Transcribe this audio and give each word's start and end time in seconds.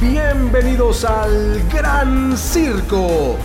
Bienvenidos 0.00 1.04
al 1.04 1.66
Gran 1.70 2.36
Circo. 2.36 3.36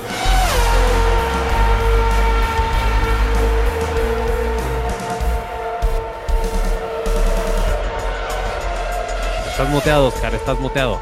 Estás 9.48 9.70
muteado, 9.70 10.08
Oscar, 10.08 10.34
estás 10.34 10.60
muteado. 10.60 11.00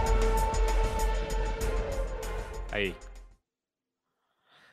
Ahí. 2.72 2.96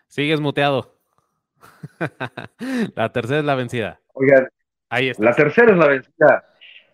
Sigues 0.09 0.41
muteado. 0.41 0.95
la 2.95 3.13
tercera 3.13 3.39
es 3.41 3.45
la 3.45 3.55
vencida. 3.55 4.01
Oigan, 4.15 4.49
Ahí 4.89 5.11
está. 5.11 5.25
la 5.25 5.35
tercera 5.35 5.73
es 5.73 5.79
la 5.79 5.87
vencida. 5.87 6.45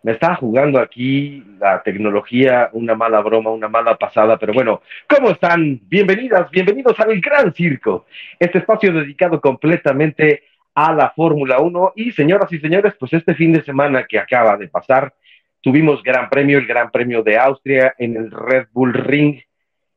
Me 0.03 0.13
estaba 0.13 0.35
jugando 0.35 0.81
aquí 0.81 1.45
la 1.61 1.81
tecnología, 1.81 2.71
una 2.73 2.97
mala 2.97 3.21
broma, 3.21 3.51
una 3.51 3.69
mala 3.69 3.97
pasada, 3.97 4.37
pero 4.37 4.53
bueno, 4.53 4.83
¿cómo 5.09 5.31
están? 5.31 5.81
Bienvenidas, 5.85 6.51
bienvenidos 6.51 6.99
al 6.99 7.21
Gran 7.21 7.55
Circo, 7.55 8.07
este 8.41 8.59
espacio 8.59 8.93
dedicado 8.93 9.41
completamente 9.41 10.43
a 10.75 10.93
la 10.93 11.11
Fórmula 11.11 11.61
1 11.61 11.93
y 11.95 12.11
señoras 12.11 12.53
y 12.53 12.59
señores, 12.59 12.95
pues 12.99 13.13
este 13.13 13.37
fin 13.37 13.53
de 13.53 13.63
semana 13.63 14.05
que 14.05 14.19
acaba 14.19 14.57
de 14.57 14.67
pasar, 14.67 15.15
tuvimos 15.61 16.03
Gran 16.03 16.29
Premio, 16.29 16.59
el 16.59 16.67
Gran 16.67 16.91
Premio 16.91 17.23
de 17.23 17.39
Austria 17.39 17.95
en 17.97 18.17
el 18.17 18.33
Red 18.33 18.67
Bull 18.73 18.95
Ring 18.95 19.41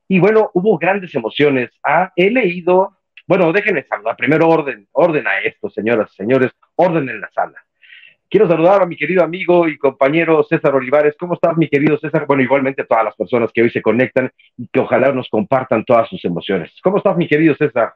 y 0.07 0.19
bueno, 0.19 0.51
hubo 0.53 0.77
grandes 0.77 1.15
emociones. 1.15 1.71
Ah, 1.83 2.13
he 2.15 2.29
leído, 2.29 2.95
bueno, 3.25 3.51
déjenme 3.51 3.81
saludar, 3.85 4.15
primero 4.15 4.47
orden, 4.49 4.87
orden 4.91 5.25
a 5.25 5.39
esto, 5.39 5.67
señoras 5.71 6.11
y 6.13 6.15
señores, 6.17 6.51
orden 6.75 7.09
en 7.09 7.21
la 7.21 7.31
sala. 7.31 7.64
Quiero 8.29 8.47
saludar 8.47 8.81
a 8.81 8.85
mi 8.85 8.97
querido 8.97 9.23
amigo 9.23 9.67
y 9.67 9.77
compañero 9.77 10.43
César 10.43 10.73
Olivares. 10.75 11.15
¿Cómo 11.19 11.35
estás, 11.35 11.55
mi 11.57 11.69
querido 11.69 11.97
César? 11.99 12.25
Bueno, 12.27 12.41
igualmente 12.43 12.81
a 12.81 12.85
todas 12.85 13.05
las 13.05 13.15
personas 13.15 13.51
que 13.53 13.61
hoy 13.61 13.69
se 13.69 13.81
conectan 13.81 14.31
y 14.57 14.67
que 14.67 14.79
ojalá 14.79 15.11
nos 15.11 15.29
compartan 15.29 15.85
todas 15.85 16.09
sus 16.09 16.23
emociones. 16.25 16.71
¿Cómo 16.83 16.97
estás, 16.97 17.15
mi 17.15 17.27
querido 17.27 17.55
César? 17.55 17.93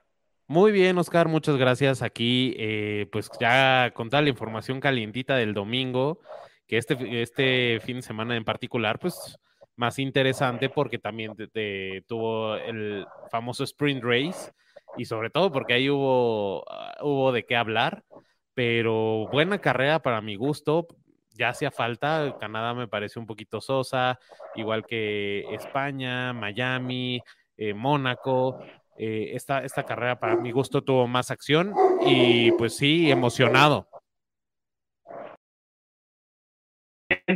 Muy 0.47 0.71
bien, 0.71 0.97
Oscar, 0.97 1.27
muchas 1.27 1.57
gracias. 1.57 2.01
Aquí, 2.01 2.55
eh, 2.57 3.07
pues 3.11 3.29
ya 3.39 3.91
con 3.93 4.09
toda 4.09 4.21
la 4.21 4.29
información 4.29 4.79
calientita 4.79 5.35
del 5.35 5.53
domingo, 5.53 6.19
que 6.67 6.77
este, 6.77 7.21
este 7.21 7.79
fin 7.83 7.97
de 7.97 8.01
semana 8.03 8.35
en 8.35 8.45
particular, 8.45 8.99
pues 8.99 9.37
más 9.75 9.97
interesante 9.99 10.69
porque 10.69 10.99
también 10.99 11.35
te- 11.35 11.47
te- 11.47 12.03
tuvo 12.07 12.55
el 12.55 13.05
famoso 13.31 13.63
sprint 13.63 14.03
race 14.03 14.51
y 14.97 15.05
sobre 15.05 15.29
todo 15.29 15.51
porque 15.51 15.73
ahí 15.73 15.89
hubo, 15.89 16.63
ah, 16.69 16.95
hubo 17.01 17.31
de 17.31 17.45
qué 17.45 17.55
hablar, 17.55 18.03
pero 18.59 19.25
buena 19.31 19.59
carrera 19.59 19.99
para 19.99 20.19
mi 20.19 20.35
gusto. 20.35 20.85
Ya 21.33 21.47
hacía 21.47 21.71
falta, 21.71 22.35
Canadá 22.41 22.73
me 22.73 22.89
pareció 22.89 23.21
un 23.21 23.25
poquito 23.25 23.61
sosa, 23.61 24.19
igual 24.53 24.85
que 24.85 25.45
España, 25.53 26.33
Miami, 26.33 27.21
eh, 27.55 27.73
Mónaco. 27.73 28.59
Eh, 28.97 29.31
esta, 29.33 29.63
esta 29.63 29.83
carrera 29.83 30.19
para 30.19 30.35
mi 30.35 30.51
gusto 30.51 30.81
tuvo 30.81 31.07
más 31.07 31.31
acción 31.31 31.73
y 32.05 32.51
pues 32.51 32.75
sí, 32.75 33.09
emocionado. 33.09 33.87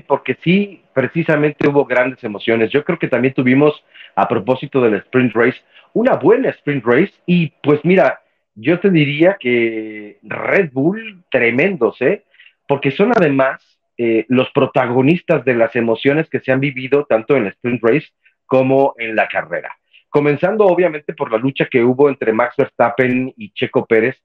Porque 0.06 0.38
sí, 0.44 0.84
precisamente 0.94 1.70
hubo 1.70 1.86
grandes 1.86 2.22
emociones. 2.26 2.70
Yo 2.70 2.84
creo 2.84 3.00
que 3.00 3.08
también 3.08 3.34
tuvimos, 3.34 3.82
a 4.16 4.28
propósito 4.28 4.82
del 4.82 4.96
sprint 4.96 5.34
race, 5.34 5.62
una 5.94 6.18
buena 6.18 6.50
sprint 6.50 6.84
race. 6.84 7.14
Y 7.26 7.54
pues 7.64 7.80
mira, 7.86 8.23
yo 8.56 8.80
te 8.80 8.90
diría 8.90 9.38
que 9.40 10.20
Red 10.24 10.72
Bull, 10.72 11.24
tremendos, 11.32 12.02
¿eh? 12.02 12.24
Porque 12.68 12.92
son 12.92 13.12
además 13.16 13.62
eh, 13.98 14.26
los 14.30 14.50
protagonistas 14.52 15.44
de 15.46 15.56
las 15.56 15.76
emociones 15.76 16.30
que 16.30 16.40
se 16.40 16.52
han 16.52 16.60
vivido 16.60 17.06
tanto 17.06 17.36
en 17.36 17.44
el 17.44 17.50
sprint 17.50 17.84
race 17.84 18.08
como 18.46 18.96
en 18.98 19.16
la 19.16 19.28
carrera. 19.28 19.76
Comenzando 20.10 20.66
obviamente 20.66 21.14
por 21.14 21.32
la 21.32 21.38
lucha 21.38 21.66
que 21.66 21.84
hubo 21.84 22.10
entre 22.10 22.34
Max 22.34 22.56
Verstappen 22.58 23.34
y 23.36 23.52
Checo 23.52 23.86
Pérez. 23.86 24.22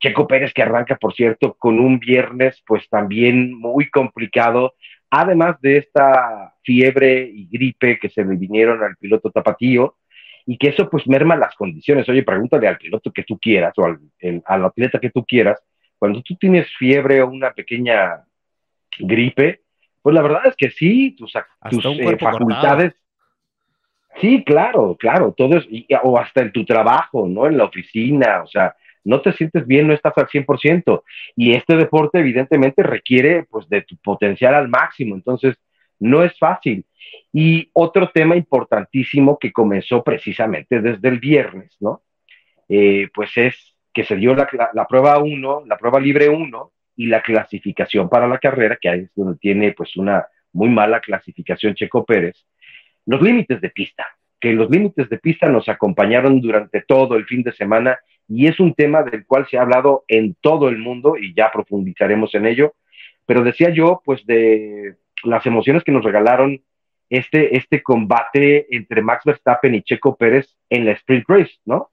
Checo 0.00 0.26
Pérez 0.26 0.52
que 0.54 0.62
arranca, 0.62 0.96
por 0.96 1.14
cierto, 1.14 1.54
con 1.54 1.78
un 1.78 1.98
viernes 1.98 2.62
pues 2.66 2.88
también 2.88 3.54
muy 3.54 3.88
complicado, 3.90 4.74
además 5.10 5.60
de 5.60 5.78
esta 5.78 6.54
fiebre 6.62 7.30
y 7.32 7.48
gripe 7.50 7.98
que 7.98 8.08
se 8.08 8.24
le 8.24 8.36
vinieron 8.36 8.82
al 8.82 8.96
piloto 8.96 9.30
tapatío 9.30 9.96
y 10.46 10.56
que 10.56 10.68
eso 10.68 10.88
pues 10.88 11.06
merma 11.08 11.36
las 11.36 11.54
condiciones. 11.56 12.08
Oye, 12.08 12.22
pregúntale 12.22 12.68
al 12.68 12.78
piloto 12.78 13.12
que 13.12 13.24
tú 13.24 13.38
quieras 13.38 13.74
o 13.76 13.84
al, 13.84 13.98
el, 14.20 14.42
al 14.46 14.64
atleta 14.64 15.00
que 15.00 15.10
tú 15.10 15.24
quieras, 15.24 15.60
cuando 15.98 16.22
tú 16.22 16.36
tienes 16.36 16.68
fiebre 16.78 17.20
o 17.20 17.28
una 17.28 17.50
pequeña 17.52 18.24
gripe, 18.98 19.62
pues 20.02 20.14
la 20.14 20.22
verdad 20.22 20.46
es 20.46 20.54
que 20.56 20.70
sí, 20.70 21.16
tus, 21.18 21.32
tus 21.70 21.84
eh, 21.86 22.16
facultades... 22.18 22.94
Sí, 24.20 24.42
claro, 24.44 24.96
claro, 24.98 25.34
todo 25.36 25.58
es, 25.58 25.66
y- 25.68 25.86
o 26.02 26.18
hasta 26.18 26.40
en 26.40 26.52
tu 26.52 26.64
trabajo, 26.64 27.26
¿no? 27.28 27.46
En 27.46 27.58
la 27.58 27.64
oficina, 27.64 28.42
o 28.42 28.46
sea, 28.46 28.74
no 29.04 29.20
te 29.20 29.32
sientes 29.32 29.66
bien, 29.66 29.86
no 29.86 29.92
estás 29.92 30.16
al 30.16 30.26
100%. 30.28 31.02
Y 31.36 31.52
este 31.54 31.76
deporte 31.76 32.18
evidentemente 32.18 32.82
requiere 32.82 33.44
pues 33.44 33.68
de 33.68 33.82
tu 33.82 33.96
potencial 33.98 34.54
al 34.54 34.68
máximo, 34.68 35.14
entonces 35.14 35.56
no 35.98 36.22
es 36.22 36.38
fácil. 36.38 36.84
Y 37.32 37.70
otro 37.72 38.10
tema 38.10 38.36
importantísimo 38.36 39.38
que 39.38 39.52
comenzó 39.52 40.02
precisamente 40.02 40.80
desde 40.80 41.08
el 41.08 41.18
viernes, 41.18 41.76
¿no? 41.80 42.02
Eh, 42.68 43.08
pues 43.14 43.30
es 43.36 43.76
que 43.92 44.04
se 44.04 44.16
dio 44.16 44.34
la, 44.34 44.46
prueba 44.88 45.18
1, 45.18 45.64
la 45.66 45.78
prueba 45.78 46.00
libre 46.00 46.28
1 46.28 46.72
y 46.96 47.06
la 47.06 47.22
clasificación 47.22 48.08
para 48.08 48.26
la 48.26 48.38
carrera, 48.38 48.76
que 48.80 48.88
ahí 48.88 49.00
es 49.00 49.10
donde 49.14 49.38
tiene 49.38 49.72
pues 49.72 49.96
una 49.96 50.26
muy 50.52 50.68
mala 50.68 51.00
clasificación 51.00 51.74
Checo 51.74 52.04
Pérez. 52.04 52.44
Los 53.06 53.22
límites 53.22 53.60
de 53.60 53.70
pista, 53.70 54.06
que 54.40 54.52
los 54.52 54.68
límites 54.70 55.08
de 55.08 55.18
pista 55.18 55.48
nos 55.48 55.68
acompañaron 55.68 56.40
durante 56.40 56.82
todo 56.82 57.16
el 57.16 57.24
fin 57.24 57.42
de 57.42 57.52
semana 57.52 57.98
y 58.28 58.46
es 58.48 58.58
un 58.58 58.74
tema 58.74 59.02
del 59.02 59.24
cual 59.24 59.46
se 59.48 59.56
ha 59.56 59.62
hablado 59.62 60.04
en 60.08 60.36
todo 60.40 60.68
el 60.68 60.78
mundo 60.78 61.16
y 61.16 61.34
ya 61.34 61.50
profundizaremos 61.52 62.34
en 62.34 62.46
ello. 62.46 62.74
Pero 63.24 63.42
decía 63.42 63.70
yo, 63.70 64.02
pues, 64.04 64.26
de 64.26 64.96
las 65.24 65.46
emociones 65.46 65.84
que 65.84 65.92
nos 65.92 66.04
regalaron 66.04 66.62
este, 67.08 67.56
este 67.56 67.82
combate 67.82 68.66
entre 68.74 69.02
Max 69.02 69.24
Verstappen 69.24 69.74
y 69.74 69.82
Checo 69.82 70.16
Pérez 70.16 70.56
en 70.70 70.84
la 70.84 70.92
sprint 70.92 71.24
race, 71.28 71.54
¿no? 71.64 71.90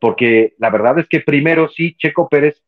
Porque 0.00 0.54
la 0.58 0.70
verdad 0.70 0.98
es 0.98 1.08
que 1.08 1.20
primero 1.20 1.68
sí, 1.68 1.94
Checo 1.96 2.28
Pérez 2.28 2.62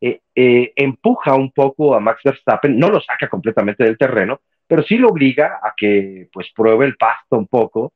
eh, 0.00 0.20
eh, 0.34 0.72
empuja 0.74 1.34
un 1.34 1.52
poco 1.52 1.94
a 1.94 2.00
Max 2.00 2.22
Verstappen, 2.24 2.78
no 2.78 2.88
lo 2.88 3.00
saca 3.00 3.28
completamente 3.28 3.84
del 3.84 3.98
terreno, 3.98 4.40
pero 4.66 4.82
sí 4.82 4.96
lo 4.96 5.08
obliga 5.08 5.60
a 5.62 5.74
que 5.76 6.28
pues 6.32 6.50
pruebe 6.54 6.86
el 6.86 6.96
pasto 6.96 7.36
un 7.36 7.46
poco 7.46 7.92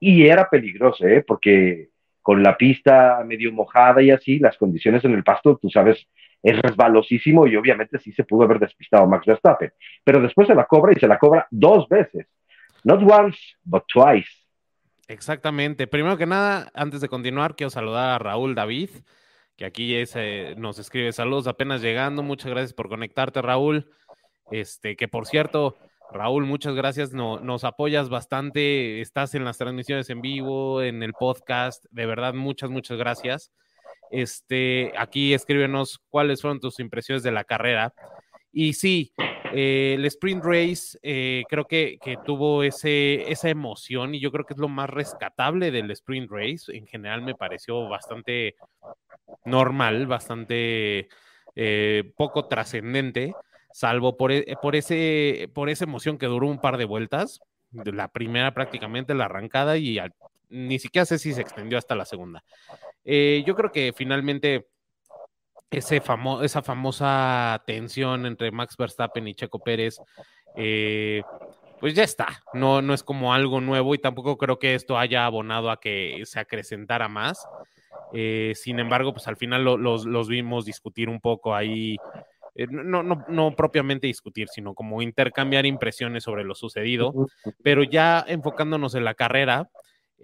y 0.00 0.26
era 0.26 0.48
peligroso, 0.48 1.06
¿eh? 1.06 1.22
Porque 1.26 1.90
con 2.22 2.42
la 2.42 2.56
pista 2.56 3.22
medio 3.24 3.52
mojada 3.52 4.02
y 4.02 4.10
así, 4.10 4.38
las 4.38 4.56
condiciones 4.56 5.04
en 5.04 5.12
el 5.12 5.22
pasto, 5.22 5.58
tú 5.60 5.68
sabes, 5.68 6.08
es 6.44 6.60
resbalosísimo 6.60 7.46
y 7.46 7.56
obviamente 7.56 7.98
sí 7.98 8.12
se 8.12 8.22
pudo 8.22 8.44
haber 8.44 8.58
despistado 8.58 9.06
Max 9.06 9.24
Verstappen. 9.24 9.72
Pero 10.04 10.20
después 10.20 10.46
se 10.46 10.54
la 10.54 10.66
cobra 10.66 10.92
y 10.92 11.00
se 11.00 11.08
la 11.08 11.18
cobra 11.18 11.48
dos 11.50 11.88
veces. 11.88 12.26
Not 12.84 13.02
once, 13.02 13.38
but 13.64 13.84
twice. 13.90 14.28
Exactamente. 15.08 15.86
Primero 15.86 16.18
que 16.18 16.26
nada, 16.26 16.70
antes 16.74 17.00
de 17.00 17.08
continuar, 17.08 17.56
quiero 17.56 17.70
saludar 17.70 18.10
a 18.10 18.18
Raúl 18.18 18.54
David, 18.54 18.90
que 19.56 19.64
aquí 19.64 19.96
nos 20.58 20.78
escribe 20.78 21.12
saludos 21.12 21.46
apenas 21.46 21.80
llegando. 21.80 22.22
Muchas 22.22 22.50
gracias 22.50 22.74
por 22.74 22.90
conectarte, 22.90 23.40
Raúl. 23.40 23.90
Este, 24.50 24.96
que 24.96 25.08
por 25.08 25.26
cierto, 25.26 25.78
Raúl, 26.12 26.44
muchas 26.44 26.74
gracias. 26.74 27.14
No, 27.14 27.40
nos 27.40 27.64
apoyas 27.64 28.10
bastante. 28.10 29.00
Estás 29.00 29.34
en 29.34 29.46
las 29.46 29.56
transmisiones 29.56 30.10
en 30.10 30.20
vivo, 30.20 30.82
en 30.82 31.02
el 31.02 31.14
podcast. 31.14 31.86
De 31.90 32.04
verdad, 32.04 32.34
muchas, 32.34 32.68
muchas 32.68 32.98
gracias. 32.98 33.50
Este, 34.14 34.92
aquí 34.96 35.34
escríbenos 35.34 36.00
cuáles 36.08 36.40
fueron 36.40 36.60
tus 36.60 36.78
impresiones 36.78 37.24
de 37.24 37.32
la 37.32 37.42
carrera. 37.42 37.92
Y 38.52 38.74
sí, 38.74 39.12
eh, 39.52 39.94
el 39.98 40.04
sprint 40.04 40.44
race 40.44 40.98
eh, 41.02 41.44
creo 41.48 41.64
que, 41.66 41.98
que 42.00 42.16
tuvo 42.24 42.62
ese, 42.62 43.30
esa 43.32 43.48
emoción 43.50 44.14
y 44.14 44.20
yo 44.20 44.30
creo 44.30 44.46
que 44.46 44.54
es 44.54 44.60
lo 44.60 44.68
más 44.68 44.88
rescatable 44.88 45.72
del 45.72 45.90
sprint 45.90 46.30
race. 46.30 46.76
En 46.76 46.86
general 46.86 47.22
me 47.22 47.34
pareció 47.34 47.88
bastante 47.88 48.54
normal, 49.44 50.06
bastante 50.06 51.08
eh, 51.56 52.12
poco 52.16 52.46
trascendente, 52.46 53.34
salvo 53.72 54.16
por, 54.16 54.30
e- 54.30 54.56
por, 54.62 54.76
ese, 54.76 55.50
por 55.54 55.70
esa 55.70 55.84
emoción 55.84 56.18
que 56.18 56.26
duró 56.26 56.46
un 56.46 56.60
par 56.60 56.76
de 56.76 56.84
vueltas. 56.84 57.40
La 57.72 58.06
primera 58.12 58.54
prácticamente, 58.54 59.14
la 59.14 59.24
arrancada, 59.24 59.76
y 59.76 59.98
al- 59.98 60.14
ni 60.48 60.78
siquiera 60.78 61.04
sé 61.06 61.18
si 61.18 61.32
se 61.32 61.40
extendió 61.40 61.78
hasta 61.78 61.94
la 61.94 62.04
segunda. 62.04 62.44
Eh, 63.04 63.42
yo 63.46 63.54
creo 63.54 63.70
que 63.72 63.92
finalmente 63.94 64.68
ese 65.70 66.00
famo 66.00 66.42
esa 66.42 66.62
famosa 66.62 67.62
tensión 67.66 68.26
entre 68.26 68.50
Max 68.52 68.76
Verstappen 68.76 69.26
y 69.26 69.34
Checo 69.34 69.58
Pérez, 69.58 69.98
eh, 70.56 71.22
pues 71.80 71.94
ya 71.94 72.04
está. 72.04 72.42
No, 72.52 72.80
no 72.80 72.94
es 72.94 73.02
como 73.02 73.34
algo 73.34 73.60
nuevo 73.60 73.94
y 73.94 73.98
tampoco 73.98 74.38
creo 74.38 74.58
que 74.58 74.74
esto 74.74 74.98
haya 74.98 75.26
abonado 75.26 75.70
a 75.70 75.80
que 75.80 76.22
se 76.24 76.38
acrecentara 76.38 77.08
más. 77.08 77.44
Eh, 78.12 78.52
sin 78.54 78.78
embargo, 78.78 79.12
pues 79.12 79.26
al 79.26 79.36
final 79.36 79.64
lo- 79.64 79.76
los, 79.76 80.04
los 80.06 80.28
vimos 80.28 80.64
discutir 80.64 81.08
un 81.08 81.20
poco 81.20 81.54
ahí 81.54 81.96
eh, 82.54 82.68
no, 82.70 83.02
no, 83.02 83.24
no 83.28 83.50
propiamente 83.56 84.06
discutir, 84.06 84.48
sino 84.48 84.74
como 84.74 85.02
intercambiar 85.02 85.66
impresiones 85.66 86.22
sobre 86.22 86.44
lo 86.44 86.54
sucedido, 86.54 87.12
pero 87.64 87.82
ya 87.82 88.24
enfocándonos 88.28 88.94
en 88.94 89.02
la 89.02 89.14
carrera, 89.14 89.68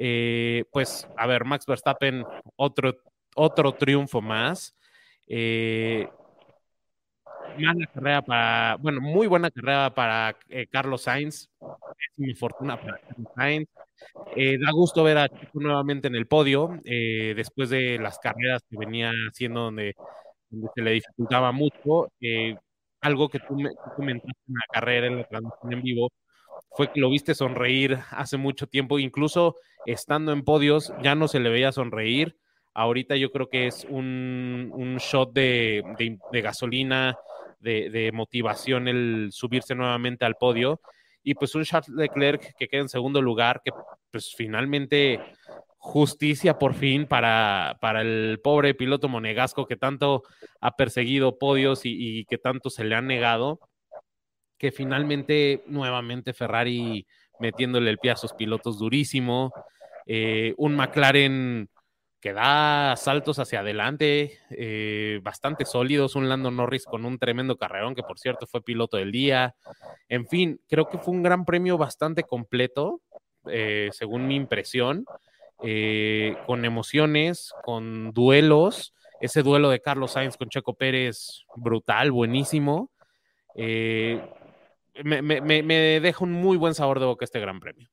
eh, 0.03 0.65
pues, 0.73 1.07
a 1.17 1.27
ver, 1.27 1.45
Max 1.45 1.67
Verstappen, 1.67 2.25
otro, 2.57 2.97
otro 3.35 3.73
triunfo 3.75 4.21
más. 4.21 4.75
Eh, 5.29 6.09
carrera 7.93 8.23
para, 8.23 8.77
bueno, 8.77 9.01
muy 9.01 9.27
buena 9.27 9.51
carrera 9.51 9.93
para 9.95 10.37
Carlos 10.71 11.03
Sainz, 11.03 11.51
mi 12.17 12.35
fortuna 12.35 12.81
para 12.81 12.99
Carlos 13.01 13.29
Sainz. 13.37 13.69
da 14.35 14.71
gusto 14.73 15.05
ver 15.05 15.19
a 15.19 15.29
Chico 15.29 15.61
nuevamente 15.61 16.09
en 16.09 16.15
el 16.15 16.27
podio, 16.27 16.81
después 16.85 17.69
de 17.69 17.99
las 17.99 18.19
carreras 18.19 18.63
que 18.71 18.79
venía 18.79 19.11
haciendo 19.31 19.65
donde 19.65 19.95
se 20.75 20.83
le 20.83 20.93
dificultaba 20.93 21.53
mucho. 21.53 22.13
Eh, 22.21 22.57
algo 23.01 23.29
que 23.29 23.39
tú, 23.41 23.55
me, 23.55 23.71
comentaste 23.97 24.43
en 24.49 24.55
la 24.55 24.67
carrera, 24.73 25.07
en 25.07 25.17
la 25.19 25.25
transmisión 25.25 25.73
en 25.73 25.83
vivo, 25.83 26.11
fue 26.71 26.93
que 26.93 27.01
lo 27.01 27.11
viste 27.11 27.35
sonreír 27.35 27.99
hace 28.11 28.37
mucho 28.37 28.67
tiempo, 28.67 28.99
incluso 28.99 29.57
estando 29.87 30.33
en 30.33 30.43
podios 30.43 30.93
ya 31.03 31.15
no 31.15 31.29
se 31.29 31.41
le 31.41 31.51
veía 31.51 31.73
sonreír. 31.73 32.37
Ahorita 32.75 33.17
yo 33.17 33.33
creo 33.33 33.49
que 33.49 33.67
es 33.67 33.85
un, 33.89 34.71
un 34.73 34.97
shot 34.99 35.33
de, 35.33 35.83
de, 36.31 36.41
gasolina, 36.41 37.17
de, 37.59 38.11
motivación 38.13 38.87
el 38.87 39.31
subirse 39.33 39.75
nuevamente 39.75 40.25
al 40.25 40.37
podio. 40.37 40.81
Y 41.23 41.35
pues 41.35 41.55
un 41.55 41.65
Charles 41.65 41.91
Leclerc 41.91 42.55
que 42.57 42.69
queda 42.69 42.83
en 42.83 42.89
segundo 42.89 43.21
lugar, 43.21 43.61
que 43.65 43.73
pues 44.11 44.33
finalmente 44.35 45.21
justicia 45.83 46.59
por 46.59 46.75
fin 46.75 47.07
para, 47.07 47.79
para 47.81 48.03
el 48.03 48.39
pobre 48.45 48.75
piloto 48.75 49.09
monegasco 49.09 49.67
que 49.67 49.77
tanto 49.77 50.23
ha 50.61 50.77
perseguido 50.77 51.39
podios 51.39 51.81
y, 51.85 52.27
que 52.27 52.37
tanto 52.37 52.69
se 52.69 52.85
le 52.85 52.95
ha 52.95 53.01
negado, 53.01 53.61
que 54.61 54.71
finalmente 54.71 55.65
nuevamente 55.67 56.35
Ferrari 56.35 57.07
metiéndole 57.41 57.89
el 57.89 57.97
pie 57.97 58.11
a 58.11 58.17
sus 58.17 58.35
pilotos 58.35 58.79
durísimo, 58.79 59.55
eh, 60.05 60.53
un 60.59 60.77
McLaren 60.77 61.71
que 62.21 62.35
da 62.35 62.95
saltos 62.99 63.39
hacia 63.39 63.61
adelante, 63.61 64.39
eh, 64.51 65.19
bastante 65.23 65.65
sólidos, 65.65 66.15
un 66.15 66.29
Lando 66.29 66.51
Norris 66.51 66.85
con 66.85 67.07
un 67.07 67.19
tremendo 67.19 67.57
carrerón, 67.57 67.95
que 67.95 68.03
por 68.03 68.19
cierto 68.19 68.47
fue 68.47 68.63
piloto 68.63 68.99
del 68.99 69.11
día. 69.13 69.55
En 70.11 70.27
fin, 70.27 70.61
creo 70.69 70.91
que 70.91 70.99
fue 70.99 71.15
un 71.15 71.23
gran 71.23 71.47
premio 71.47 71.79
bastante 71.79 72.25
completo, 72.25 73.01
eh, 73.47 73.89
según 73.93 74.29
mi 74.29 74.37
impresión. 74.37 75.07
Con 76.47 76.65
emociones, 76.65 77.53
con 77.65 78.13
duelos. 78.13 78.95
Ese 79.21 79.43
duelo 79.43 79.69
de 79.69 79.81
Carlos 79.81 80.13
Sainz 80.13 80.39
con 80.39 80.49
Checo 80.49 80.73
Pérez, 80.73 81.45
brutal, 81.55 82.11
buenísimo. 82.13 82.91
Me, 85.05 85.23
me, 85.23 86.01
deja 86.01 86.25
un 86.25 86.33
muy 86.33 86.57
buen 86.57 86.75
sabor 86.75 87.01
de 87.01 87.07
boca 87.07 87.25
este 87.25 87.41
Gran 87.41 87.61
Premio. 87.61 87.89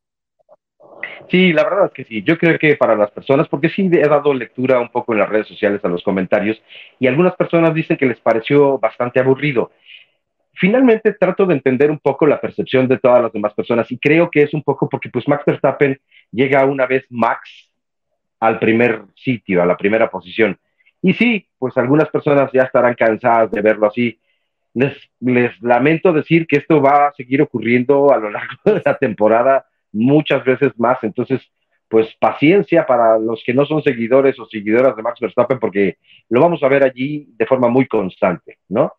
Sí, 1.30 1.52
la 1.54 1.64
verdad 1.64 1.86
es 1.88 1.92
que 1.92 2.04
sí. 2.04 2.24
Yo 2.24 2.38
creo 2.38 2.58
que 2.58 2.76
para 2.76 2.96
las 2.96 3.12
personas, 3.12 3.48
porque 3.48 3.70
sí 3.70 3.90
he 3.92 4.08
dado 4.08 4.34
lectura 4.34 4.80
un 4.80 4.90
poco 4.90 5.14
en 5.14 5.20
las 5.20 5.30
redes 5.30 5.48
sociales 5.48 5.84
a 5.84 5.90
los 5.90 6.04
comentarios, 6.04 6.62
y 7.00 7.08
algunas 7.08 7.36
personas 7.36 7.74
dicen 7.74 7.98
que 7.98 8.06
les 8.06 8.20
pareció 8.20 8.78
bastante 8.80 9.20
aburrido. 9.20 9.72
Finalmente 10.54 11.14
trato 11.14 11.46
de 11.46 11.54
entender 11.54 11.92
un 11.92 12.00
poco 12.00 12.26
la 12.26 12.42
percepción 12.42 12.88
de 12.88 12.98
todas 12.98 13.22
las 13.22 13.32
demás 13.32 13.54
personas 13.54 13.92
y 13.92 14.00
creo 14.00 14.32
que 14.32 14.42
es 14.42 14.54
un 14.56 14.64
poco 14.64 14.90
porque 14.90 15.10
pues 15.10 15.28
Max 15.28 15.44
Verstappen 15.46 16.00
llega 16.32 16.66
una 16.66 16.88
vez 16.88 17.06
max 17.12 17.72
al 18.40 18.58
primer 18.58 19.04
sitio, 19.16 19.62
a 19.62 19.68
la 19.68 19.78
primera 19.78 20.10
posición. 20.10 20.58
Y 21.02 21.14
sí, 21.14 21.48
pues 21.60 21.78
algunas 21.78 22.10
personas 22.10 22.52
ya 22.52 22.64
estarán 22.64 22.96
cansadas 22.96 23.52
de 23.52 23.62
verlo 23.62 23.88
así. 23.88 24.20
Les, 24.78 25.62
lamento 25.62 26.14
decir 26.14 26.46
que 26.46 26.58
esto 26.58 26.80
va 26.80 27.08
a 27.08 27.14
seguir 27.14 27.42
ocurriendo 27.42 28.14
a 28.14 28.18
lo 28.18 28.30
largo 28.30 28.56
de 28.66 28.82
la 28.86 28.96
temporada 28.98 29.66
muchas 29.92 30.44
veces 30.46 30.72
más. 30.78 31.00
Entonces, 31.02 31.42
pues 31.88 32.14
paciencia 32.20 32.86
para 32.86 33.18
los 33.18 33.42
que 33.44 33.54
no 33.54 33.66
son 33.66 33.82
seguidores 33.82 34.38
o 34.40 34.46
seguidoras 34.46 34.96
de 34.96 35.02
Max 35.02 35.20
Verstappen, 35.20 35.58
porque 35.58 35.98
lo 36.30 36.42
vamos 36.42 36.62
a 36.62 36.68
ver 36.68 36.84
allí 36.84 37.28
de 37.38 37.46
forma 37.46 37.70
muy 37.70 37.88
constante, 37.88 38.60
¿no? 38.70 38.94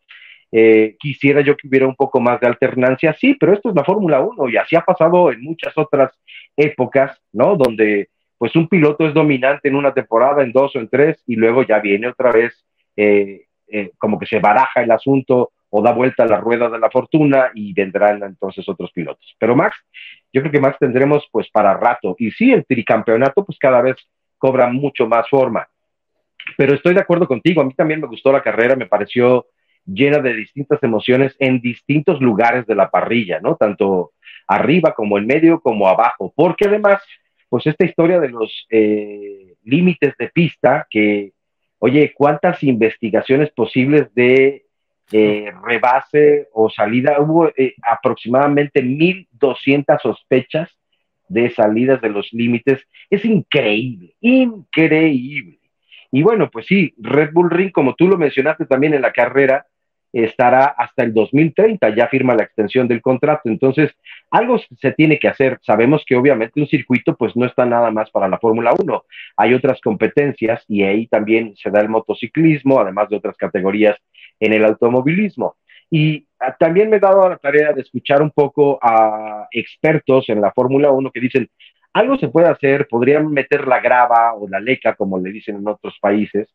Eh, 0.50 0.96
quisiera 0.98 1.42
yo 1.42 1.56
que 1.56 1.69
hubiera 1.69 1.86
un 1.86 1.94
poco 1.94 2.20
más 2.20 2.40
de 2.40 2.46
alternancia, 2.46 3.14
sí, 3.20 3.34
pero 3.34 3.52
esto 3.52 3.69
es 3.69 3.76
la 3.76 3.84
Fórmula 3.84 4.20
1 4.20 4.48
y 4.48 4.56
así 4.56 4.75
ha 4.75 4.80
pasado 4.80 5.30
en 5.30 5.42
muchas 5.42 5.76
otras 5.76 6.10
épocas, 6.56 7.20
¿no? 7.32 7.54
Donde 7.54 8.08
pues 8.38 8.56
un 8.56 8.69
piloto 8.69 9.06
es 9.06 9.14
dominante 9.14 9.69
en 9.69 9.75
una 9.75 9.92
temporada, 9.92 10.42
en 10.42 10.52
dos 10.52 10.75
o 10.75 10.78
en 10.78 10.88
tres, 10.88 11.22
y 11.26 11.36
luego 11.36 11.64
ya 11.64 11.78
viene 11.80 12.08
otra 12.08 12.32
vez, 12.32 12.64
eh, 12.96 13.46
eh, 13.69 13.90
como 13.98 14.19
que 14.19 14.26
se 14.26 14.38
baraja 14.38 14.82
el 14.82 14.90
asunto 14.90 15.52
o 15.70 15.82
da 15.82 15.93
vuelta 15.93 16.25
la 16.26 16.38
rueda 16.38 16.69
de 16.69 16.79
la 16.79 16.91
fortuna 16.91 17.50
y 17.55 17.73
vendrán 17.73 18.23
entonces 18.23 18.69
otros 18.69 18.91
pilotos. 18.93 19.37
Pero 19.38 19.55
Max, 19.55 19.76
yo 20.32 20.41
creo 20.41 20.53
que 20.53 20.61
Max 20.61 20.76
tendremos 20.79 21.29
pues 21.31 21.50
para 21.50 21.75
rato. 21.75 22.17
Y 22.19 22.31
sí, 22.31 22.53
el 22.53 22.65
tricampeonato 22.65 23.44
pues 23.44 23.59
cada 23.59 23.82
vez 23.82 23.97
cobra 24.38 24.69
mucho 24.69 25.06
más 25.06 25.29
forma. 25.29 25.69
Pero 26.56 26.75
estoy 26.75 26.94
de 26.94 27.00
acuerdo 27.00 27.26
contigo, 27.26 27.61
a 27.61 27.65
mí 27.65 27.75
también 27.75 28.00
me 28.00 28.06
gustó 28.06 28.32
la 28.32 28.43
carrera, 28.43 28.76
me 28.76 28.87
pareció 28.87 29.47
llena 29.85 30.19
de 30.19 30.35
distintas 30.35 30.82
emociones 30.82 31.35
en 31.38 31.61
distintos 31.61 32.21
lugares 32.21 32.67
de 32.67 32.75
la 32.75 32.91
parrilla, 32.91 33.41
¿no? 33.41 33.56
Tanto 33.56 34.12
arriba 34.47 34.94
como 34.94 35.19
en 35.19 35.26
medio 35.26 35.61
como 35.61 35.88
abajo, 35.88 36.32
porque 36.35 36.67
además, 36.67 37.03
pues 37.49 37.67
esta 37.67 37.85
historia 37.85 38.21
de 38.21 38.31
los 38.31 38.67
eh, 38.71 39.55
límites 39.64 40.14
de 40.19 40.29
pista, 40.29 40.87
que, 40.88 41.32
oye, 41.79 42.12
¿cuántas 42.14 42.62
investigaciones 42.62 43.50
posibles 43.50 44.12
de 44.14 44.68
eh, 45.12 45.52
rebase 45.64 46.49
o 46.52 46.70
salida? 46.70 47.20
Hubo 47.20 47.49
eh, 47.49 47.75
aproximadamente 47.82 48.82
1.200 48.82 50.00
sospechas 50.00 50.69
de 51.28 51.50
salidas 51.50 52.00
de 52.00 52.10
los 52.10 52.32
límites. 52.32 52.82
Es 53.10 53.25
increíble, 53.25 54.14
increíble. 54.20 55.58
Y 56.10 56.22
bueno, 56.22 56.49
pues 56.50 56.66
sí, 56.66 56.94
Red 56.99 57.32
Bull 57.32 57.50
Ring, 57.50 57.70
como 57.70 57.94
tú 57.94 58.08
lo 58.08 58.16
mencionaste 58.16 58.66
también 58.66 58.94
en 58.94 59.02
la 59.02 59.12
carrera, 59.12 59.66
estará 60.12 60.64
hasta 60.64 61.02
el 61.02 61.12
2030, 61.12 61.94
ya 61.94 62.08
firma 62.08 62.34
la 62.34 62.44
extensión 62.44 62.88
del 62.88 63.02
contrato. 63.02 63.43
Entonces, 63.44 63.94
algo 64.31 64.58
se 64.58 64.93
tiene 64.93 65.19
que 65.19 65.28
hacer. 65.28 65.58
Sabemos 65.62 66.04
que 66.06 66.16
obviamente 66.16 66.61
un 66.61 66.66
circuito 66.66 67.14
pues 67.16 67.37
no 67.37 67.44
está 67.44 67.66
nada 67.66 67.90
más 67.90 68.11
para 68.11 68.28
la 68.28 68.38
Fórmula 68.38 68.72
1. 68.78 69.04
Hay 69.37 69.54
otras 69.54 69.81
competencias 69.81 70.64
y 70.66 70.82
ahí 70.82 71.06
también 71.06 71.54
se 71.56 71.70
da 71.70 71.81
el 71.81 71.88
motociclismo, 71.88 72.81
además 72.81 73.11
de 73.11 73.16
otras 73.16 73.37
categorías 73.37 73.96
en 74.40 74.52
el 74.52 74.64
automovilismo. 74.64 75.56
Y 75.90 76.26
ah, 76.40 76.55
también 76.58 76.90
me 76.90 76.96
he 76.96 77.00
dado 77.00 77.29
la 77.29 77.37
tarea 77.38 77.73
de 77.73 77.82
escuchar 77.82 78.23
un 78.23 78.31
poco 78.31 78.79
a 78.82 79.49
expertos 79.50 80.29
en 80.29 80.40
la 80.40 80.52
Fórmula 80.52 80.90
1 80.90 81.11
que 81.11 81.20
dicen, 81.20 81.49
algo 81.93 82.19
se 82.19 82.29
puede 82.29 82.49
hacer, 82.49 82.87
podrían 82.88 83.31
meter 83.32 83.66
la 83.66 83.80
grava 83.80 84.35
o 84.35 84.49
la 84.49 84.61
leca, 84.61 84.95
como 84.95 85.18
le 85.18 85.33
dicen 85.33 85.57
en 85.57 85.68
otros 85.68 85.99
países, 86.00 86.49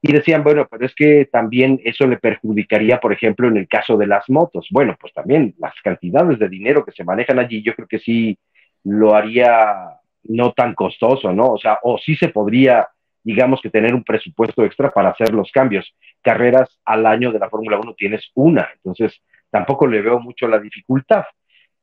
y 0.00 0.12
decían, 0.12 0.44
bueno, 0.44 0.68
pero 0.70 0.86
es 0.86 0.94
que 0.94 1.28
también 1.30 1.80
eso 1.84 2.06
le 2.06 2.18
perjudicaría, 2.18 3.00
por 3.00 3.12
ejemplo, 3.12 3.48
en 3.48 3.56
el 3.56 3.66
caso 3.66 3.96
de 3.96 4.06
las 4.06 4.28
motos. 4.28 4.68
Bueno, 4.70 4.96
pues 5.00 5.12
también 5.12 5.54
las 5.58 5.74
cantidades 5.82 6.38
de 6.38 6.48
dinero 6.48 6.84
que 6.84 6.92
se 6.92 7.02
manejan 7.02 7.38
allí, 7.38 7.62
yo 7.62 7.74
creo 7.74 7.88
que 7.88 7.98
sí 7.98 8.38
lo 8.84 9.14
haría 9.14 9.98
no 10.24 10.52
tan 10.52 10.74
costoso, 10.74 11.32
¿no? 11.32 11.52
O 11.52 11.58
sea, 11.58 11.78
o 11.82 11.98
sí 11.98 12.14
se 12.16 12.28
podría, 12.28 12.88
digamos 13.26 13.60
que 13.60 13.70
tener 13.70 13.92
un 13.92 14.04
presupuesto 14.04 14.64
extra 14.64 14.92
para 14.92 15.10
hacer 15.10 15.34
los 15.34 15.50
cambios. 15.50 15.92
Carreras 16.22 16.78
al 16.84 17.04
año 17.06 17.32
de 17.32 17.40
la 17.40 17.50
Fórmula 17.50 17.76
1 17.76 17.94
tienes 17.94 18.30
una, 18.34 18.68
entonces 18.72 19.20
tampoco 19.50 19.88
le 19.88 20.00
veo 20.00 20.20
mucho 20.20 20.46
la 20.46 20.60
dificultad. 20.60 21.24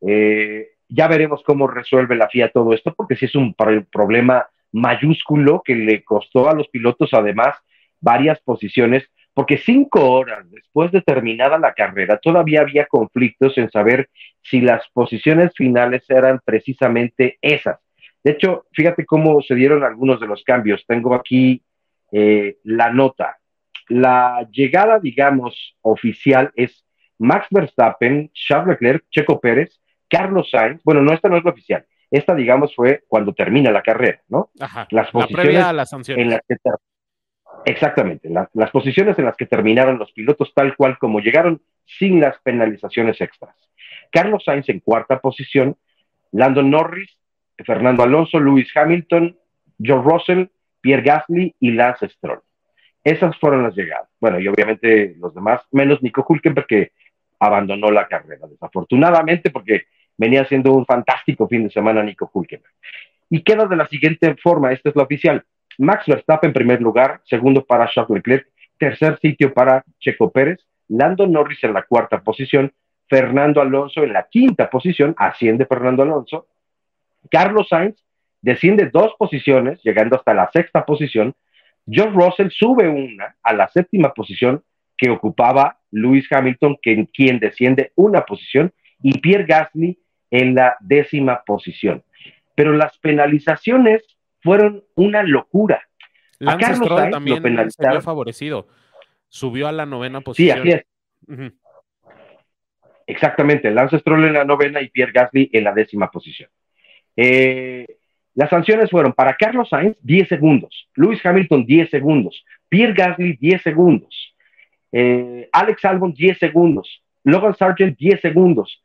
Eh, 0.08 0.70
ya 0.88 1.10
veremos 1.10 1.44
cómo 1.44 1.68
resuelve 1.68 2.16
la 2.16 2.30
FIA 2.30 2.50
todo 2.50 2.72
esto, 2.74 2.94
porque 2.96 3.18
sí 3.18 3.26
es 3.26 3.36
un 3.36 3.54
problema 3.92 4.48
mayúsculo 4.72 5.62
que 5.66 5.76
le 5.76 6.06
costó 6.06 6.50
a 6.50 6.56
los 6.56 6.70
pilotos 6.70 7.14
además 7.14 7.58
varias 8.00 8.40
posiciones, 8.40 9.04
porque 9.34 9.58
cinco 9.58 10.12
horas 10.12 10.50
después 10.50 10.94
de 10.94 11.02
terminada 11.02 11.58
la 11.58 11.74
carrera 11.74 12.20
todavía 12.20 12.62
había 12.62 12.86
conflictos 12.86 13.58
en 13.58 13.70
saber 13.70 14.08
si 14.42 14.62
las 14.62 14.88
posiciones 14.94 15.52
finales 15.58 16.10
eran 16.10 16.40
precisamente 16.46 17.38
esas. 17.42 17.83
De 18.24 18.32
hecho, 18.32 18.66
fíjate 18.72 19.06
cómo 19.06 19.42
se 19.42 19.56
dieron 19.56 19.84
algunos 19.84 20.20
de 20.20 20.28
los 20.28 20.44
cambios. 20.44 20.84
Tengo 20.88 21.14
aquí 21.14 21.62
eh, 22.12 22.58
la 22.64 22.92
nota. 22.92 23.38
La 23.90 24.48
llegada, 24.52 25.00
digamos, 25.00 25.76
oficial 25.82 26.52
es 26.56 26.86
Max 27.18 27.48
Verstappen, 27.52 28.32
Charles 28.34 28.80
Leclerc, 28.80 29.06
Checo 29.10 29.40
Pérez, 29.40 29.80
Carlos 30.08 30.50
Sainz. 30.50 30.82
Bueno, 30.84 31.02
no, 31.02 31.14
esta 31.14 31.28
no 31.28 31.38
es 31.38 31.44
la 31.44 31.52
oficial. 31.52 31.86
Esta, 32.10 32.36
digamos, 32.36 32.76
fue 32.76 33.04
cuando 33.08 33.34
termina 33.34 33.72
la 33.72 33.82
carrera, 33.82 34.22
¿no? 34.30 34.52
Ajá, 34.60 34.88
las 34.92 35.10
posiciones 35.10 35.56
la 35.56 35.74
las 35.74 35.92
en 36.10 36.30
las 36.30 36.42
que 36.48 36.56
Exactamente, 37.66 38.30
las 38.30 38.72
posiciones 38.72 39.18
en 39.18 39.26
las 39.26 39.38
que 39.38 39.46
terminaron 39.46 39.98
los 39.98 40.12
pilotos 40.12 40.54
tal 40.54 40.76
cual 40.76 40.98
como 40.98 41.20
llegaron 41.20 41.62
sin 41.86 42.20
las 42.20 42.38
penalizaciones 42.42 43.20
extras. 43.22 43.56
Carlos 44.12 44.44
Sainz 44.44 44.68
en 44.70 44.80
cuarta 44.80 45.20
posición, 45.20 45.78
Landon 46.32 46.70
Norris, 46.70 47.18
Fernando 47.66 48.04
Alonso, 48.04 48.40
Lewis 48.40 48.70
Hamilton, 48.76 49.36
George 49.80 50.10
Russell, 50.10 50.46
Pierre 50.82 51.04
Gasly 51.04 51.56
y 51.60 51.72
Lance 51.72 52.10
Stroll. 52.10 52.42
Esas 53.04 53.38
fueron 53.38 53.64
las 53.64 53.76
llegadas. 53.76 54.10
Bueno, 54.20 54.40
y 54.40 54.48
obviamente 54.48 55.16
los 55.20 55.34
demás, 55.34 55.62
menos 55.72 56.02
Nico 56.02 56.26
Hulkenberg, 56.28 56.68
que 56.68 56.92
abandonó 57.40 57.92
la 57.92 58.08
carrera, 58.08 58.48
desafortunadamente, 58.48 59.50
porque 59.50 59.84
venía 60.18 60.46
siendo 60.46 60.74
un 60.74 60.86
fantástico 60.86 61.48
fin 61.48 61.66
de 61.66 61.70
semana 61.70 62.04
Nico 62.04 62.30
Hulkenberg. 62.34 62.74
Y 63.30 63.42
queda 63.44 63.66
de 63.66 63.76
la 63.76 63.88
siguiente 63.88 64.36
forma, 64.42 64.72
esta 64.72 64.90
es 64.90 64.96
la 64.96 65.04
oficial. 65.04 65.44
Max 65.78 66.06
Verstappen 66.08 66.50
en 66.50 66.54
primer 66.54 66.82
lugar, 66.82 67.22
segundo 67.26 67.66
para 67.66 67.90
Charles 67.90 68.18
Leclerc, 68.18 68.48
tercer 68.78 69.20
sitio 69.20 69.54
para 69.54 69.84
Checo 70.00 70.32
Pérez, 70.32 70.60
Lando 70.88 71.26
Norris 71.28 71.64
en 71.64 71.74
la 71.74 71.84
cuarta 71.84 72.22
posición, 72.22 72.72
Fernando 73.10 73.62
Alonso 73.62 74.04
en 74.04 74.14
la 74.14 74.28
quinta 74.30 74.70
posición, 74.70 75.14
asciende 75.18 75.66
Fernando 75.66 76.04
Alonso, 76.04 76.48
Carlos 77.30 77.68
Sainz 77.70 78.04
desciende 78.42 78.90
dos 78.92 79.14
posiciones, 79.18 79.82
llegando 79.84 80.16
hasta 80.16 80.34
la 80.34 80.50
sexta 80.52 80.86
posición, 80.86 81.34
George 81.90 82.16
Russell 82.16 82.50
sube 82.50 82.88
una 82.88 83.36
a 83.42 83.54
la 83.54 83.68
séptima 83.68 84.14
posición 84.14 84.64
que 84.98 85.10
ocupaba 85.10 85.80
Lewis 85.92 86.28
Hamilton, 86.32 86.78
que, 86.82 87.08
quien 87.14 87.40
desciende 87.40 87.92
una 87.96 88.22
posición, 88.26 88.74
y 89.02 89.20
Pierre 89.20 89.46
Gasly 89.46 90.00
en 90.32 90.56
la 90.56 90.78
décima 90.80 91.44
posición. 91.46 92.04
Pero 92.56 92.74
las 92.74 92.98
penalizaciones 93.00 94.04
fueron 94.42 94.84
una 94.96 95.24
locura. 95.24 95.82
Lance 96.40 96.66
a 96.66 96.76
Stroll 96.76 97.10
también 97.10 97.42
vio 97.42 98.02
favorecido. 98.02 98.68
Subió 99.28 99.68
a 99.68 99.72
la 99.72 99.86
novena 99.86 100.22
posición. 100.22 100.64
Sí, 100.64 100.72
así 100.72 100.84
es. 101.30 101.54
Exactamente, 103.08 103.72
Lance 103.72 104.00
Stroll 104.00 104.26
en 104.26 104.34
la 104.34 104.46
novena 104.46 104.82
y 104.82 104.90
Pierre 104.90 105.12
Gasly 105.12 105.50
en 105.54 105.64
la 105.64 105.74
décima 105.74 106.10
posición. 106.12 106.50
Eh, 107.16 107.86
las 108.36 108.50
sanciones 108.50 108.90
fueron 108.90 109.14
para 109.14 109.36
Carlos 109.36 109.70
Sainz 109.70 109.96
10 110.02 110.28
segundos, 110.28 110.90
Lewis 110.96 111.24
Hamilton 111.24 111.66
10 111.66 111.90
segundos, 111.90 112.44
Pierre 112.68 112.94
Gasly 112.94 113.38
10 113.38 113.62
segundos, 113.62 114.36
eh, 114.92 115.48
Alex 115.52 115.86
Albon 115.86 116.14
10 116.14 116.40
segundos, 116.40 117.04
Logan 117.24 117.56
Sargent 117.56 117.98
10 117.98 118.22
segundos, 118.22 118.84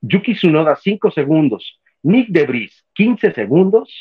Yuki 0.00 0.34
Tsunoda 0.34 0.76
5 0.76 1.10
segundos, 1.12 1.80
Nick 2.02 2.28
Debris 2.28 2.84
15 2.94 3.32
segundos 3.32 3.92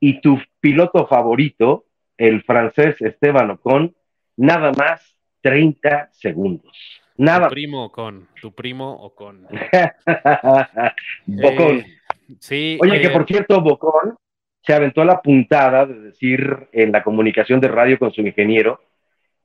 y 0.00 0.20
tu 0.20 0.40
piloto 0.60 1.06
favorito, 1.06 1.84
el 2.16 2.42
francés 2.42 3.00
Esteban 3.00 3.50
Ocon, 3.50 3.94
nada 4.36 4.72
más 4.72 5.16
30 5.42 6.10
segundos. 6.12 6.72
Nada. 7.16 7.48
Tu 7.48 7.54
primo 7.54 7.84
Ocon, 7.84 8.28
tu 8.40 8.52
primo 8.52 8.92
Ocon. 8.94 9.46
Bocón. 11.26 11.78
Eh, 11.78 11.86
sí. 12.40 12.78
Oye, 12.80 13.00
que 13.00 13.10
por 13.10 13.26
cierto, 13.26 13.60
Bocón 13.60 14.16
se 14.62 14.74
aventó 14.74 15.04
la 15.04 15.20
puntada 15.20 15.86
de 15.86 15.98
decir 16.00 16.68
en 16.72 16.92
la 16.92 17.02
comunicación 17.02 17.60
de 17.60 17.68
radio 17.68 17.98
con 17.98 18.12
su 18.12 18.20
ingeniero 18.20 18.80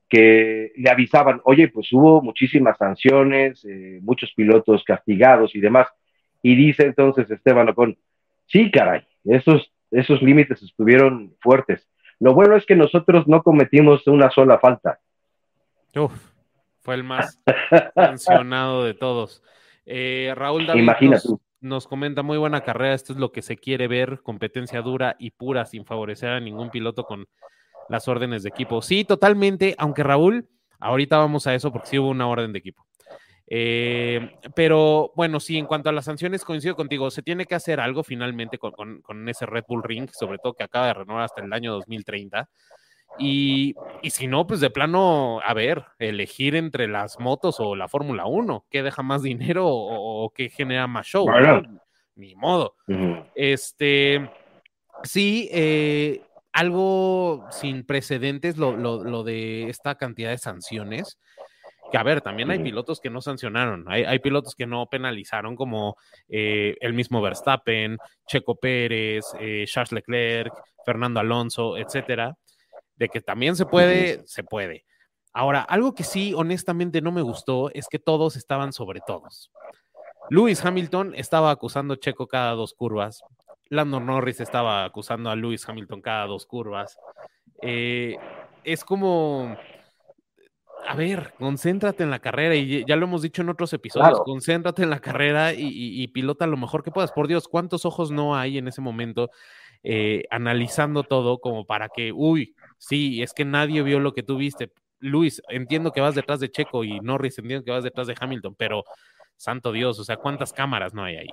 que 0.08 0.72
le 0.76 0.90
avisaban, 0.90 1.40
oye, 1.44 1.68
pues 1.68 1.92
hubo 1.92 2.22
muchísimas 2.22 2.78
sanciones, 2.78 3.64
eh, 3.64 3.98
muchos 4.02 4.32
pilotos 4.34 4.82
castigados 4.84 5.54
y 5.54 5.60
demás. 5.60 5.88
Y 6.42 6.54
dice 6.54 6.84
entonces 6.84 7.30
Esteban 7.30 7.68
Ocon, 7.68 7.98
sí, 8.46 8.70
caray, 8.70 9.06
esos, 9.24 9.70
esos 9.90 10.22
límites 10.22 10.62
estuvieron 10.62 11.34
fuertes. 11.40 11.86
Lo 12.20 12.32
bueno 12.32 12.56
es 12.56 12.64
que 12.64 12.74
nosotros 12.74 13.28
no 13.28 13.42
cometimos 13.42 14.06
una 14.06 14.30
sola 14.30 14.58
falta. 14.58 14.98
Uf, 15.94 16.12
fue 16.80 16.94
el 16.94 17.04
más 17.04 17.40
sancionado 17.94 18.84
de 18.84 18.94
todos. 18.94 19.42
Eh, 19.84 20.32
Raúl 20.34 20.66
David 20.66 20.86
nos, 21.02 21.38
nos, 21.60 21.86
comenta 21.86 22.22
muy 22.22 22.38
buena 22.38 22.62
carrera, 22.62 22.94
esto 22.94 23.12
es 23.12 23.18
lo 23.18 23.32
que 23.32 23.42
se 23.42 23.56
quiere 23.56 23.88
ver, 23.88 24.20
competencia 24.22 24.82
dura 24.82 25.16
y 25.18 25.30
pura, 25.30 25.66
sin 25.66 25.84
favorecer 25.84 26.30
a 26.30 26.40
ningún 26.40 26.70
piloto 26.70 27.04
con 27.04 27.26
las 27.88 28.08
órdenes 28.08 28.42
de 28.42 28.50
equipo. 28.50 28.82
Sí, 28.82 29.04
totalmente, 29.04 29.74
aunque 29.78 30.02
Raúl, 30.02 30.48
ahorita 30.78 31.18
vamos 31.18 31.46
a 31.46 31.54
eso 31.54 31.72
porque 31.72 31.88
sí 31.88 31.98
hubo 31.98 32.08
una 32.08 32.28
orden 32.28 32.52
de 32.52 32.58
equipo. 32.58 32.86
Eh, 33.50 34.36
pero 34.54 35.12
bueno, 35.16 35.40
sí, 35.40 35.56
en 35.56 35.64
cuanto 35.64 35.88
a 35.88 35.92
las 35.92 36.04
sanciones, 36.04 36.44
coincido 36.44 36.76
contigo, 36.76 37.10
se 37.10 37.22
tiene 37.22 37.46
que 37.46 37.54
hacer 37.54 37.80
algo 37.80 38.04
finalmente 38.04 38.58
con, 38.58 39.28
ese 39.28 39.46
Red 39.46 39.64
Bull 39.66 39.82
Ring, 39.82 40.10
sobre 40.12 40.38
todo 40.38 40.52
que 40.52 40.64
acaba 40.64 40.88
de 40.88 40.94
renovar 40.94 41.24
hasta 41.24 41.42
el 41.42 41.52
año 41.52 41.72
2030. 41.72 42.48
Y, 43.18 43.74
si 44.04 44.26
no, 44.26 44.46
pues 44.46 44.60
de 44.60 44.70
plano, 44.70 45.40
a 45.44 45.54
ver, 45.54 45.84
elegir 45.98 46.54
entre 46.54 46.88
las 46.88 47.18
motos 47.18 47.60
o 47.60 47.74
la 47.74 47.88
Fórmula 47.88 48.26
1, 48.26 48.66
¿qué 48.70 48.82
deja 48.82 49.02
más 49.02 49.22
dinero 49.22 49.66
o, 49.66 50.30
qué 50.34 50.48
genera 50.48 50.86
más 50.86 51.06
show? 51.06 51.26
Ni 52.14 52.34
modo. 52.34 52.74
Este, 53.34 54.30
sí, 55.02 55.48
eh, 55.52 56.22
algo 56.52 57.46
sin 57.50 57.84
precedentes 57.84 58.56
lo, 58.56 58.76
lo, 58.76 59.22
de 59.24 59.68
esta 59.68 59.96
cantidad 59.96 60.30
de 60.30 60.38
sanciones 60.38 61.18
que 61.90 61.96
a 61.96 62.02
ver, 62.02 62.20
también 62.20 62.50
hay 62.50 62.58
pilotos 62.58 63.00
que 63.00 63.10
no 63.10 63.20
sancionaron, 63.20 63.84
hay, 63.88 64.18
pilotos 64.18 64.54
que 64.54 64.66
no 64.66 64.86
penalizaron, 64.86 65.56
como 65.56 65.96
eh, 66.28 66.76
el 66.80 66.92
mismo 66.92 67.22
Verstappen, 67.22 67.96
Checo 68.26 68.56
Pérez, 68.56 69.24
eh, 69.40 69.64
Charles 69.66 69.92
Leclerc, 69.92 70.52
Fernando 70.84 71.20
Alonso, 71.20 71.78
etcétera. 71.78 72.36
De 72.98 73.08
que 73.08 73.20
también 73.20 73.56
se 73.56 73.64
puede, 73.64 74.22
se 74.26 74.44
puede. 74.44 74.84
Ahora, 75.32 75.62
algo 75.62 75.94
que 75.94 76.04
sí, 76.04 76.34
honestamente, 76.34 77.00
no 77.00 77.12
me 77.12 77.22
gustó 77.22 77.70
es 77.72 77.86
que 77.88 77.98
todos 77.98 78.36
estaban 78.36 78.72
sobre 78.72 79.00
todos. 79.06 79.50
Lewis 80.30 80.64
Hamilton 80.64 81.14
estaba 81.14 81.50
acusando 81.50 81.94
a 81.94 81.96
Checo 81.96 82.26
cada 82.26 82.52
dos 82.52 82.74
curvas. 82.74 83.22
Lando 83.70 84.00
Norris 84.00 84.40
estaba 84.40 84.84
acusando 84.84 85.30
a 85.30 85.36
Lewis 85.36 85.68
Hamilton 85.68 86.00
cada 86.00 86.26
dos 86.26 86.46
curvas. 86.46 86.98
Eh, 87.62 88.16
es 88.64 88.84
como 88.84 89.56
a 90.86 90.94
ver, 90.94 91.34
concéntrate 91.38 92.02
en 92.02 92.10
la 92.10 92.18
carrera 92.18 92.54
y 92.54 92.84
ya 92.86 92.96
lo 92.96 93.06
hemos 93.06 93.22
dicho 93.22 93.42
en 93.42 93.48
otros 93.48 93.72
episodios, 93.72 94.20
concéntrate 94.24 94.82
en 94.82 94.90
la 94.90 95.00
carrera 95.00 95.52
y, 95.52 96.06
pilota 96.08 96.46
lo 96.46 96.56
mejor 96.56 96.82
que 96.82 96.90
puedas. 96.90 97.12
Por 97.12 97.28
Dios, 97.28 97.48
¿cuántos 97.48 97.84
ojos 97.84 98.10
no 98.10 98.36
hay 98.36 98.58
en 98.58 98.68
ese 98.68 98.80
momento 98.80 99.30
eh, 99.82 100.24
analizando 100.30 101.02
todo 101.02 101.38
como 101.38 101.64
para 101.64 101.88
que, 101.88 102.12
uy, 102.12 102.54
sí, 102.78 103.22
es 103.22 103.32
que 103.32 103.44
nadie 103.44 103.82
vio 103.82 104.00
lo 104.00 104.12
que 104.12 104.22
tú 104.22 104.36
viste. 104.36 104.70
Luis, 105.00 105.42
entiendo 105.48 105.92
que 105.92 106.00
vas 106.00 106.14
detrás 106.14 106.40
de 106.40 106.50
Checo 106.50 106.84
y 106.84 107.00
Norris, 107.00 107.38
entiendo 107.38 107.64
que 107.64 107.70
vas 107.70 107.84
detrás 107.84 108.06
de 108.06 108.16
Hamilton, 108.18 108.54
pero 108.56 108.84
santo 109.36 109.72
Dios, 109.72 109.98
o 109.98 110.04
sea, 110.04 110.16
¿cuántas 110.16 110.52
cámaras 110.52 110.92
no 110.92 111.04
hay 111.04 111.16
ahí? 111.16 111.28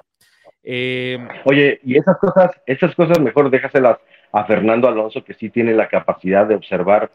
Em, 0.63 1.27
Oye, 1.45 1.79
y 1.83 1.97
esas 1.97 2.17
cosas, 2.17 2.51
esas 2.65 2.93
cosas 2.95 3.19
mejor 3.19 3.49
déjaselas 3.49 3.97
a 4.31 4.45
Fernando 4.45 4.87
Alonso, 4.87 5.23
que 5.23 5.33
sí 5.33 5.49
tiene 5.49 5.73
la 5.73 5.87
capacidad 5.87 6.45
de 6.45 6.55
observar 6.55 7.11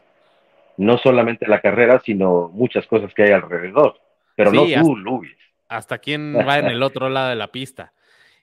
no 0.77 0.97
solamente 0.97 1.47
la 1.47 1.61
carrera, 1.61 1.99
sino 1.99 2.49
muchas 2.53 2.87
cosas 2.87 3.13
que 3.13 3.23
hay 3.23 3.31
alrededor. 3.31 3.99
Pero 4.35 4.51
no 4.51 4.65
tú, 4.65 4.95
Luis. 4.95 5.35
Hasta 5.67 5.99
quién 5.99 6.35
va 6.35 6.59
en 6.59 6.65
el 6.65 6.81
otro 6.81 7.09
lado 7.09 7.29
de 7.29 7.35
la 7.35 7.47
pista. 7.47 7.93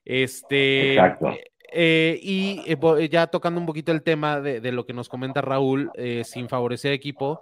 Este, 0.05 0.95
Exacto. 0.95 1.35
Eh, 1.71 2.19
y 2.23 2.63
eh, 2.67 3.09
ya 3.11 3.27
tocando 3.27 3.61
un 3.61 3.67
poquito 3.67 3.93
el 3.93 4.03
tema 4.03 4.41
de, 4.41 4.73
lo 4.73 4.87
que 4.87 4.93
nos 4.93 5.09
comenta 5.09 5.41
Raúl, 5.41 5.91
eh, 5.95 6.23
sin 6.25 6.49
favorecer 6.49 6.93
equipo, 6.93 7.41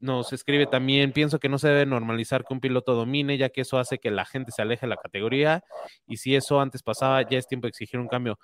nos 0.00 0.32
escribe 0.32 0.66
también, 0.66 1.12
pienso 1.12 1.38
que 1.38 1.48
no 1.48 1.58
se 1.58 1.68
debe 1.68 1.86
normalizar 1.86 2.44
que 2.44 2.52
un 2.52 2.60
piloto 2.60 2.94
domine, 2.94 3.38
ya 3.38 3.48
que 3.48 3.62
eso 3.62 3.78
hace 3.78 3.98
que 3.98 4.10
la 4.10 4.24
gente 4.24 4.52
se 4.52 4.62
aleje 4.62 4.86
de 4.86 4.90
la 4.90 4.96
categoría, 4.96 5.64
y 6.06 6.18
si 6.18 6.34
eso 6.34 6.60
antes 6.60 6.82
pasaba, 6.82 7.22
ya 7.22 7.38
es 7.38 7.46
tiempo 7.46 7.66
de 7.66 7.70
exigir 7.70 8.00
un 8.00 8.08
cambio. 8.08 8.38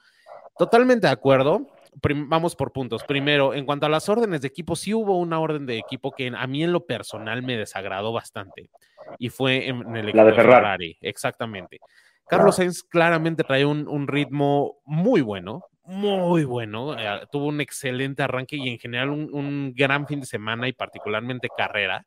Totalmente 0.56 1.06
de 1.06 1.12
acuerdo 1.12 1.66
vamos 2.26 2.56
por 2.56 2.72
puntos. 2.72 3.04
Primero, 3.04 3.54
en 3.54 3.66
cuanto 3.66 3.86
a 3.86 3.88
las 3.88 4.08
órdenes 4.08 4.40
de 4.40 4.48
equipo, 4.48 4.76
sí 4.76 4.94
hubo 4.94 5.18
una 5.18 5.40
orden 5.40 5.66
de 5.66 5.78
equipo 5.78 6.12
que 6.12 6.32
a 6.34 6.46
mí 6.46 6.64
en 6.64 6.72
lo 6.72 6.86
personal 6.86 7.42
me 7.42 7.56
desagradó 7.56 8.12
bastante 8.12 8.70
y 9.18 9.28
fue 9.28 9.68
en, 9.68 9.96
el 9.96 10.08
equipo 10.08 10.24
de 10.24 10.34
Ferrari. 10.34 10.98
Exactamente. 11.00 11.80
Carlos 12.32 12.56
Sainz 12.56 12.82
claramente 12.82 13.44
trae 13.44 13.66
un, 13.66 14.08
ritmo 14.08 14.78
muy 14.86 15.20
bueno, 15.20 15.66
muy 15.84 16.44
bueno. 16.44 16.98
Eh, 16.98 17.26
tuvo 17.30 17.46
un 17.48 17.60
excelente 17.60 18.22
arranque 18.22 18.56
y 18.56 18.70
en 18.70 18.78
general 18.78 19.10
un, 19.10 19.74
gran 19.76 20.06
fin 20.06 20.20
de 20.20 20.26
semana 20.26 20.66
y 20.66 20.72
particularmente 20.72 21.48
carrera. 21.54 22.02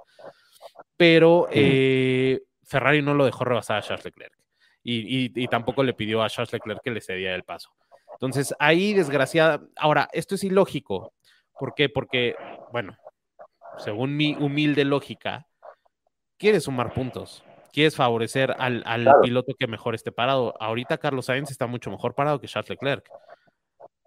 Pero 0.98 1.48
eh, 1.51 2.41
Ferrari 2.63 3.03
no 3.03 3.13
lo 3.13 3.25
dejó 3.25 3.46
rebasar 3.46 3.77
a 3.77 3.82
Charles 3.84 4.05
Leclerc 4.05 4.34
y, 4.82 5.48
tampoco 5.48 5.84
le 5.84 5.94
pidió 5.94 6.24
a 6.24 6.29
Charles 6.29 6.53
Leclerc 6.53 6.82
que 6.82 6.89
le 6.89 7.01
cediera 7.01 7.36
el 7.36 7.44
paso. 7.44 7.70
Entonces, 8.13 8.55
ahí 8.58 8.96
desgraciada. 8.96 9.62
Ahora, 9.75 10.10
esto 10.12 10.34
es 10.34 10.44
ilógico. 10.44 11.13
¿Por 11.60 11.75
qué? 11.75 11.88
Porque, 11.88 12.36
bueno, 12.72 12.98
según 13.77 14.17
mi 14.17 14.34
humilde 14.34 14.86
lógica, 14.86 15.46
quieres 16.39 16.63
sumar 16.63 16.94
puntos. 16.94 17.45
Quieres 17.75 17.98
favorecer 17.98 18.55
al, 18.58 19.05
piloto 19.22 19.53
que 19.60 19.67
mejor 19.67 19.96
esté 19.96 20.13
parado. 20.13 20.53
Ahorita 20.62 20.98
Carlos 20.98 21.25
Sainz 21.25 21.51
está 21.51 21.67
mucho 21.67 21.91
mejor 21.91 22.15
parado 22.15 22.39
que 22.39 22.48
Charles 22.48 22.70
Leclerc. 22.70 23.05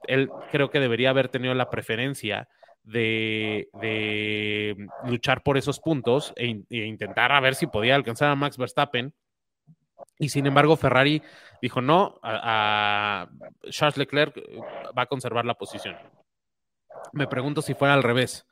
Él 0.04 0.30
creo 0.50 0.70
que 0.70 0.80
debería 0.80 1.10
haber 1.10 1.28
tenido 1.28 1.52
la 1.52 1.68
preferencia 1.68 2.48
de, 2.82 3.68
luchar 5.04 5.42
por 5.42 5.58
esos 5.58 5.80
puntos 5.80 6.32
e, 6.36 6.62
e 6.70 6.86
intentar 6.86 7.30
a 7.30 7.40
ver 7.40 7.54
si 7.54 7.66
podía 7.66 7.94
alcanzar 7.94 8.30
a 8.30 8.36
Max 8.36 8.56
Verstappen 8.56 9.12
y 10.18 10.30
sin 10.30 10.46
embargo, 10.46 10.78
Ferrari 10.78 11.22
dijo 11.60 11.82
no, 11.82 12.18
a, 12.22 13.28
Charles 13.68 13.98
Leclerc 13.98 14.34
va 14.96 15.02
a 15.02 15.06
conservar 15.06 15.44
la 15.44 15.54
posición. 15.54 15.94
Me 17.12 17.26
pregunto 17.26 17.60
si 17.60 17.74
fuera 17.74 17.92
al 17.92 18.02
revés. 18.02 18.46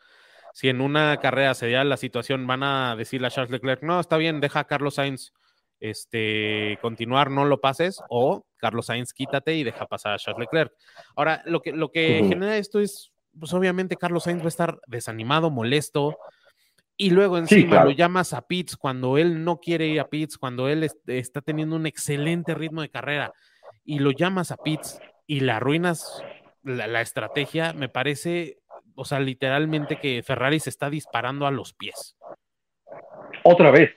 Si 0.57 0.71
en 0.71 0.81
una 0.81 1.19
carrera 1.19 1.53
se 1.53 1.71
da 1.71 1.85
la 1.85 1.99
situación, 1.99 2.47
van 2.47 2.63
a 2.63 2.97
decirle 2.97 3.27
a 3.27 3.31
Charles 3.31 3.51
Leclerc, 3.51 3.83
no, 3.83 4.01
está 4.01 4.17
bien, 4.17 4.41
deja 4.41 4.61
a 4.61 4.65
Carlos 4.65 4.95
Sainz 4.95 5.35
este, 5.81 6.79
continuar, 6.81 7.31
no 7.31 7.45
lo 7.45 7.61
pases, 7.61 8.01
o 8.09 8.47
Carlos 8.57 8.87
Sainz, 8.87 9.13
quítate 9.13 9.55
y 9.55 9.65
deja 9.65 9.85
pasar 9.85 10.15
a 10.15 10.19
Charles 10.19 10.41
Leclerc. 10.41 10.73
Ahora, 11.15 11.43
lo 11.45 11.61
que, 11.61 11.73
lo 11.73 11.91
que 11.91 12.25
genera 12.27 12.57
esto 12.57 12.81
es, 12.81 13.13
pues 13.39 13.53
obviamente 13.53 13.97
Carlos 13.97 14.25
Sainz 14.25 14.41
va 14.41 14.47
a 14.47 14.49
estar 14.49 14.81
desanimado, 14.87 15.51
molesto, 15.51 16.17
y 16.97 17.11
luego 17.11 17.37
encima 17.37 17.85
lo 17.85 17.91
llamas 17.91 18.33
a 18.33 18.41
Pitts 18.41 18.79
cuando 18.79 19.19
él 19.19 19.45
no 19.45 19.61
quiere 19.61 19.89
ir 19.89 20.01
a 20.01 20.09
Pitts, 20.09 20.39
cuando 20.39 20.71
él 20.71 20.89
está 21.07 21.43
teniendo 21.43 21.77
un 21.77 21.85
excelente 21.85 22.55
ritmo 22.55 22.81
de 22.81 22.89
carrera, 22.89 23.35
y 23.85 23.99
lo 23.99 24.11
llamas 24.11 24.53
a 24.53 24.57
Pitts 24.57 25.01
y 25.27 25.41
le 25.41 25.53
arruinas 25.53 26.25
la 26.63 27.03
estrategia, 27.03 27.75
me 27.75 27.91
parece 27.91 28.57
o 28.97 29.05
sea, 29.05 29.21
literalmente 29.21 29.97
que 29.97 30.23
Ferrari 30.23 30.59
se 30.59 30.71
está 30.71 30.91
disparando 30.91 31.47
a 31.47 31.51
los 31.51 31.73
pies. 31.75 32.17
Otra 33.45 33.71
vez. 33.71 33.95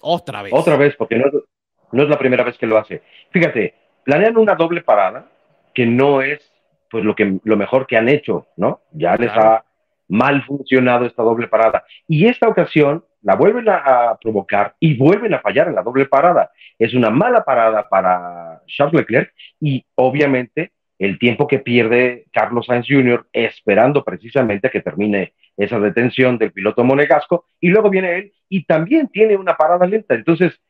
Otra 0.00 0.42
vez. 0.42 0.52
Otra 0.54 0.76
vez, 0.76 0.94
porque 0.96 1.16
no, 1.16 2.02
es 2.02 2.08
la 2.08 2.18
primera 2.18 2.44
vez 2.44 2.56
que 2.58 2.66
lo 2.66 2.78
hace. 2.78 3.02
Fíjate, 3.30 3.74
planean 4.04 4.36
una 4.36 4.54
doble 4.54 4.82
parada 4.82 5.26
que 5.74 5.86
no 5.86 6.22
es 6.22 6.52
pues 6.90 7.02
lo, 7.04 7.16
que, 7.16 7.40
lo 7.42 7.56
mejor 7.56 7.86
que 7.86 7.96
han 7.96 8.08
hecho, 8.08 8.46
¿no? 8.56 8.82
Ya 8.92 9.16
les 9.16 9.30
ha 9.32 9.64
mal 10.08 10.44
funcionado 10.44 11.04
esta 11.04 11.22
doble 11.22 11.48
parada. 11.48 11.84
Y 12.06 12.26
esta 12.26 12.48
ocasión 12.48 13.04
la 13.22 13.34
vuelven 13.34 13.68
a, 13.68 14.10
a, 14.10 14.18
provocar 14.18 14.76
y 14.78 14.96
vuelven 14.96 15.34
a 15.34 15.40
fallar 15.40 15.66
en 15.66 15.74
la 15.74 15.82
doble 15.82 16.06
parada. 16.06 16.52
Es 16.78 16.94
una 16.94 17.10
mala 17.10 17.44
parada 17.44 17.88
para 17.88 18.62
Charles 18.66 18.94
Leclerc 19.00 19.32
y 19.60 19.84
obviamente 19.96 20.72
el 20.98 21.18
tiempo 21.18 21.46
que 21.46 21.58
pierde 21.58 22.26
Carlos 22.32 22.66
Sainz 22.66 22.86
Jr. 22.88 23.26
esperando 23.32 24.02
precisamente 24.04 24.68
a 24.68 24.70
que 24.70 24.80
termine 24.80 25.34
esa 25.56 25.78
detención 25.78 26.38
del 26.38 26.52
piloto 26.52 26.84
monegasco 26.84 27.46
y 27.60 27.68
luego 27.68 27.90
viene 27.90 28.16
él 28.16 28.32
y 28.48 28.64
también 28.64 29.08
tiene 29.08 29.36
una 29.36 29.56
parada 29.56 29.86
lenta. 29.86 30.14
Entonces, 30.14 30.60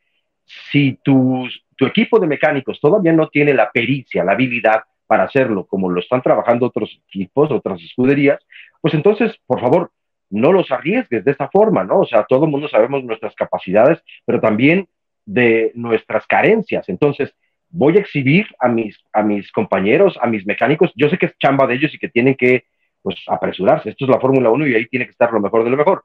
si 0.45 0.99
tu, 1.03 1.47
tu 1.75 1.85
equipo 1.85 2.19
de 2.19 2.27
mecánicos 2.27 2.79
todavía 2.79 3.13
no 3.13 3.27
tiene 3.29 3.53
la 3.53 3.71
pericia, 3.71 4.23
la 4.23 4.33
habilidad 4.33 4.83
para 5.05 5.23
hacerlo 5.23 5.65
como 5.65 5.89
lo 5.89 5.99
están 5.99 6.21
trabajando 6.21 6.65
otros 6.65 7.01
equipos, 7.07 7.51
otras 7.51 7.81
escuderías, 7.81 8.39
pues 8.81 8.93
entonces, 8.93 9.37
por 9.45 9.61
favor, 9.61 9.91
no 10.29 10.51
los 10.51 10.69
arriesgues 10.71 11.23
de 11.23 11.31
esta 11.31 11.49
forma, 11.49 11.83
¿no? 11.83 11.99
O 11.99 12.05
sea, 12.05 12.25
todo 12.25 12.45
el 12.45 12.51
mundo 12.51 12.67
sabemos 12.67 13.03
nuestras 13.03 13.33
capacidades, 13.35 14.03
pero 14.25 14.41
también 14.41 14.87
de 15.25 15.71
nuestras 15.75 16.27
carencias. 16.27 16.87
Entonces, 16.89 17.33
voy 17.69 17.97
a 17.97 17.99
exhibir 17.99 18.47
a 18.59 18.67
mis, 18.67 18.97
a 19.13 19.23
mis 19.23 19.51
compañeros, 19.51 20.17
a 20.21 20.27
mis 20.27 20.45
mecánicos. 20.45 20.91
Yo 20.95 21.09
sé 21.09 21.17
que 21.17 21.27
es 21.27 21.37
chamba 21.37 21.67
de 21.67 21.75
ellos 21.75 21.93
y 21.93 21.99
que 21.99 22.09
tienen 22.09 22.35
que 22.35 22.65
pues, 23.01 23.17
apresurarse. 23.27 23.89
Esto 23.89 24.05
es 24.05 24.11
la 24.11 24.19
Fórmula 24.19 24.49
1 24.49 24.67
y 24.67 24.75
ahí 24.75 24.85
tiene 24.87 25.05
que 25.05 25.11
estar 25.11 25.31
lo 25.31 25.39
mejor 25.39 25.63
de 25.63 25.69
lo 25.69 25.77
mejor. 25.77 26.03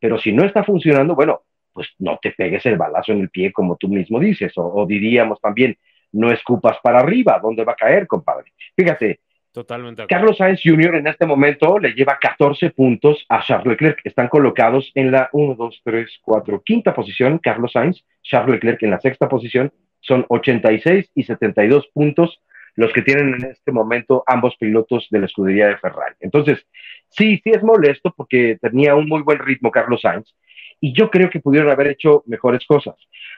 Pero 0.00 0.18
si 0.18 0.32
no 0.32 0.44
está 0.44 0.64
funcionando, 0.64 1.14
bueno, 1.14 1.42
pues 1.72 1.88
no 1.98 2.18
te 2.20 2.32
pegues 2.32 2.64
el 2.66 2.76
balazo 2.76 3.12
en 3.12 3.20
el 3.20 3.30
pie 3.30 3.52
como 3.52 3.76
tú 3.76 3.88
mismo 3.88 4.20
dices. 4.20 4.52
O, 4.56 4.84
diríamos 4.86 5.40
también, 5.40 5.76
no 6.12 6.30
escupas 6.30 6.78
para 6.82 7.00
arriba, 7.00 7.40
¿dónde 7.42 7.64
va 7.64 7.72
a 7.72 7.76
caer, 7.76 8.06
compadre? 8.06 8.52
Fíjate, 8.76 9.20
Totalmente. 9.52 10.08
Carlos 10.08 10.36
Sainz 10.38 10.60
Jr. 10.64 10.96
en 10.96 11.06
este 11.06 11.26
momento 11.26 11.78
le 11.78 11.92
lleva 11.92 12.18
14 12.20 12.70
puntos 12.70 13.24
a 13.28 13.40
Charles 13.40 13.68
Leclerc. 13.68 14.00
Están 14.02 14.26
colocados 14.26 14.90
en 14.96 15.12
la 15.12 15.28
1, 15.30 15.54
2, 15.54 15.80
3, 15.84 16.10
4, 16.22 16.62
quinta 16.64 16.92
posición. 16.92 17.38
Carlos 17.38 17.70
Sainz, 17.70 18.04
Charles 18.20 18.54
Leclerc 18.54 18.82
en 18.82 18.90
la 18.90 18.98
sexta 18.98 19.28
posición 19.28 19.72
son 20.06 20.24
86 20.28 21.10
y 21.14 21.24
72 21.24 21.88
puntos 21.92 22.40
los 22.76 22.92
que 22.92 23.02
tienen 23.02 23.34
en 23.34 23.50
este 23.50 23.72
momento 23.72 24.24
ambos 24.26 24.56
pilotos 24.56 25.06
de 25.10 25.20
la 25.20 25.26
escudería 25.26 25.68
de 25.68 25.76
Ferrari. 25.76 26.16
Entonces, 26.20 26.66
sí, 27.08 27.40
sí 27.42 27.50
es 27.50 27.62
molesto 27.62 28.12
porque 28.16 28.58
tenía 28.60 28.96
un 28.96 29.08
muy 29.08 29.22
buen 29.22 29.38
ritmo 29.38 29.70
Carlos 29.70 30.00
Sainz 30.00 30.34
y 30.80 30.92
yo 30.92 31.10
creo 31.10 31.30
que 31.30 31.40
pudieron 31.40 31.70
haber 31.70 31.88
hecho 31.88 32.24
mejores 32.26 32.66
cosas. 32.66 32.96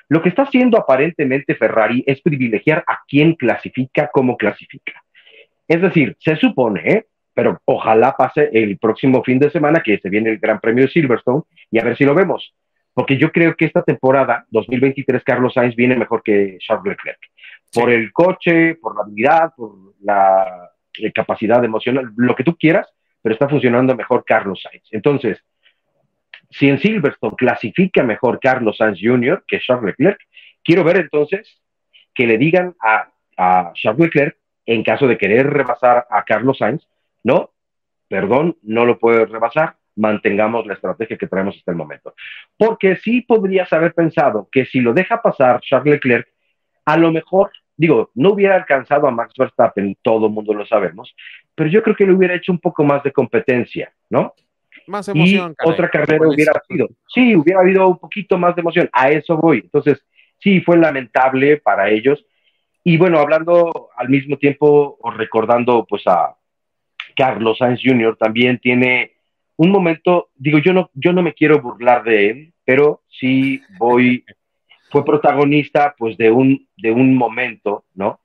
Lo 0.08 0.22
que 0.22 0.30
está 0.30 0.42
haciendo 0.42 0.78
aparentemente 0.78 1.54
Ferrari 1.54 2.02
es 2.06 2.20
privilegiar 2.22 2.82
a 2.86 3.00
quien 3.06 3.34
clasifica 3.34 4.08
como 4.12 4.36
clasifica. 4.36 5.02
Es 5.68 5.82
decir, 5.82 6.16
se 6.18 6.36
supone, 6.36 6.80
¿eh? 6.90 7.06
pero 7.34 7.60
ojalá 7.66 8.16
pase 8.16 8.48
el 8.52 8.78
próximo 8.78 9.22
fin 9.22 9.38
de 9.38 9.50
semana 9.50 9.82
que 9.84 9.98
se 9.98 10.08
viene 10.08 10.30
el 10.30 10.38
Gran 10.38 10.60
Premio 10.60 10.84
de 10.84 10.90
Silverstone 10.90 11.42
y 11.70 11.78
a 11.78 11.84
ver 11.84 11.96
si 11.96 12.04
lo 12.04 12.14
vemos 12.14 12.54
porque 12.96 13.18
yo 13.18 13.30
creo 13.30 13.54
que 13.54 13.66
esta 13.66 13.82
temporada, 13.82 14.46
2023, 14.48 15.22
Carlos 15.22 15.52
Sainz 15.52 15.76
viene 15.76 15.96
mejor 15.96 16.22
que 16.22 16.56
Charles 16.60 16.86
Leclerc. 16.86 17.18
Por 17.70 17.90
el 17.90 18.10
coche, 18.10 18.76
por 18.76 18.96
la 18.96 19.02
habilidad, 19.02 19.52
por 19.54 19.92
la 20.00 20.70
eh, 20.96 21.12
capacidad 21.12 21.62
emocional, 21.62 22.10
lo 22.16 22.34
que 22.34 22.42
tú 22.42 22.56
quieras, 22.56 22.88
pero 23.20 23.34
está 23.34 23.50
funcionando 23.50 23.94
mejor 23.94 24.24
Carlos 24.24 24.62
Sainz. 24.62 24.88
Entonces, 24.92 25.44
si 26.48 26.70
en 26.70 26.78
Silverstone 26.78 27.36
clasifica 27.36 28.02
mejor 28.02 28.40
Carlos 28.40 28.78
Sainz 28.78 28.98
Jr. 28.98 29.44
que 29.46 29.60
Charles 29.60 29.88
Leclerc, 29.88 30.18
quiero 30.64 30.82
ver 30.82 30.96
entonces 30.96 31.60
que 32.14 32.26
le 32.26 32.38
digan 32.38 32.76
a, 32.80 33.10
a 33.36 33.72
Charles 33.74 34.06
Leclerc, 34.06 34.38
en 34.64 34.82
caso 34.82 35.06
de 35.06 35.18
querer 35.18 35.50
rebasar 35.50 36.06
a 36.08 36.24
Carlos 36.24 36.56
Sainz, 36.56 36.88
no, 37.22 37.50
perdón, 38.08 38.56
no 38.62 38.86
lo 38.86 38.98
puede 38.98 39.26
rebasar, 39.26 39.76
mantengamos 39.96 40.66
la 40.66 40.74
estrategia 40.74 41.16
que 41.16 41.26
traemos 41.26 41.56
hasta 41.56 41.72
el 41.72 41.76
momento. 41.76 42.14
Porque 42.56 42.96
sí 42.96 43.22
podrías 43.22 43.72
haber 43.72 43.94
pensado 43.94 44.48
que 44.52 44.66
si 44.66 44.80
lo 44.80 44.92
deja 44.92 45.20
pasar 45.20 45.60
Charles 45.60 45.94
Leclerc, 45.94 46.28
a 46.84 46.96
lo 46.96 47.10
mejor, 47.10 47.50
digo, 47.76 48.10
no 48.14 48.30
hubiera 48.30 48.54
alcanzado 48.54 49.08
a 49.08 49.10
Max 49.10 49.34
Verstappen, 49.36 49.96
todo 50.02 50.26
el 50.26 50.32
mundo 50.32 50.54
lo 50.54 50.64
sabemos, 50.66 51.14
pero 51.54 51.68
yo 51.68 51.82
creo 51.82 51.96
que 51.96 52.06
le 52.06 52.12
hubiera 52.12 52.34
hecho 52.34 52.52
un 52.52 52.60
poco 52.60 52.84
más 52.84 53.02
de 53.02 53.12
competencia, 53.12 53.92
¿no? 54.08 54.34
Más 54.86 55.08
emoción. 55.08 55.56
Y 55.58 55.68
otra 55.68 55.88
carrera 55.88 56.28
hubiera 56.28 56.52
sido, 56.68 56.88
sí, 57.08 57.34
hubiera 57.34 57.60
habido 57.60 57.88
un 57.88 57.98
poquito 57.98 58.38
más 58.38 58.54
de 58.54 58.60
emoción, 58.60 58.88
a 58.92 59.10
eso 59.10 59.36
voy. 59.36 59.60
Entonces, 59.64 60.04
sí, 60.38 60.60
fue 60.60 60.76
lamentable 60.76 61.56
para 61.56 61.90
ellos. 61.90 62.24
Y 62.84 62.96
bueno, 62.98 63.18
hablando 63.18 63.88
al 63.96 64.08
mismo 64.08 64.36
tiempo 64.36 64.96
o 65.00 65.10
recordando 65.10 65.84
pues 65.88 66.06
a 66.06 66.36
Carlos 67.16 67.58
Sainz 67.58 67.80
Jr., 67.82 68.16
también 68.16 68.58
tiene 68.58 69.15
un 69.56 69.70
momento, 69.70 70.28
digo, 70.34 70.58
yo 70.58 70.72
no, 70.72 70.90
yo 70.94 71.12
no 71.12 71.22
me 71.22 71.34
quiero 71.34 71.60
burlar 71.60 72.04
de 72.04 72.30
él, 72.30 72.52
pero 72.64 73.02
sí 73.08 73.60
voy, 73.78 74.24
fue 74.90 75.04
protagonista 75.04 75.94
pues 75.96 76.16
de 76.16 76.30
un, 76.30 76.66
de 76.76 76.92
un 76.92 77.16
momento, 77.16 77.84
¿no? 77.94 78.20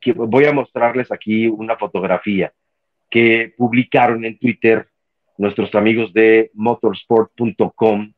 Que 0.00 0.12
voy 0.12 0.46
a 0.46 0.52
mostrarles 0.52 1.12
aquí 1.12 1.46
una 1.46 1.76
fotografía 1.76 2.52
que 3.10 3.52
publicaron 3.56 4.24
en 4.24 4.38
Twitter 4.38 4.88
nuestros 5.36 5.74
amigos 5.74 6.12
de 6.12 6.50
motorsport.com, 6.54 8.12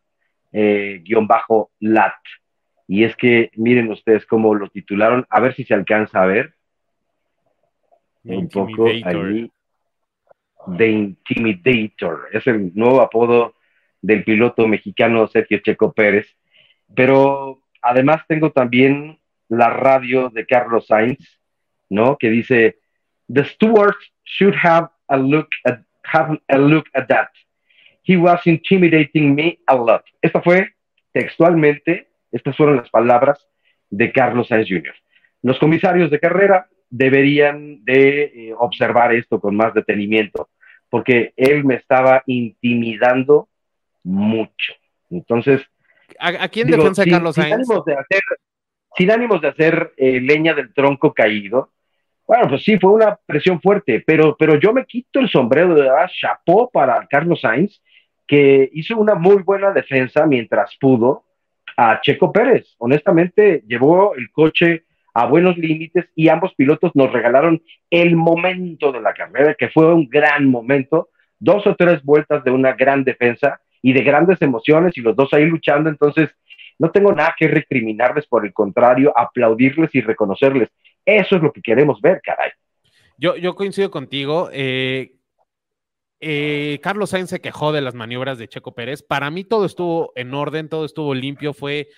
eh, 0.53 1.01
guion 1.03 1.27
bajo 1.27 1.71
lat. 1.81 2.15
Y 2.87 3.05
es 3.05 3.17
que 3.17 3.51
miren 3.55 3.91
ustedes 3.91 4.27
cómo 4.27 4.55
lo 4.55 4.69
titularon, 4.69 5.25
a 5.31 5.41
ver 5.41 5.55
si 5.55 5.65
se 5.65 5.75
alcanza 5.75 6.23
a 6.23 6.27
ver. 6.27 6.55
Un 8.25 8.49
poco 8.49 8.87
ahí. 8.87 9.51
The 10.67 10.89
Intimidator. 10.89 12.29
Es 12.33 12.47
el 12.47 12.73
nuevo 12.75 13.01
apodo 13.01 13.55
del 14.01 14.25
piloto 14.25 14.67
mexicano 14.67 15.27
Sergio 15.29 15.59
Checo 15.59 15.93
Pérez. 15.93 16.27
Pero 16.95 17.63
además 17.81 18.23
tengo 18.29 18.51
también 18.53 19.19
la 19.49 19.71
radio 19.71 20.29
de 20.31 20.47
Carlos 20.47 20.87
Sainz, 20.87 21.41
¿no? 21.89 22.17
Que 22.19 22.31
dice, 22.31 22.79
The 23.33 23.45
stewards 23.45 24.13
should 24.25 24.55
have 24.63 24.89
a 25.09 25.17
look 25.17 25.49
at, 25.65 25.81
have 26.05 26.39
a 26.49 26.59
look 26.59 26.87
at 26.95 27.07
that. 27.09 27.29
He 28.05 28.17
was 28.17 28.41
intimidating 28.47 29.35
me 29.35 29.59
a 29.67 29.75
lot. 29.75 30.05
Esta 30.21 30.43
fue 30.43 30.75
textualmente, 31.13 32.09
estas 32.33 32.57
fueron 32.57 32.77
las 32.77 32.91
palabras 32.91 33.47
de 33.91 34.11
Carlos 34.11 34.49
Sainz 34.49 34.69
Jr. 34.69 34.95
Los 35.43 35.59
comisarios 35.59 36.11
de 36.11 36.19
carrera 36.19 36.69
deberían 36.93 37.83
de 37.85 38.23
eh, 38.25 38.55
observar 38.59 39.15
esto 39.15 39.41
con 39.41 39.57
más 39.57 39.73
detenimiento, 39.73 40.51
porque 40.91 41.33
él 41.37 41.65
me 41.65 41.77
estaba 41.77 42.23
intimidando 42.27 43.49
mucho. 44.05 44.75
Entonces... 45.11 45.63
¿A, 46.19 46.47
quién 46.49 46.71
defensa 46.71 47.05
Carlos 47.07 47.35
Sainz? 47.35 47.49
Sin 47.49 47.55
ánimos 47.55 47.85
de 47.87 47.95
hacer, 47.95 48.21
sin 48.97 49.11
ánimos 49.11 49.41
de 49.41 49.49
hacer 49.49 49.93
eh, 49.97 50.21
leña 50.21 50.53
del 50.53 50.73
tronco 50.75 51.15
caído, 51.15 51.71
bueno, 52.27 52.49
pues 52.49 52.63
sí, 52.63 52.79
fue 52.79 52.93
una 52.93 53.19
presión 53.27 53.61
fuerte, 53.61 54.05
pero, 54.07 54.37
pero 54.39 54.57
yo 54.61 54.73
me 54.73 54.85
quito 54.85 55.19
el 55.19 55.31
sombrero 55.31 55.75
de 55.75 55.89
ah, 55.89 56.09
chapó 56.13 56.71
para 56.71 57.07
Carlos 57.07 57.41
Sainz, 57.41 57.83
que 58.27 58.71
hizo 58.75 58.99
una 58.99 59.15
muy 59.15 59.43
buena 59.43 59.73
defensa 59.73 60.27
mientras 60.27 60.77
pudo 60.79 61.25
a 61.77 62.01
Checo 62.03 62.31
Pérez. 62.33 62.75
Honestamente, 62.79 63.65
llevó 63.67 64.15
el 64.15 64.31
coche 64.31 64.85
a 65.15 65.27
buenos 65.27 65.57
límites 65.59 66.07
y 66.15 66.29
ambos 66.29 66.55
pilotos 66.55 66.93
nos 66.95 67.13
regalaron 67.13 67.63
el 67.91 68.17
momento 68.17 68.93
de 68.93 69.01
la 69.01 69.13
carrera, 69.13 69.55
que 69.55 69.69
fue 69.69 69.93
un 69.93 70.09
gran 70.09 70.49
momento, 70.49 71.11
dos 71.39 71.67
o 71.67 71.75
tres 71.77 72.03
vueltas 72.03 72.45
de 72.45 72.51
una 72.51 72.73
gran 72.73 73.05
defensa 73.05 73.61
y 73.83 73.93
de 73.93 74.03
grandes 74.03 74.41
emociones 74.41 74.97
y 74.97 75.01
los 75.01 75.17
dos 75.17 75.33
ahí 75.33 75.45
luchando, 75.45 75.91
entonces 75.91 76.31
no 76.79 76.91
tengo 76.91 77.13
nada 77.13 77.35
que 77.39 77.49
recriminarles, 77.49 78.27
por 78.27 78.47
el 78.47 78.53
contrario, 78.53 79.13
aplaudirles 79.17 79.95
y 79.95 80.01
reconocerles. 80.01 80.69
Eso 81.05 81.37
es 81.37 81.43
lo 81.43 81.53
que 81.53 81.61
queremos 81.61 82.01
ver, 82.01 82.21
caray. 82.23 82.51
Yo, 83.19 83.37
yo 83.37 83.55
coincido 83.55 83.91
contigo. 83.91 84.49
Eh, 84.53 85.13
eh, 86.21 86.79
Carlos 86.83 87.11
Sainz 87.11 87.31
se 87.31 87.41
quejó 87.41 87.73
de 87.73 87.81
las 87.81 87.95
maniobras 87.95 88.39
de 88.39 88.49
Checo 88.49 88.75
Pérez. 88.75 89.03
Para 89.03 89.31
mí 89.31 89.45
todo 89.45 89.65
estuvo 89.65 90.13
en 90.17 90.33
orden, 90.35 90.69
todo 90.69 90.85
estuvo 90.85 91.15
limpio, 91.15 91.53
fue, 91.53 91.89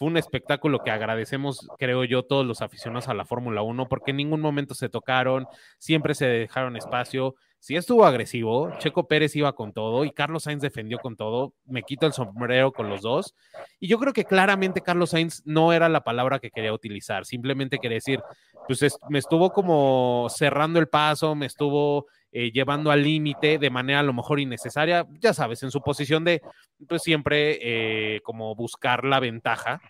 fue 0.00 0.08
un 0.08 0.16
espectáculo 0.16 0.78
que 0.82 0.90
agradecemos, 0.90 1.68
creo 1.78 2.04
yo, 2.04 2.22
todos 2.22 2.46
los 2.46 2.62
aficionados 2.62 3.08
a 3.08 3.12
la 3.12 3.26
Fórmula 3.26 3.60
1, 3.60 3.86
porque 3.86 4.12
en 4.12 4.16
ningún 4.16 4.40
momento 4.40 4.72
se 4.72 4.88
tocaron, 4.88 5.46
siempre 5.76 6.14
se 6.14 6.24
dejaron 6.24 6.74
espacio. 6.78 7.34
Si 7.58 7.76
estuvo 7.76 8.06
agresivo, 8.06 8.72
Checo 8.78 9.06
Pérez 9.06 9.36
iba 9.36 9.54
con 9.54 9.74
todo 9.74 10.06
y 10.06 10.10
Carlos 10.12 10.44
Sainz 10.44 10.62
defendió 10.62 11.00
con 11.00 11.18
todo. 11.18 11.52
Me 11.66 11.82
quito 11.82 12.06
el 12.06 12.14
sombrero 12.14 12.72
con 12.72 12.88
los 12.88 13.02
dos. 13.02 13.34
Y 13.78 13.88
yo 13.88 13.98
creo 13.98 14.14
que 14.14 14.24
claramente 14.24 14.80
Carlos 14.80 15.10
Sainz 15.10 15.42
no 15.44 15.74
era 15.74 15.90
la 15.90 16.02
palabra 16.02 16.38
que 16.38 16.50
quería 16.50 16.72
utilizar. 16.72 17.26
Simplemente 17.26 17.78
quería 17.78 17.96
decir, 17.96 18.22
pues 18.66 18.82
me 19.10 19.18
estuvo 19.18 19.52
como 19.52 20.28
cerrando 20.30 20.80
el 20.80 20.88
paso, 20.88 21.34
me 21.34 21.44
estuvo 21.44 22.06
eh, 22.32 22.52
llevando 22.52 22.90
al 22.90 23.02
límite 23.02 23.58
de 23.58 23.70
manera 23.70 24.00
a 24.00 24.04
lo 24.04 24.12
mejor 24.12 24.38
innecesaria, 24.38 25.06
ya 25.18 25.34
sabes, 25.34 25.62
en 25.62 25.70
su 25.70 25.80
posición 25.80 26.24
de 26.24 26.42
pues 26.88 27.02
siempre 27.02 27.58
eh, 27.60 28.20
como 28.20 28.54
buscar 28.54 29.04
la 29.04 29.18
ventaja 29.18 29.80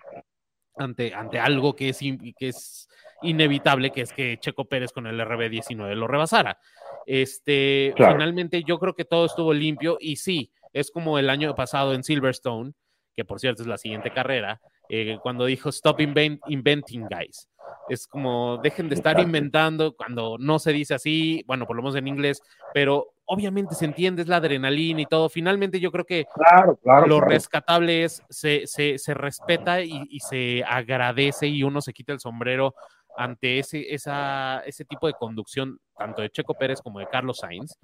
ante, 0.76 1.14
ante 1.14 1.38
algo 1.38 1.76
que 1.76 1.90
es, 1.90 1.98
que 1.98 2.48
es 2.48 2.88
inevitable, 3.22 3.90
que 3.90 4.02
es 4.02 4.12
que 4.12 4.38
Checo 4.38 4.64
Pérez 4.64 4.92
con 4.92 5.06
el 5.06 5.20
RB19 5.20 5.94
lo 5.94 6.06
rebasara. 6.06 6.58
Este, 7.06 7.92
finalmente 7.96 8.62
yo 8.64 8.78
creo 8.78 8.94
que 8.94 9.04
todo 9.04 9.26
estuvo 9.26 9.52
limpio 9.52 9.98
y 10.00 10.16
sí, 10.16 10.52
es 10.72 10.90
como 10.90 11.18
el 11.18 11.28
año 11.28 11.54
pasado 11.54 11.92
en 11.92 12.04
Silverstone, 12.04 12.72
que 13.14 13.24
por 13.24 13.40
cierto 13.40 13.62
es 13.62 13.68
la 13.68 13.78
siguiente 13.78 14.10
carrera, 14.10 14.60
eh, 14.90 15.18
cuando 15.22 15.44
dijo 15.44 15.68
Stop 15.68 16.00
inventing, 16.00 17.06
guys. 17.08 17.48
Es 17.88 18.06
como 18.06 18.58
dejen 18.58 18.88
de 18.88 18.96
estar 18.96 19.18
inventando 19.20 19.94
cuando 19.96 20.36
no 20.38 20.58
se 20.58 20.72
dice 20.72 20.94
así, 20.94 21.44
bueno, 21.46 21.66
por 21.66 21.76
lo 21.76 21.82
menos 21.82 21.96
en 21.96 22.08
inglés, 22.08 22.42
pero 22.74 23.14
obviamente 23.24 23.76
se 23.76 23.84
entiende, 23.84 24.22
es 24.22 24.28
la 24.28 24.36
adrenalina 24.36 25.00
y 25.00 25.06
todo. 25.06 25.28
Finalmente 25.28 25.78
yo 25.78 25.92
creo 25.92 26.04
que 26.04 26.26
lo 27.06 27.20
rescatable 27.20 28.04
es, 28.04 28.22
se, 28.28 28.66
se, 28.66 29.14
respeta 29.14 29.82
y, 29.82 30.06
y, 30.10 30.18
se 30.20 30.64
agradece 30.64 31.46
y 31.46 31.62
uno 31.62 31.80
se 31.80 31.92
quita 31.92 32.12
el 32.12 32.20
sombrero 32.20 32.74
ante 33.16 33.58
ese, 33.58 33.92
esa, 33.92 34.62
ese 34.66 34.84
tipo 34.84 35.06
de 35.06 35.14
conducción, 35.14 35.78
tanto 35.96 36.22
de 36.22 36.30
Checo 36.30 36.54
Pérez 36.54 36.80
como 36.80 36.98
de 36.98 37.08
Carlos 37.08 37.38
Sainz. 37.38 37.78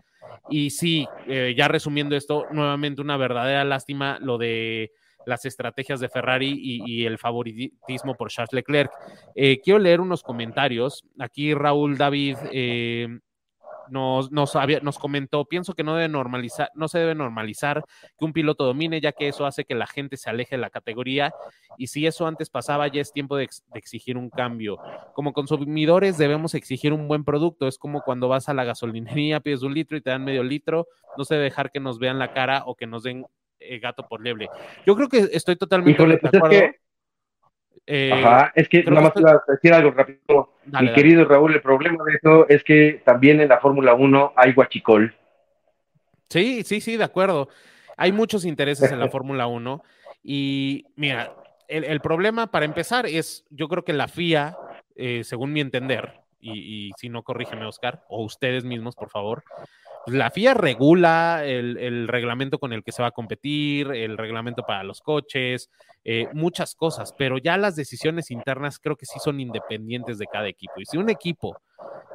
Y 0.49 0.71
sí, 0.71 1.07
eh, 1.27 1.55
ya 1.57 1.69
resumiendo 1.69 2.17
esto, 2.17 2.47
nuevamente 2.51 3.01
una 3.03 3.17
verdadera 3.17 3.65
lástima 3.65 4.19
lo 4.21 4.39
de 4.39 4.93
las 5.27 5.45
estrategias 5.45 6.01
de 6.01 6.09
Ferrari 6.09 6.59
y, 6.59 7.05
el 7.05 7.19
favoritismo 7.19 8.15
por 8.15 8.31
Charles 8.31 8.53
Leclerc. 8.53 8.91
Eh, 9.35 9.61
quiero 9.63 9.79
leer 9.79 10.01
unos 10.01 10.23
comentarios. 10.23 11.05
Aquí 11.19 11.53
Raúl 11.53 11.99
David 11.99 12.37
eh, 12.53 13.09
nos, 13.91 14.31
nos, 14.31 14.99
comentó, 14.99 15.45
pienso 15.45 15.75
que 15.75 15.83
no, 15.83 15.95
debe 15.95 16.09
normalizar, 16.09 16.71
no 16.75 16.89
se 16.89 16.99
debe 16.99 17.15
normalizar 17.15 17.85
que 18.19 18.25
un 18.25 18.33
piloto 18.33 18.65
domine, 18.65 19.01
ya 19.01 19.13
que 19.13 19.29
eso 19.29 19.47
hace 19.47 19.65
que 19.65 19.75
la 19.75 19.87
gente 19.87 20.17
se 20.17 20.31
aleje 20.31 20.57
de 20.57 20.63
la 20.63 20.71
categoría 20.71 21.33
y 21.77 21.89
si 21.89 22.07
eso 22.07 22.27
antes 22.27 22.51
pasaba, 22.51 22.89
ya 22.89 23.01
es 23.01 23.13
tiempo 23.13 23.37
de, 23.37 23.49
exigir 23.75 24.17
un 24.17 24.31
cambio. 24.31 24.79
Como 25.15 25.33
consumidores 25.33 26.19
debemos 26.19 26.55
exigir 26.55 26.93
un 26.93 27.09
buen 27.09 27.25
producto, 27.25 27.69
es 27.69 27.79
como 27.79 28.03
cuando 28.03 28.29
vas 28.29 28.49
a 28.49 28.55
la 28.55 28.65
gasolinería, 28.65 29.41
pides 29.41 29.63
un 29.63 29.75
litro 29.75 29.97
y 29.97 30.01
te 30.01 30.11
dan 30.11 30.25
medio 30.25 30.43
litro, 30.43 30.87
no 31.17 31.25
se 31.25 31.35
debe 31.35 31.45
dejar 31.45 31.71
que 31.71 31.81
nos 31.81 31.99
vean 31.99 32.19
la 32.19 32.33
cara 32.33 32.63
o 32.67 32.75
que 32.75 32.87
nos 32.87 33.03
den 33.03 33.27
eh, 33.69 33.79
gato 33.79 34.07
por 34.07 34.23
liebre. 34.23 34.49
Yo 34.85 34.97
creo 34.97 35.09
que 35.09 35.29
estoy 35.33 35.57
totalmente 35.57 36.07
de 36.07 36.19
pues 36.19 36.35
acuerdo. 36.35 36.73
Eh, 37.87 38.11
Ajá, 38.13 38.53
es 38.57 38.69
que 38.69 38.83
nada 38.83 39.01
más 39.01 39.15
te 39.15 39.21
a 39.21 39.41
decir 39.47 39.73
algo 39.73 39.93
rápido. 39.93 40.55
Mi 40.65 40.93
querido 40.93 41.25
Raúl, 41.25 41.55
el 41.55 41.63
problema 41.63 42.03
de 42.05 42.15
eso 42.15 42.49
es 42.49 42.65
que 42.65 43.01
también 43.05 43.41
en 43.41 43.49
la 43.49 43.61
Fórmula 43.61 43.95
1 43.95 44.33
hay 44.35 44.53
guachicol. 44.53 45.15
Sí, 46.29 46.65
sí, 46.65 46.81
sí, 46.81 46.97
de 46.97 47.05
acuerdo. 47.05 47.49
Hay 47.97 48.11
muchos 48.11 48.45
intereses 48.45 48.91
en 48.91 48.99
la 48.99 49.09
Fórmula 49.11 49.47
1 49.47 49.83
y 50.25 50.87
mira, 50.97 51.33
el, 51.69 52.01
problema 52.01 52.51
para 52.51 52.65
empezar 52.65 53.07
es, 53.07 53.45
yo 53.51 53.69
creo 53.69 53.85
que 53.85 53.93
la 53.93 54.09
FIA, 54.09 54.57
eh, 54.97 55.23
según 55.23 55.53
mi 55.53 55.61
entender, 55.61 56.21
y, 56.41 56.89
y, 56.89 56.91
si 56.97 57.09
no 57.09 57.23
corrígeme 57.23 57.67
Oscar, 57.67 58.05
o 58.09 58.23
ustedes 58.25 58.65
mismos, 58.65 58.95
por 58.95 59.11
favor, 59.11 59.43
la 60.07 60.31
FIA 60.31 60.55
regula 60.55 61.45
el, 61.45 62.07
reglamento 62.07 62.59
con 62.59 62.73
el 62.73 62.85
que 62.85 62.93
se 62.93 63.03
va 63.03 63.09
a 63.09 63.13
competir, 63.13 63.91
el 63.91 64.17
reglamento 64.17 64.63
para 64.63 64.85
los 64.85 65.01
coches, 65.01 65.71
eh, 66.05 66.29
muchas 66.33 66.75
cosas, 66.75 67.13
pero 67.17 67.39
ya 67.39 67.57
las 67.57 67.75
decisiones 67.75 68.31
internas 68.31 68.79
creo 68.79 68.97
que 68.97 69.07
sí 69.07 69.19
son 69.19 69.41
independientes 69.41 70.19
de 70.19 70.27
cada 70.27 70.49
equipo. 70.49 70.75
Y 70.79 70.85
si 70.85 70.97
un 70.97 71.11
equipo 71.11 71.61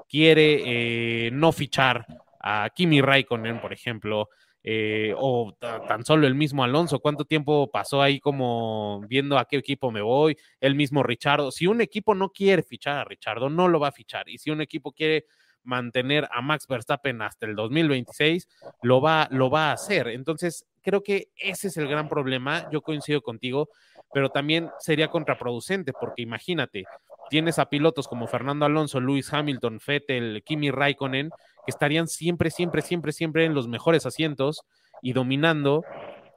quiere 0.07 1.27
eh, 1.27 1.31
no 1.31 1.51
fichar 1.51 2.05
a 2.39 2.69
Kimi 2.73 3.01
Raikkonen, 3.01 3.59
por 3.59 3.73
ejemplo, 3.73 4.29
eh, 4.63 5.13
o 5.17 5.57
tan 5.59 6.05
solo 6.05 6.27
el 6.27 6.35
mismo 6.35 6.63
Alonso, 6.63 6.99
cuánto 6.99 7.25
tiempo 7.25 7.71
pasó 7.71 8.01
ahí 8.01 8.19
como 8.19 9.01
viendo 9.07 9.37
a 9.37 9.45
qué 9.45 9.57
equipo 9.57 9.91
me 9.91 10.01
voy, 10.01 10.37
el 10.59 10.75
mismo 10.75 11.03
Richardo. 11.03 11.51
Si 11.51 11.67
un 11.67 11.81
equipo 11.81 12.13
no 12.15 12.29
quiere 12.29 12.61
fichar 12.61 12.99
a 12.99 13.03
Richardo, 13.03 13.49
no 13.49 13.67
lo 13.67 13.79
va 13.79 13.89
a 13.89 13.91
fichar. 13.91 14.29
Y 14.29 14.37
si 14.37 14.51
un 14.51 14.61
equipo 14.61 14.91
quiere 14.91 15.25
mantener 15.63 16.27
a 16.31 16.41
Max 16.41 16.67
Verstappen 16.67 17.21
hasta 17.21 17.45
el 17.45 17.55
2026, 17.55 18.47
lo 18.81 19.01
va, 19.01 19.27
lo 19.31 19.49
va 19.49 19.69
a 19.69 19.73
hacer. 19.73 20.07
Entonces, 20.07 20.65
creo 20.81 21.03
que 21.03 21.29
ese 21.35 21.67
es 21.67 21.77
el 21.77 21.87
gran 21.87 22.09
problema. 22.09 22.69
Yo 22.71 22.81
coincido 22.81 23.21
contigo, 23.21 23.69
pero 24.13 24.29
también 24.29 24.69
sería 24.79 25.09
contraproducente, 25.09 25.93
porque 25.93 26.21
imagínate, 26.21 26.85
tienes 27.29 27.59
a 27.59 27.69
pilotos 27.69 28.07
como 28.07 28.27
Fernando 28.27 28.65
Alonso, 28.65 28.99
Luis 28.99 29.31
Hamilton, 29.33 29.79
Vettel, 29.85 30.43
Kimi 30.43 30.71
Raikkonen, 30.71 31.29
que 31.29 31.71
estarían 31.71 32.07
siempre, 32.07 32.51
siempre, 32.51 32.81
siempre, 32.81 33.11
siempre 33.11 33.45
en 33.45 33.53
los 33.53 33.67
mejores 33.67 34.05
asientos 34.05 34.61
y 35.01 35.13
dominando 35.13 35.83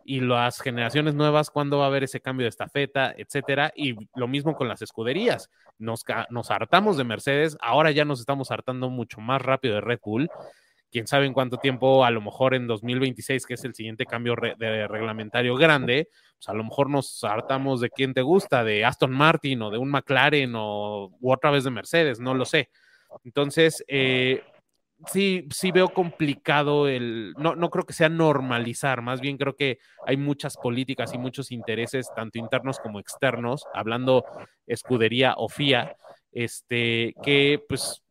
y 0.04 0.20
las 0.20 0.60
generaciones 0.60 1.14
nuevas, 1.14 1.50
cuándo 1.50 1.78
va 1.78 1.84
a 1.84 1.88
haber 1.88 2.04
ese 2.04 2.20
cambio 2.20 2.44
de 2.44 2.50
estafeta, 2.50 3.14
etcétera. 3.16 3.72
Y 3.74 3.96
lo 4.14 4.28
mismo 4.28 4.54
con 4.54 4.68
las 4.68 4.82
escuderías. 4.82 5.50
Nos, 5.78 6.04
nos 6.30 6.50
hartamos 6.50 6.96
de 6.96 7.04
Mercedes, 7.04 7.56
ahora 7.60 7.90
ya 7.90 8.04
nos 8.04 8.20
estamos 8.20 8.50
hartando 8.50 8.90
mucho 8.90 9.20
más 9.20 9.40
rápido 9.42 9.74
de 9.74 9.80
Red 9.80 10.00
Bull. 10.04 10.28
Quién 10.90 11.06
sabe 11.08 11.26
en 11.26 11.32
cuánto 11.32 11.56
tiempo, 11.56 12.04
a 12.04 12.10
lo 12.10 12.20
mejor 12.20 12.54
en 12.54 12.68
2026, 12.68 13.46
que 13.46 13.54
es 13.54 13.64
el 13.64 13.74
siguiente 13.74 14.06
cambio 14.06 14.36
de 14.36 14.86
reglamentario 14.86 15.56
grande, 15.56 16.08
pues 16.36 16.48
a 16.48 16.54
lo 16.54 16.62
mejor 16.62 16.88
nos 16.88 17.24
hartamos 17.24 17.80
de 17.80 17.90
quién 17.90 18.14
te 18.14 18.22
gusta, 18.22 18.62
de 18.62 18.84
Aston 18.84 19.10
Martin 19.10 19.62
o 19.62 19.70
de 19.70 19.78
un 19.78 19.90
McLaren 19.90 20.52
o 20.54 21.10
otra 21.20 21.50
vez 21.50 21.64
de 21.64 21.70
Mercedes, 21.70 22.20
no 22.20 22.34
lo 22.34 22.44
sé. 22.44 22.70
Entonces, 23.24 23.84
eh, 23.88 24.44
sí, 25.06 25.46
sí 25.50 25.70
veo 25.70 25.88
complicado 25.88 26.88
el, 26.88 27.34
no, 27.36 27.54
no 27.54 27.70
creo 27.70 27.84
que 27.84 27.92
sea 27.92 28.08
normalizar, 28.08 29.02
más 29.02 29.20
bien 29.20 29.36
creo 29.36 29.56
que 29.56 29.78
hay 30.06 30.16
muchas 30.16 30.56
políticas 30.56 31.14
y 31.14 31.18
muchos 31.18 31.50
intereses, 31.52 32.10
tanto 32.14 32.38
internos 32.38 32.78
como 32.78 33.00
externos, 33.00 33.64
hablando 33.72 34.24
escudería 34.66 35.34
o 35.36 35.48
FIA, 35.48 35.96
este, 36.32 37.14
que 37.22 37.62
pues 37.68 38.02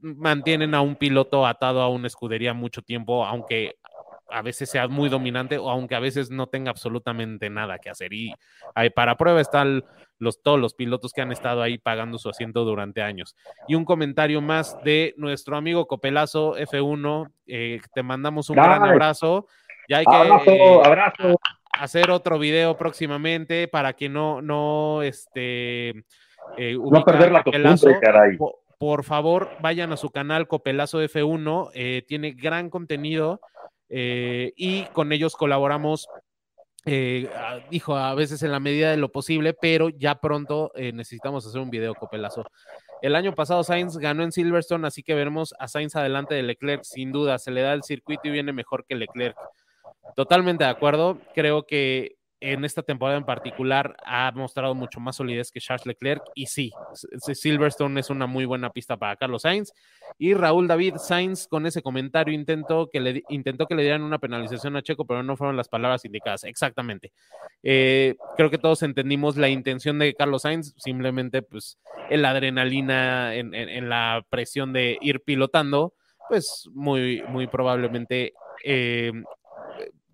mantienen 0.00 0.74
a 0.74 0.80
un 0.80 0.96
piloto 0.96 1.46
atado 1.46 1.82
a 1.82 1.88
una 1.88 2.06
escudería 2.06 2.54
mucho 2.54 2.82
tiempo, 2.82 3.24
aunque 3.24 3.76
a 4.30 4.42
veces 4.42 4.70
sea 4.70 4.88
muy 4.88 5.08
dominante 5.08 5.58
o 5.58 5.70
aunque 5.70 5.94
a 5.94 6.00
veces 6.00 6.30
no 6.30 6.46
tenga 6.48 6.70
absolutamente 6.70 7.50
nada 7.50 7.78
que 7.78 7.90
hacer. 7.90 8.12
Y 8.12 8.32
para 8.94 9.16
prueba 9.16 9.40
están 9.40 9.84
los, 10.18 10.42
todos 10.42 10.60
los 10.60 10.74
pilotos 10.74 11.12
que 11.12 11.22
han 11.22 11.32
estado 11.32 11.62
ahí 11.62 11.78
pagando 11.78 12.18
su 12.18 12.28
asiento 12.28 12.64
durante 12.64 13.02
años. 13.02 13.34
Y 13.66 13.74
un 13.74 13.84
comentario 13.84 14.40
más 14.40 14.80
de 14.84 15.14
nuestro 15.16 15.56
amigo 15.56 15.86
Copelazo 15.86 16.56
F1. 16.56 17.32
Eh, 17.46 17.80
te 17.94 18.02
mandamos 18.02 18.50
un 18.50 18.56
gran 18.56 18.84
abrazo. 18.84 19.46
Ya 19.88 19.98
hay 19.98 20.04
que 20.04 20.14
abrazo, 20.14 21.40
hacer 21.72 22.10
otro 22.10 22.38
video 22.38 22.76
próximamente 22.76 23.66
para 23.66 23.94
que 23.94 24.08
no, 24.08 24.42
no, 24.42 25.02
este, 25.02 25.88
eh, 26.56 26.76
no 26.78 27.04
perder 27.04 27.32
la 27.32 27.42
costumbre, 27.42 27.98
caray. 28.00 28.38
Por, 28.78 29.04
favor, 29.04 29.50
vayan 29.60 29.92
a 29.92 29.96
su 29.96 30.10
canal 30.10 30.46
Copelazo 30.46 31.02
F1. 31.02 31.70
Eh, 31.74 32.04
tiene 32.06 32.32
gran 32.32 32.70
contenido 32.70 33.40
eh, 33.90 34.52
y 34.56 34.84
con 34.86 35.12
ellos 35.12 35.34
colaboramos, 35.34 36.08
eh, 36.86 37.28
dijo, 37.70 37.96
a 37.96 38.14
veces 38.14 38.42
en 38.42 38.52
la 38.52 38.60
medida 38.60 38.90
de 38.90 38.96
lo 38.96 39.10
posible, 39.10 39.52
pero 39.52 39.88
ya 39.88 40.14
pronto 40.14 40.70
eh, 40.76 40.92
necesitamos 40.92 41.46
hacer 41.46 41.60
un 41.60 41.70
video 41.70 41.94
copelazo. 41.94 42.44
El 43.02 43.16
año 43.16 43.34
pasado 43.34 43.64
Sainz 43.64 43.96
ganó 43.96 44.22
en 44.22 44.32
Silverstone, 44.32 44.86
así 44.86 45.02
que 45.02 45.14
veremos 45.14 45.54
a 45.58 45.68
Sainz 45.68 45.96
adelante 45.96 46.34
de 46.34 46.42
Leclerc, 46.42 46.84
sin 46.84 47.12
duda, 47.12 47.38
se 47.38 47.50
le 47.50 47.62
da 47.62 47.72
el 47.72 47.82
circuito 47.82 48.22
y 48.24 48.30
viene 48.30 48.52
mejor 48.52 48.86
que 48.86 48.94
Leclerc. 48.94 49.36
Totalmente 50.14 50.64
de 50.64 50.70
acuerdo, 50.70 51.18
creo 51.34 51.66
que 51.66 52.16
en 52.40 52.64
esta 52.64 52.82
temporada 52.82 53.18
en 53.18 53.24
particular 53.24 53.96
ha 54.04 54.32
mostrado 54.32 54.74
mucho 54.74 54.98
más 54.98 55.16
solidez 55.16 55.50
que 55.50 55.60
Charles 55.60 55.86
Leclerc 55.86 56.22
y 56.34 56.46
sí, 56.46 56.72
Silverstone 57.34 58.00
es 58.00 58.10
una 58.10 58.26
muy 58.26 58.46
buena 58.46 58.70
pista 58.70 58.96
para 58.96 59.16
Carlos 59.16 59.42
Sainz 59.42 59.72
y 60.18 60.34
Raúl 60.34 60.66
David 60.66 60.96
Sainz 60.96 61.46
con 61.46 61.66
ese 61.66 61.82
comentario 61.82 62.34
intentó 62.34 62.88
que 62.90 63.00
le, 63.00 63.22
intentó 63.28 63.66
que 63.66 63.74
le 63.74 63.82
dieran 63.82 64.02
una 64.02 64.18
penalización 64.18 64.76
a 64.76 64.82
Checo, 64.82 65.06
pero 65.06 65.22
no 65.22 65.36
fueron 65.36 65.56
las 65.56 65.68
palabras 65.68 66.04
indicadas, 66.04 66.44
exactamente. 66.44 67.12
Eh, 67.62 68.16
creo 68.36 68.50
que 68.50 68.58
todos 68.58 68.82
entendimos 68.82 69.36
la 69.36 69.48
intención 69.48 69.98
de 69.98 70.14
Carlos 70.14 70.42
Sainz, 70.42 70.74
simplemente 70.76 71.42
pues 71.42 71.78
el 72.08 72.24
adrenalina 72.24 73.34
en, 73.34 73.88
la 73.88 74.24
presión 74.28 74.72
de 74.72 74.98
ir 75.00 75.20
pilotando, 75.20 75.94
pues 76.28 76.68
muy, 76.72 77.22
muy 77.28 77.46
probablemente 77.46 78.32
eh, 78.64 79.12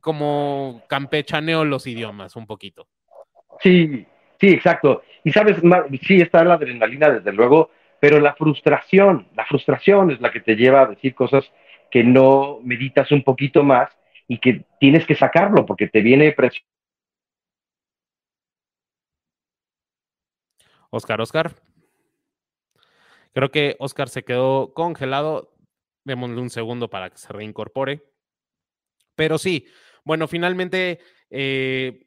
como 0.07 0.85
campechaneo 0.88 1.64
los 1.64 1.85
idiomas 1.88 2.37
un 2.37 2.47
poquito. 2.47 2.87
Sí, 3.61 4.07
sí, 4.40 4.51
exacto. 4.51 5.03
Y 5.25 5.33
sabes, 5.33 5.57
sí 6.07 6.21
está 6.21 6.45
la 6.45 6.55
adrenalina 6.55 7.11
desde 7.11 7.33
luego, 7.33 7.71
pero 7.99 8.21
la 8.21 8.33
frustración, 8.37 9.27
la 9.35 9.45
frustración 9.47 10.12
es 10.12 10.21
la 10.21 10.31
que 10.31 10.38
te 10.38 10.55
lleva 10.55 10.83
a 10.83 10.87
decir 10.87 11.12
cosas 11.16 11.45
que 11.90 12.05
no 12.05 12.61
meditas 12.62 13.11
un 13.11 13.25
poquito 13.25 13.64
más 13.64 13.90
y 14.29 14.38
que 14.38 14.64
tienes 14.79 15.05
que 15.07 15.16
sacarlo 15.16 15.66
porque 15.66 15.88
te 15.88 16.03
viene 16.03 16.31
presión. 16.31 16.64
Oscar, 20.90 21.21
Oscar. 21.21 21.51
Creo 23.35 23.51
que 23.51 23.75
Oscar 23.81 24.09
se 24.09 24.23
quedó 24.23 24.73
congelado. 24.73 25.53
Démosle 26.05 26.40
un 26.40 26.51
segundo 26.51 26.88
para 26.88 27.11
que 27.11 27.19
se 27.19 27.33
reincorpore. 27.33 28.05
Pero 29.16 29.38
sí, 29.38 29.66
bueno, 30.07 30.29
finalmente, 30.29 31.01
eh, 31.31 32.07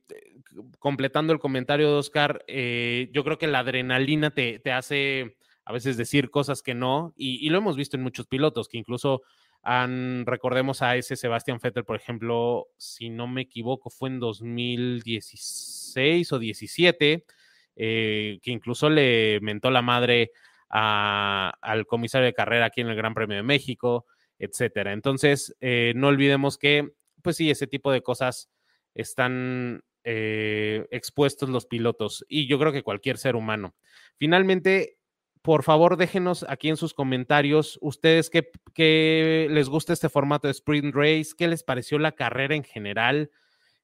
completando 0.80 1.34
el 1.34 1.40
comentario 1.40 1.90
de 1.90 1.96
Oscar, 1.96 2.46
eh, 2.48 3.10
yo 3.12 3.26
creo 3.26 3.38
que 3.38 3.48
la 3.48 3.60
adrenalina 3.60 4.32
te, 4.32 4.62
hace 4.72 5.36
a 5.66 5.74
veces 5.74 5.98
decir 5.98 6.32
cosas 6.32 6.62
que 6.62 6.74
no, 6.74 7.14
y, 7.18 7.50
lo 7.50 7.58
hemos 7.58 7.76
visto 7.76 7.98
en 7.98 8.04
muchos 8.04 8.26
pilotos, 8.26 8.70
que 8.70 8.78
incluso 8.78 9.22
han, 9.64 10.26
recordemos 10.26 10.82
a 10.82 10.96
ese 10.96 11.18
Sebastián 11.18 11.60
Vettel, 11.62 11.84
por 11.84 11.98
ejemplo, 11.98 12.68
si 12.78 13.10
no 13.10 13.28
me 13.28 13.42
equivoco, 13.42 13.90
fue 13.90 14.08
en 14.08 14.22
2016 14.22 16.32
o 16.32 16.40
17, 16.40 17.26
eh, 17.76 18.40
que 18.42 18.52
incluso 18.52 18.90
le 18.90 19.42
mentó 19.42 19.72
la 19.72 19.82
madre 19.82 20.32
al 20.70 21.86
comisario 21.86 22.28
de 22.28 22.34
carrera 22.34 22.68
aquí 22.68 22.80
en 22.80 22.88
el 22.88 22.96
Gran 22.96 23.14
Premio 23.14 23.36
de 23.36 23.44
México, 23.44 24.06
etcétera. 24.38 24.94
Entonces, 24.94 25.54
no 25.96 26.08
olvidemos 26.08 26.58
que 26.58 26.94
pues 27.22 27.38
sí, 27.38 27.50
ese 27.50 27.68
tipo 27.68 27.92
de 27.92 28.02
cosas 28.02 28.50
están 28.94 29.84
eh, 30.04 30.88
expuestos 30.92 31.50
los 31.50 31.66
pilotos 31.66 32.26
y 32.28 32.48
yo 32.48 32.58
creo 32.58 32.72
que 32.72 32.84
cualquier 32.84 33.18
ser 33.18 33.36
humano. 33.36 33.76
Finalmente, 34.18 34.98
por 35.42 35.64
favor, 35.64 35.98
déjenos 35.98 36.46
aquí 36.50 36.70
en 36.70 36.78
sus 36.78 36.94
comentarios 36.94 37.78
ustedes 37.82 38.30
qué, 38.30 39.48
les 39.50 39.70
gusta 39.70 39.94
este 39.94 40.10
formato 40.10 40.48
de 40.48 40.52
Sprint 40.52 40.94
Race, 40.94 41.32
qué 41.38 41.48
les 41.48 41.64
pareció 41.64 41.98
la 42.00 42.12
carrera 42.12 42.56
en 42.56 42.64
general. 42.64 43.32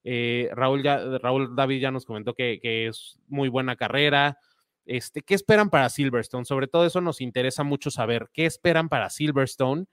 Eh, 0.03 0.49
Raúl, 0.53 0.83
Raúl 1.21 1.55
David 1.55 1.81
ya 1.81 1.91
nos 1.91 2.05
comentó 2.05 2.33
que, 2.33 2.59
es 2.87 3.19
muy 3.27 3.49
buena 3.49 3.75
carrera. 3.75 4.37
Este, 4.85 5.21
¿Qué 5.21 5.33
esperan 5.33 5.69
para 5.69 5.89
Silverstone? 5.89 6.45
Sobre 6.45 6.67
todo 6.67 6.85
eso 6.85 7.01
nos 7.01 7.21
interesa 7.21 7.63
mucho 7.63 7.89
saber. 7.89 8.29
¿Qué 8.33 8.45
esperan 8.45 8.89
para 8.89 9.09
Silverstone? 9.09 9.85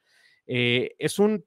Eh, 0.46 0.94
es 0.98 1.18
un 1.18 1.44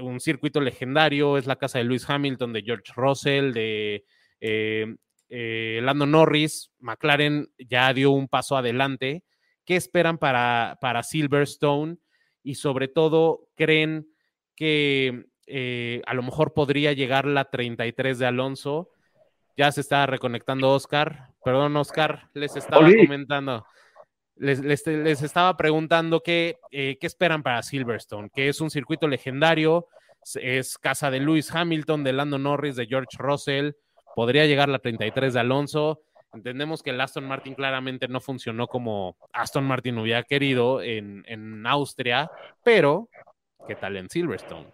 un 0.00 0.20
circuito 0.20 0.60
legendario, 0.60 1.38
es 1.38 1.46
la 1.46 1.56
casa 1.56 1.78
de 1.78 1.84
Lewis 1.84 2.08
Hamilton, 2.08 2.52
de 2.52 2.62
George 2.62 2.92
Russell, 2.94 3.52
de 3.52 4.04
eh, 4.40 4.96
eh, 5.28 5.80
Lando 5.82 6.06
Norris. 6.06 6.72
McLaren 6.78 7.48
ya 7.58 7.92
dio 7.92 8.10
un 8.10 8.28
paso 8.28 8.56
adelante. 8.56 9.24
¿Qué 9.64 9.76
esperan 9.76 10.18
para, 10.18 10.78
para 10.80 11.02
Silverstone? 11.02 11.98
Y 12.42 12.54
sobre 12.54 12.88
todo, 12.88 13.48
¿creen 13.56 14.06
que 14.54 15.26
eh, 15.46 16.02
a 16.06 16.14
lo 16.14 16.22
mejor 16.22 16.54
podría 16.54 16.92
llegar 16.92 17.26
la 17.26 17.50
33 17.50 18.18
de 18.18 18.26
Alonso? 18.26 18.90
Ya 19.56 19.72
se 19.72 19.80
está 19.80 20.06
reconectando 20.06 20.72
Oscar. 20.72 21.30
Perdón, 21.42 21.76
Oscar, 21.76 22.30
les 22.34 22.54
estaba 22.56 22.88
comentando. 22.88 23.66
Les, 24.36 24.86
estaba 24.86 25.56
preguntando 25.56 26.20
qué, 26.22 26.58
eh, 26.70 26.98
qué 27.00 27.06
esperan 27.06 27.42
para 27.42 27.62
Silverstone, 27.62 28.28
que 28.34 28.48
es 28.48 28.60
un 28.60 28.70
circuito 28.70 29.08
legendario, 29.08 29.88
es 30.34 30.76
casa 30.76 31.10
de 31.10 31.20
Lewis 31.20 31.54
Hamilton, 31.54 32.04
de 32.04 32.12
Lando 32.12 32.38
Norris, 32.38 32.76
de 32.76 32.86
George 32.86 33.16
Russell, 33.18 33.72
podría 34.14 34.46
llegar 34.46 34.68
la 34.68 34.78
33 34.78 35.34
de 35.34 35.40
Alonso. 35.40 36.02
Entendemos 36.32 36.82
que 36.82 36.90
el 36.90 37.00
Aston 37.00 37.26
Martin 37.26 37.54
claramente 37.54 38.08
no 38.08 38.20
funcionó 38.20 38.66
como 38.66 39.16
Aston 39.32 39.64
Martin 39.64 39.96
hubiera 39.98 40.22
querido 40.22 40.82
en, 40.82 41.24
en 41.26 41.66
Austria, 41.66 42.30
pero 42.62 43.08
¿qué 43.66 43.74
tal 43.74 43.96
en 43.96 44.10
Silverstone? 44.10 44.66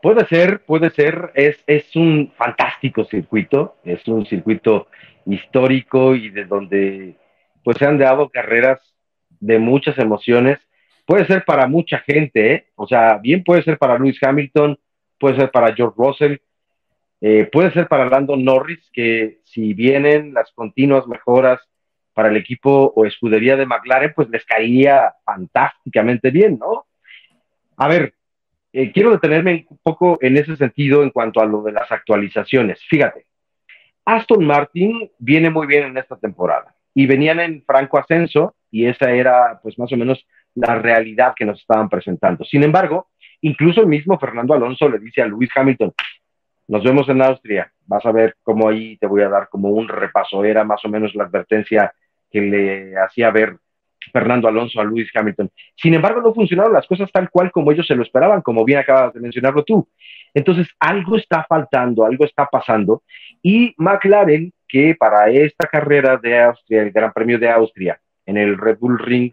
Puede 0.00 0.26
ser, 0.26 0.64
puede 0.64 0.90
ser, 0.90 1.32
es, 1.34 1.58
es 1.66 1.96
un 1.96 2.32
fantástico 2.36 3.04
circuito, 3.04 3.76
es 3.82 4.06
un 4.06 4.26
circuito 4.26 4.86
histórico 5.26 6.14
y 6.14 6.30
de 6.30 6.44
donde 6.44 7.16
pues 7.64 7.76
se 7.78 7.86
han 7.86 7.98
dado 7.98 8.28
carreras 8.28 8.80
de 9.40 9.58
muchas 9.58 9.98
emociones. 9.98 10.58
Puede 11.04 11.26
ser 11.26 11.44
para 11.44 11.66
mucha 11.66 11.98
gente, 11.98 12.52
¿eh? 12.52 12.66
o 12.74 12.86
sea, 12.86 13.18
bien 13.18 13.44
puede 13.44 13.62
ser 13.62 13.78
para 13.78 13.98
Lewis 13.98 14.22
Hamilton, 14.22 14.78
puede 15.18 15.36
ser 15.36 15.50
para 15.50 15.74
George 15.74 15.94
Russell, 15.96 16.36
eh, 17.20 17.48
puede 17.50 17.72
ser 17.72 17.88
para 17.88 18.08
Lando 18.08 18.36
Norris, 18.36 18.90
que 18.92 19.40
si 19.44 19.72
vienen 19.74 20.34
las 20.34 20.52
continuas 20.52 21.06
mejoras 21.06 21.60
para 22.12 22.28
el 22.28 22.36
equipo 22.36 22.92
o 22.94 23.04
escudería 23.04 23.56
de 23.56 23.66
McLaren, 23.66 24.12
pues 24.14 24.28
les 24.30 24.44
caería 24.44 25.14
fantásticamente 25.24 26.30
bien, 26.30 26.58
¿no? 26.58 26.86
A 27.76 27.88
ver, 27.88 28.14
eh, 28.72 28.90
quiero 28.92 29.10
detenerme 29.10 29.66
un 29.68 29.78
poco 29.82 30.18
en 30.20 30.36
ese 30.36 30.56
sentido 30.56 31.02
en 31.02 31.10
cuanto 31.10 31.40
a 31.40 31.46
lo 31.46 31.62
de 31.62 31.72
las 31.72 31.90
actualizaciones. 31.92 32.82
Fíjate, 32.88 33.26
Aston 34.06 34.46
Martin 34.46 35.10
viene 35.18 35.50
muy 35.50 35.66
bien 35.66 35.84
en 35.84 35.98
esta 35.98 36.16
temporada 36.16 36.74
y 36.94 37.06
venían 37.06 37.40
en 37.40 37.62
franco 37.64 37.98
ascenso 37.98 38.54
y 38.70 38.86
esa 38.86 39.10
era 39.10 39.58
pues 39.62 39.78
más 39.78 39.92
o 39.92 39.96
menos 39.96 40.24
la 40.54 40.76
realidad 40.76 41.34
que 41.36 41.44
nos 41.44 41.60
estaban 41.60 41.88
presentando. 41.88 42.44
Sin 42.44 42.62
embargo, 42.62 43.08
incluso 43.42 43.80
el 43.80 43.88
mismo 43.88 44.18
Fernando 44.18 44.54
Alonso 44.54 44.88
le 44.88 45.00
dice 45.00 45.22
a 45.22 45.26
Luis 45.26 45.50
Hamilton, 45.54 45.92
nos 46.68 46.82
vemos 46.82 47.08
en 47.08 47.20
Austria, 47.20 47.70
vas 47.84 48.06
a 48.06 48.12
ver 48.12 48.36
cómo 48.42 48.68
ahí 48.68 48.96
te 48.96 49.06
voy 49.06 49.22
a 49.22 49.28
dar 49.28 49.48
como 49.48 49.70
un 49.70 49.88
repaso, 49.88 50.44
era 50.44 50.64
más 50.64 50.84
o 50.84 50.88
menos 50.88 51.14
la 51.14 51.24
advertencia 51.24 51.92
que 52.30 52.40
le 52.40 52.96
hacía 52.96 53.30
ver 53.30 53.56
Fernando 54.12 54.48
Alonso 54.48 54.80
a 54.80 54.84
Luis 54.84 55.10
Hamilton. 55.14 55.50
Sin 55.76 55.94
embargo, 55.94 56.20
no 56.20 56.34
funcionaron 56.34 56.72
las 56.72 56.86
cosas 56.86 57.10
tal 57.12 57.30
cual 57.30 57.50
como 57.50 57.72
ellos 57.72 57.86
se 57.86 57.94
lo 57.94 58.02
esperaban, 58.02 58.42
como 58.42 58.64
bien 58.64 58.78
acabas 58.78 59.14
de 59.14 59.20
mencionarlo 59.20 59.64
tú. 59.64 59.88
Entonces, 60.34 60.68
algo 60.78 61.16
está 61.16 61.44
faltando, 61.48 62.04
algo 62.04 62.24
está 62.24 62.46
pasando. 62.46 63.02
Y 63.42 63.74
McLaren, 63.78 64.52
que 64.68 64.94
para 64.94 65.30
esta 65.30 65.66
carrera 65.66 66.16
de 66.16 66.42
Austria, 66.42 66.82
el 66.82 66.90
Gran 66.90 67.12
Premio 67.12 67.38
de 67.38 67.50
Austria, 67.50 68.00
en 68.26 68.36
el 68.36 68.58
Red 68.58 68.78
Bull 68.78 68.98
Ring, 68.98 69.32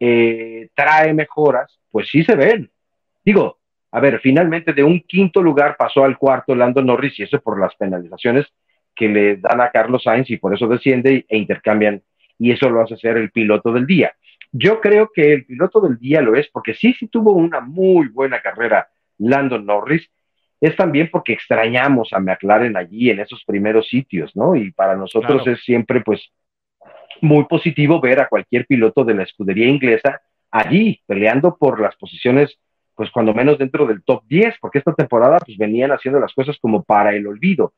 eh, 0.00 0.68
trae 0.74 1.14
mejoras, 1.14 1.78
pues 1.90 2.08
sí 2.08 2.24
se 2.24 2.34
ven. 2.34 2.70
Digo, 3.24 3.58
a 3.92 4.00
ver, 4.00 4.20
finalmente 4.20 4.72
de 4.72 4.82
un 4.82 5.00
quinto 5.00 5.42
lugar 5.42 5.76
pasó 5.76 6.04
al 6.04 6.18
cuarto 6.18 6.54
Lando 6.54 6.82
Norris 6.82 7.18
y 7.20 7.22
eso 7.22 7.40
por 7.40 7.60
las 7.60 7.74
penalizaciones 7.76 8.46
que 8.94 9.08
le 9.08 9.36
dan 9.36 9.60
a 9.60 9.70
Carlos 9.70 10.02
Sainz 10.02 10.30
y 10.30 10.38
por 10.38 10.54
eso 10.54 10.66
desciende 10.66 11.24
e 11.28 11.38
intercambian 11.38 12.02
y 12.42 12.50
eso 12.50 12.68
lo 12.68 12.82
hace 12.82 12.96
ser 12.96 13.16
el 13.18 13.30
piloto 13.30 13.72
del 13.72 13.86
día. 13.86 14.12
Yo 14.50 14.80
creo 14.80 15.10
que 15.14 15.32
el 15.32 15.46
piloto 15.46 15.80
del 15.80 15.96
día 15.96 16.20
lo 16.20 16.34
es 16.34 16.48
porque 16.48 16.74
sí, 16.74 16.92
sí 16.92 17.06
tuvo 17.06 17.32
una 17.32 17.60
muy 17.60 18.08
buena 18.08 18.42
carrera 18.42 18.88
Landon 19.18 19.64
Norris, 19.64 20.10
es 20.60 20.74
también 20.74 21.08
porque 21.10 21.34
extrañamos 21.34 22.12
a 22.12 22.18
McLaren 22.18 22.76
allí 22.76 23.10
en 23.10 23.20
esos 23.20 23.44
primeros 23.44 23.88
sitios, 23.88 24.34
¿no? 24.34 24.56
Y 24.56 24.72
para 24.72 24.96
nosotros 24.96 25.46
es 25.46 25.62
siempre 25.62 26.00
pues 26.00 26.32
muy 27.20 27.44
positivo 27.44 28.00
ver 28.00 28.20
a 28.20 28.28
cualquier 28.28 28.66
piloto 28.66 29.04
de 29.04 29.14
la 29.14 29.22
escudería 29.22 29.68
inglesa 29.68 30.20
allí 30.50 31.00
peleando 31.06 31.56
por 31.56 31.80
las 31.80 31.94
posiciones 31.94 32.58
pues 32.96 33.08
cuando 33.12 33.32
menos 33.32 33.56
dentro 33.56 33.86
del 33.86 34.02
top 34.02 34.24
10, 34.26 34.56
porque 34.60 34.78
esta 34.78 34.92
temporada 34.94 35.38
pues 35.38 35.56
venían 35.56 35.92
haciendo 35.92 36.18
las 36.18 36.34
cosas 36.34 36.58
como 36.60 36.82
para 36.82 37.14
el 37.14 37.26
olvido. 37.26 37.72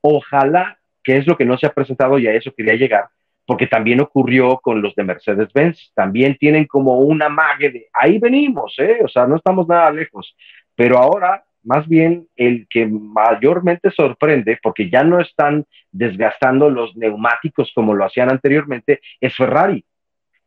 Ojalá, 0.00 0.78
que 1.04 1.16
es 1.16 1.26
lo 1.26 1.36
que 1.36 1.44
no 1.44 1.56
se 1.56 1.66
ha 1.66 1.72
presentado 1.72 2.18
y 2.18 2.26
a 2.26 2.34
eso 2.34 2.52
quería 2.52 2.74
llegar, 2.74 3.06
porque 3.48 3.66
también 3.66 3.98
ocurrió 4.02 4.58
con 4.58 4.82
los 4.82 4.94
de 4.94 5.04
Mercedes-Benz, 5.04 5.92
también 5.94 6.36
tienen 6.36 6.66
como 6.66 6.98
una 6.98 7.30
mague 7.30 7.70
de, 7.70 7.86
ahí 7.94 8.18
venimos, 8.18 8.74
¿eh? 8.76 8.98
o 9.02 9.08
sea, 9.08 9.26
no 9.26 9.36
estamos 9.36 9.66
nada 9.66 9.90
lejos, 9.90 10.36
pero 10.74 10.98
ahora 10.98 11.42
más 11.62 11.88
bien 11.88 12.28
el 12.36 12.66
que 12.68 12.86
mayormente 12.86 13.90
sorprende, 13.90 14.58
porque 14.62 14.90
ya 14.90 15.02
no 15.02 15.18
están 15.18 15.64
desgastando 15.90 16.68
los 16.68 16.94
neumáticos 16.94 17.72
como 17.74 17.94
lo 17.94 18.04
hacían 18.04 18.30
anteriormente, 18.30 19.00
es 19.18 19.34
Ferrari. 19.34 19.82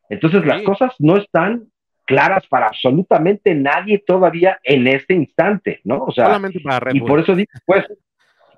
Entonces 0.08 0.46
las 0.46 0.62
cosas 0.62 0.94
no 1.00 1.18
están 1.18 1.72
claras 2.06 2.46
para 2.46 2.68
absolutamente 2.68 3.56
nadie 3.56 4.04
todavía 4.06 4.60
en 4.64 4.86
este 4.86 5.16
instante, 5.16 5.82
¿no? 5.86 6.04
O 6.04 6.12
sea, 6.12 6.26
Solamente 6.26 6.60
para 6.60 6.96
y 6.96 7.00
por 7.00 7.20
eso 7.20 7.34
digo, 7.34 7.50
pues, 7.66 7.84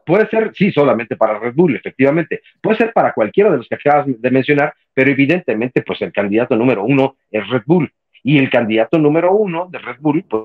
Puede 0.05 0.27
ser, 0.27 0.51
sí, 0.53 0.71
solamente 0.71 1.15
para 1.15 1.39
Red 1.39 1.53
Bull, 1.53 1.75
efectivamente. 1.75 2.41
Puede 2.61 2.77
ser 2.77 2.93
para 2.93 3.13
cualquiera 3.13 3.49
de 3.49 3.57
los 3.57 3.67
que 3.67 3.75
acabas 3.75 4.05
de 4.07 4.31
mencionar, 4.31 4.73
pero 4.93 5.11
evidentemente, 5.11 5.81
pues 5.81 6.01
el 6.01 6.11
candidato 6.11 6.55
número 6.55 6.83
uno 6.83 7.15
es 7.31 7.47
Red 7.47 7.63
Bull. 7.65 7.91
Y 8.23 8.37
el 8.37 8.49
candidato 8.49 8.97
número 8.97 9.33
uno 9.33 9.67
de 9.69 9.79
Red 9.79 9.97
Bull, 9.99 10.23
pues, 10.29 10.43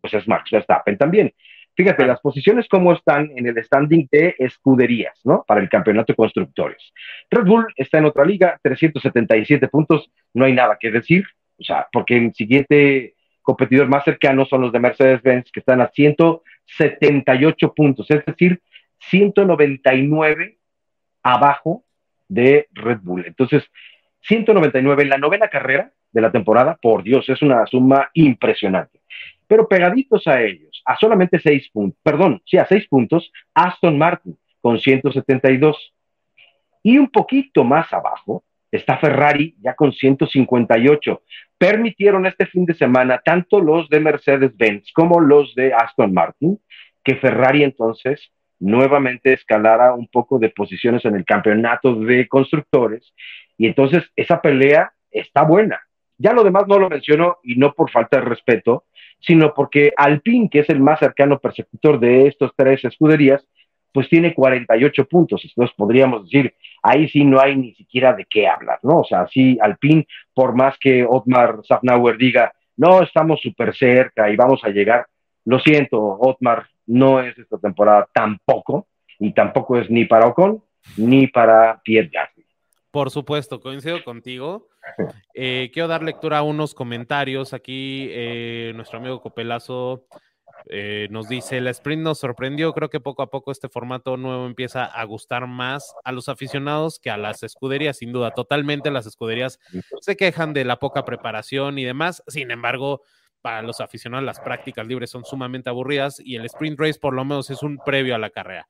pues 0.00 0.14
es 0.14 0.28
Max 0.28 0.50
Verstappen 0.50 0.96
también. 0.96 1.32
Fíjate, 1.76 2.06
las 2.06 2.20
posiciones 2.20 2.66
como 2.68 2.94
están 2.94 3.30
en 3.36 3.46
el 3.46 3.62
standing 3.62 4.08
de 4.10 4.34
escuderías, 4.38 5.20
¿no? 5.24 5.44
Para 5.46 5.60
el 5.60 5.68
campeonato 5.68 6.12
de 6.12 6.16
constructores. 6.16 6.92
Red 7.30 7.44
Bull 7.44 7.66
está 7.76 7.98
en 7.98 8.06
otra 8.06 8.24
liga, 8.24 8.58
377 8.62 9.68
puntos, 9.68 10.10
no 10.32 10.46
hay 10.46 10.54
nada 10.54 10.78
que 10.80 10.90
decir, 10.90 11.26
o 11.58 11.62
sea, 11.62 11.86
porque 11.92 12.16
el 12.16 12.34
siguiente 12.34 13.14
competidor 13.42 13.88
más 13.88 14.04
cercano 14.04 14.46
son 14.46 14.62
los 14.62 14.72
de 14.72 14.80
Mercedes-Benz, 14.80 15.52
que 15.52 15.60
están 15.60 15.82
a 15.82 15.90
178 16.66 17.74
puntos, 17.74 18.10
es 18.10 18.24
decir, 18.24 18.60
199 19.10 20.58
abajo 21.22 21.84
de 22.28 22.68
Red 22.72 22.98
Bull. 23.02 23.24
Entonces, 23.26 23.64
199 24.22 25.02
en 25.02 25.08
la 25.08 25.18
novena 25.18 25.48
carrera 25.48 25.92
de 26.12 26.20
la 26.20 26.32
temporada, 26.32 26.78
por 26.80 27.02
Dios, 27.02 27.28
es 27.28 27.42
una 27.42 27.66
suma 27.66 28.10
impresionante. 28.14 29.00
Pero 29.46 29.68
pegaditos 29.68 30.26
a 30.26 30.42
ellos, 30.42 30.82
a 30.84 30.96
solamente 30.96 31.38
6 31.38 31.70
puntos, 31.70 32.00
perdón, 32.02 32.42
sí, 32.44 32.58
a 32.58 32.66
6 32.66 32.88
puntos, 32.88 33.30
Aston 33.54 33.96
Martin 33.96 34.36
con 34.60 34.78
172. 34.80 35.92
Y 36.82 36.98
un 36.98 37.08
poquito 37.08 37.64
más 37.64 37.92
abajo 37.92 38.44
está 38.76 38.98
Ferrari 38.98 39.54
ya 39.60 39.74
con 39.74 39.92
158. 39.92 41.22
Permitieron 41.58 42.26
este 42.26 42.46
fin 42.46 42.64
de 42.66 42.74
semana 42.74 43.20
tanto 43.24 43.60
los 43.60 43.88
de 43.88 44.00
Mercedes-Benz 44.00 44.92
como 44.92 45.20
los 45.20 45.54
de 45.54 45.72
Aston 45.72 46.12
Martin 46.12 46.58
que 47.02 47.16
Ferrari 47.16 47.62
entonces 47.62 48.32
nuevamente 48.58 49.32
escalara 49.32 49.94
un 49.94 50.08
poco 50.08 50.38
de 50.38 50.50
posiciones 50.50 51.04
en 51.04 51.14
el 51.14 51.24
campeonato 51.24 51.94
de 51.94 52.26
constructores 52.26 53.14
y 53.56 53.66
entonces 53.66 54.04
esa 54.16 54.40
pelea 54.40 54.92
está 55.10 55.42
buena. 55.42 55.80
Ya 56.18 56.32
lo 56.32 56.42
demás 56.42 56.64
no 56.66 56.78
lo 56.78 56.88
menciono 56.88 57.36
y 57.42 57.56
no 57.56 57.74
por 57.74 57.90
falta 57.90 58.18
de 58.18 58.24
respeto, 58.24 58.84
sino 59.20 59.54
porque 59.54 59.92
Alpine, 59.96 60.48
que 60.50 60.60
es 60.60 60.68
el 60.70 60.80
más 60.80 60.98
cercano 60.98 61.38
persecutor 61.38 62.00
de 62.00 62.26
estos 62.26 62.52
tres 62.56 62.84
escuderías, 62.84 63.46
pues 63.96 64.10
tiene 64.10 64.34
48 64.34 65.06
puntos. 65.06 65.42
Entonces 65.42 65.74
podríamos 65.74 66.24
decir, 66.24 66.54
ahí 66.82 67.08
sí 67.08 67.24
no 67.24 67.40
hay 67.40 67.56
ni 67.56 67.74
siquiera 67.76 68.12
de 68.12 68.26
qué 68.28 68.46
hablar, 68.46 68.78
¿no? 68.82 68.98
O 68.98 69.04
sea, 69.04 69.26
sí, 69.28 69.56
Alpine, 69.58 70.06
por 70.34 70.54
más 70.54 70.76
que 70.78 71.02
Otmar 71.08 71.60
Safnauer 71.66 72.18
diga, 72.18 72.52
no, 72.76 73.00
estamos 73.02 73.40
súper 73.40 73.74
cerca 73.74 74.30
y 74.30 74.36
vamos 74.36 74.62
a 74.64 74.68
llegar, 74.68 75.06
lo 75.46 75.58
siento, 75.60 75.98
Otmar, 75.98 76.66
no 76.84 77.22
es 77.22 77.38
esta 77.38 77.56
temporada 77.56 78.06
tampoco, 78.12 78.86
y 79.18 79.32
tampoco 79.32 79.78
es 79.78 79.88
ni 79.88 80.04
para 80.04 80.26
Ocon 80.26 80.62
ni 80.98 81.26
para 81.28 81.80
Pierre 81.82 82.10
Gasly. 82.12 82.44
Por 82.90 83.10
supuesto, 83.10 83.60
coincido 83.60 84.04
contigo. 84.04 84.68
Eh, 85.32 85.70
quiero 85.72 85.88
dar 85.88 86.02
lectura 86.02 86.36
a 86.38 86.42
unos 86.42 86.74
comentarios. 86.74 87.54
Aquí 87.54 88.08
eh, 88.10 88.72
nuestro 88.74 88.98
amigo 88.98 89.22
Copelazo 89.22 90.04
eh, 90.68 91.08
nos 91.10 91.28
dice, 91.28 91.60
la 91.60 91.70
sprint 91.70 92.02
nos 92.02 92.18
sorprendió, 92.18 92.72
creo 92.72 92.90
que 92.90 93.00
poco 93.00 93.22
a 93.22 93.30
poco 93.30 93.52
este 93.52 93.68
formato 93.68 94.16
nuevo 94.16 94.46
empieza 94.46 94.84
a 94.84 95.04
gustar 95.04 95.46
más 95.46 95.94
a 96.04 96.12
los 96.12 96.28
aficionados 96.28 96.98
que 96.98 97.10
a 97.10 97.16
las 97.16 97.42
escuderías, 97.42 97.98
sin 97.98 98.12
duda, 98.12 98.32
totalmente 98.32 98.90
las 98.90 99.06
escuderías 99.06 99.58
se 100.00 100.16
quejan 100.16 100.52
de 100.52 100.64
la 100.64 100.78
poca 100.78 101.04
preparación 101.04 101.78
y 101.78 101.84
demás, 101.84 102.22
sin 102.26 102.50
embargo, 102.50 103.02
para 103.42 103.62
los 103.62 103.80
aficionados 103.80 104.24
las 104.24 104.40
prácticas 104.40 104.86
libres 104.88 105.10
son 105.10 105.24
sumamente 105.24 105.70
aburridas 105.70 106.18
y 106.18 106.34
el 106.34 106.44
sprint 106.46 106.80
race 106.80 106.98
por 106.98 107.14
lo 107.14 107.24
menos 107.24 107.48
es 107.50 107.62
un 107.62 107.78
previo 107.78 108.16
a 108.16 108.18
la 108.18 108.30
carrera. 108.30 108.66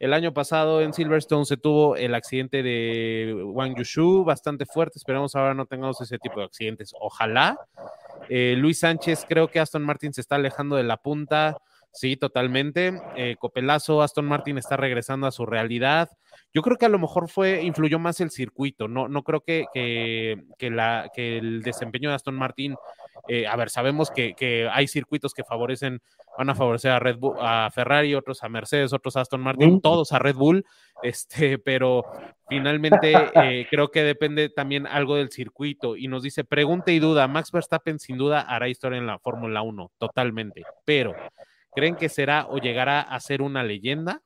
El 0.00 0.12
año 0.12 0.32
pasado 0.32 0.80
en 0.82 0.92
Silverstone 0.92 1.44
se 1.44 1.56
tuvo 1.56 1.96
el 1.96 2.14
accidente 2.14 2.62
de 2.62 3.42
Wang 3.42 3.74
Yushu 3.76 4.24
bastante 4.24 4.64
fuerte. 4.64 4.98
Esperamos 4.98 5.34
ahora 5.34 5.54
no 5.54 5.66
tengamos 5.66 6.00
ese 6.00 6.18
tipo 6.18 6.38
de 6.38 6.46
accidentes. 6.46 6.92
Ojalá. 7.00 7.58
Eh, 8.28 8.54
Luis 8.56 8.80
Sánchez, 8.80 9.24
creo 9.28 9.48
que 9.48 9.60
Aston 9.60 9.82
Martin 9.82 10.12
se 10.12 10.20
está 10.20 10.36
alejando 10.36 10.76
de 10.76 10.84
la 10.84 10.98
punta. 10.98 11.56
Sí, 11.98 12.16
totalmente. 12.16 13.02
Eh, 13.16 13.34
Copelazo, 13.40 14.02
Aston 14.02 14.24
Martin 14.24 14.56
está 14.56 14.76
regresando 14.76 15.26
a 15.26 15.32
su 15.32 15.44
realidad. 15.46 16.08
Yo 16.54 16.62
creo 16.62 16.76
que 16.76 16.86
a 16.86 16.88
lo 16.88 17.00
mejor 17.00 17.28
fue, 17.28 17.62
influyó 17.64 17.98
más 17.98 18.20
el 18.20 18.30
circuito. 18.30 18.86
No, 18.86 19.08
no 19.08 19.24
creo 19.24 19.40
que, 19.40 19.66
que, 19.74 20.70
la, 20.70 21.10
que 21.12 21.38
el 21.38 21.62
desempeño 21.62 22.10
de 22.10 22.14
Aston 22.14 22.36
Martin 22.36 22.76
eh, 23.28 23.46
a 23.46 23.56
ver, 23.56 23.68
sabemos 23.68 24.10
que, 24.10 24.68
hay 24.72 24.88
circuitos 24.88 25.34
que 25.34 25.44
favorecen, 25.44 26.00
van 26.36 26.48
a 26.48 26.54
favorecer 26.54 26.92
a 26.92 26.98
Red 26.98 27.18
Bull, 27.18 27.36
a 27.38 27.70
Ferrari, 27.70 28.14
otros 28.14 28.42
a 28.42 28.48
Mercedes, 28.48 28.94
otros 28.94 29.16
a 29.16 29.20
Aston 29.20 29.42
Martin, 29.42 29.80
todos 29.82 30.12
a 30.12 30.18
Red 30.18 30.36
Bull, 30.36 30.64
este, 31.02 31.58
pero 31.58 32.04
finalmente 32.48 33.14
eh, 33.34 33.66
creo 33.70 33.90
que 33.90 34.02
depende 34.02 34.48
también 34.48 34.86
algo 34.86 35.16
del 35.16 35.30
circuito. 35.30 35.94
Y 35.94 36.08
nos 36.08 36.22
dice, 36.22 36.42
pregunta 36.44 36.90
y 36.90 37.00
duda, 37.00 37.28
Max 37.28 37.52
Verstappen 37.52 37.98
sin 37.98 38.16
duda 38.16 38.40
hará 38.40 38.68
historia 38.68 38.98
en 38.98 39.06
la 39.06 39.18
Fórmula 39.18 39.60
1, 39.60 39.92
totalmente, 39.98 40.62
pero 40.86 41.14
¿creen 41.74 41.96
que 41.96 42.08
será 42.08 42.46
o 42.48 42.58
llegará 42.58 43.00
a 43.00 43.20
ser 43.20 43.42
una 43.42 43.62
leyenda? 43.62 44.20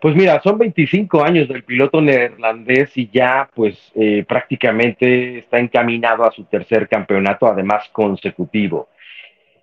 Pues 0.00 0.16
mira, 0.16 0.40
son 0.42 0.56
25 0.56 1.22
años 1.22 1.46
del 1.46 1.62
piloto 1.62 2.00
neerlandés 2.00 2.96
y 2.96 3.10
ya 3.10 3.50
pues 3.54 3.92
eh, 3.94 4.24
prácticamente 4.26 5.38
está 5.38 5.58
encaminado 5.58 6.24
a 6.24 6.32
su 6.32 6.44
tercer 6.44 6.88
campeonato, 6.88 7.46
además 7.46 7.86
consecutivo. 7.92 8.88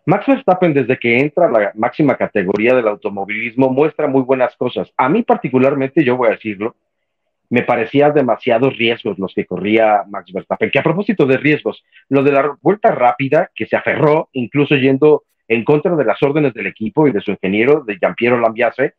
Max 0.06 0.26
Verstappen 0.28 0.74
desde 0.74 0.98
que 0.98 1.20
entra 1.20 1.48
a 1.48 1.52
la 1.52 1.72
máxima 1.76 2.16
categoría 2.16 2.76
del 2.76 2.88
automovilismo 2.88 3.70
muestra 3.70 4.08
muy 4.08 4.22
buenas 4.22 4.56
cosas. 4.56 4.94
A 4.96 5.10
mí 5.10 5.24
particularmente, 5.24 6.04
yo 6.04 6.16
voy 6.16 6.28
a 6.28 6.32
decirlo, 6.32 6.76
me 7.50 7.64
parecía 7.64 8.12
demasiados 8.12 8.78
riesgos 8.78 9.18
los 9.18 9.34
que 9.34 9.46
corría 9.46 10.04
Max 10.10 10.32
Verstappen. 10.34 10.70
Que 10.70 10.80
a 10.80 10.84
propósito 10.84 11.26
de 11.26 11.38
riesgos, 11.38 11.84
lo 12.10 12.24
de 12.24 12.32
la 12.32 12.58
vuelta 12.62 12.92
rápida, 12.92 13.50
que 13.56 13.66
se 13.66 13.76
aferró, 13.76 14.30
incluso 14.34 14.76
yendo 14.76 15.24
en 15.48 15.64
contra 15.64 15.96
de 15.96 16.06
las 16.06 16.22
órdenes 16.22 16.54
del 16.54 16.68
equipo 16.68 17.08
y 17.08 17.12
de 17.12 17.22
su 17.22 17.32
ingeniero, 17.32 17.84
de 17.86 17.98
Giampiero 17.98 18.40
Lambiase, 18.40 18.96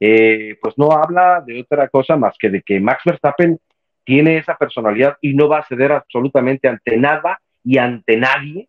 eh, 0.00 0.56
pues 0.62 0.78
no 0.78 0.92
habla 0.92 1.42
de 1.44 1.60
otra 1.60 1.88
cosa 1.88 2.16
más 2.16 2.36
que 2.38 2.50
de 2.50 2.62
que 2.62 2.78
Max 2.78 3.02
Verstappen 3.04 3.58
tiene 4.04 4.38
esa 4.38 4.56
personalidad 4.56 5.16
y 5.20 5.34
no 5.34 5.48
va 5.48 5.58
a 5.58 5.66
ceder 5.66 5.90
absolutamente 5.92 6.68
ante 6.68 6.96
nada 6.96 7.40
y 7.64 7.78
ante 7.78 8.16
nadie 8.16 8.68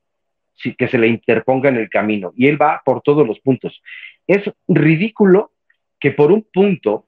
que 0.77 0.87
se 0.87 0.97
le 0.97 1.07
interponga 1.07 1.69
en 1.69 1.77
el 1.77 1.89
camino. 1.89 2.33
Y 2.35 2.47
él 2.47 2.61
va 2.61 2.81
por 2.83 3.01
todos 3.01 3.25
los 3.25 3.39
puntos. 3.39 3.81
Es 4.27 4.43
ridículo 4.67 5.51
que 5.99 6.11
por 6.11 6.31
un 6.31 6.45
punto, 6.51 7.05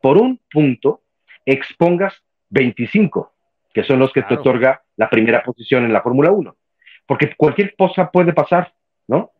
por 0.00 0.18
un 0.18 0.40
punto, 0.50 1.01
expongas 1.44 2.14
25, 2.50 3.32
que 3.72 3.84
son 3.84 3.98
los 3.98 4.12
que 4.12 4.22
te 4.22 4.34
otorga 4.34 4.82
la 4.96 5.08
primera 5.08 5.42
posición 5.42 5.84
en 5.84 5.92
la 5.92 6.02
Fórmula 6.02 6.30
1. 6.30 6.56
Porque 7.06 7.34
cualquier 7.36 7.74
cosa 7.76 8.10
puede 8.10 8.32
pasar, 8.32 8.72
¿no? 9.08 9.30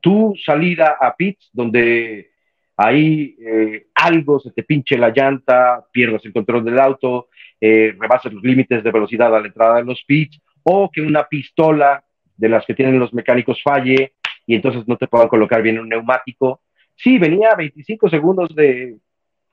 Tu 0.00 0.34
salida 0.44 0.96
a 1.00 1.14
pits, 1.14 1.50
donde 1.52 2.30
ahí 2.76 3.36
eh, 3.40 3.86
algo 3.94 4.38
se 4.38 4.52
te 4.52 4.62
pinche 4.62 4.96
la 4.96 5.10
llanta, 5.10 5.84
pierdas 5.92 6.24
el 6.24 6.32
control 6.32 6.64
del 6.64 6.78
auto, 6.78 7.28
eh, 7.60 7.94
rebases 7.98 8.32
los 8.32 8.42
límites 8.42 8.84
de 8.84 8.92
velocidad 8.92 9.34
a 9.34 9.40
la 9.40 9.48
entrada 9.48 9.76
de 9.76 9.84
los 9.84 10.02
pits, 10.06 10.40
o 10.62 10.88
que 10.90 11.02
una 11.02 11.24
pistola 11.24 12.04
de 12.36 12.48
las 12.48 12.64
que 12.64 12.74
tienen 12.74 13.00
los 13.00 13.12
mecánicos 13.12 13.60
falle 13.62 14.12
y 14.46 14.54
entonces 14.54 14.86
no 14.86 14.96
te 14.96 15.08
puedan 15.08 15.28
colocar 15.28 15.60
bien 15.60 15.78
un 15.78 15.88
neumático. 15.88 16.62
Sí, 16.94 17.18
venía 17.18 17.50
a 17.50 17.56
25 17.56 18.08
segundos 18.08 18.54
de 18.54 18.96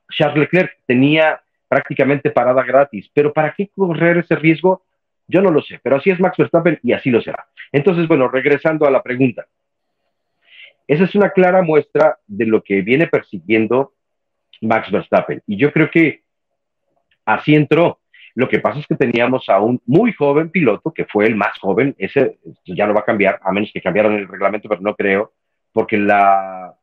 Charles 0.10 0.38
Leclerc, 0.38 0.78
tenía 0.86 1.42
prácticamente 1.76 2.32
parada 2.32 2.64
gratis, 2.64 3.12
pero 3.14 3.34
¿para 3.34 3.54
qué 3.54 3.68
correr 3.68 4.20
ese 4.20 4.38
riesgo? 4.38 4.84
Yo 5.28 5.42
no 5.42 5.52
lo 5.52 5.62
sé, 5.62 5.78
pero 5.84 5.98
así 5.98 6.10
es 6.10 6.22
Max 6.22 6.38
Verstappen 6.38 6.80
y 6.82 6.94
así 6.94 7.10
lo 7.10 7.22
será. 7.22 7.48
Entonces, 7.74 8.08
bueno, 8.08 8.30
regresando 8.30 8.86
a 8.86 8.92
la 8.92 9.04
pregunta, 9.04 9.46
esa 10.88 11.04
es 11.04 11.14
una 11.16 11.32
clara 11.32 11.62
muestra 11.64 12.18
de 12.28 12.46
lo 12.46 12.64
que 12.64 12.82
viene 12.82 13.08
persiguiendo 13.08 13.92
Max 14.62 14.90
Verstappen. 14.90 15.42
Y 15.48 15.58
yo 15.58 15.74
creo 15.74 15.92
que 15.92 16.24
así 17.26 17.56
entró. 17.56 18.00
Lo 18.36 18.48
que 18.48 18.60
pasa 18.60 18.80
es 18.80 18.88
que 18.88 18.96
teníamos 18.96 19.50
a 19.50 19.60
un 19.60 19.82
muy 19.86 20.14
joven 20.14 20.52
piloto, 20.52 20.94
que 20.94 21.04
fue 21.04 21.26
el 21.26 21.36
más 21.36 21.60
joven, 21.60 21.94
ese 21.98 22.38
ya 22.66 22.88
no 22.88 22.94
va 22.94 23.02
a 23.02 23.06
cambiar, 23.06 23.42
a 23.44 23.52
menos 23.52 23.70
que 23.74 23.82
cambiaran 23.82 24.14
el 24.14 24.30
reglamento, 24.30 24.70
pero 24.70 24.80
no 24.80 24.96
creo, 24.96 25.34
porque 25.74 25.98
la 25.98 26.74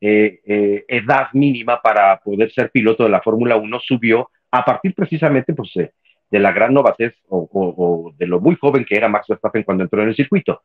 eh, 0.00 0.40
eh, 0.46 0.84
edad 0.88 1.28
mínima 1.32 1.80
para 1.80 2.18
poder 2.20 2.50
ser 2.52 2.70
piloto 2.70 3.04
de 3.04 3.10
la 3.10 3.20
Fórmula 3.20 3.56
1 3.56 3.80
subió 3.80 4.30
a 4.50 4.64
partir 4.64 4.94
precisamente 4.94 5.52
pues, 5.52 5.76
eh, 5.76 5.92
de 6.30 6.38
la 6.38 6.52
gran 6.52 6.72
novatez 6.72 7.14
o, 7.28 7.48
o, 7.52 8.14
de 8.16 8.26
lo 8.26 8.40
muy 8.40 8.56
joven 8.56 8.84
que 8.84 8.96
era 8.96 9.08
Max 9.08 9.26
Verstappen 9.28 9.62
cuando 9.62 9.84
entró 9.84 10.02
en 10.02 10.08
el 10.08 10.16
circuito. 10.16 10.62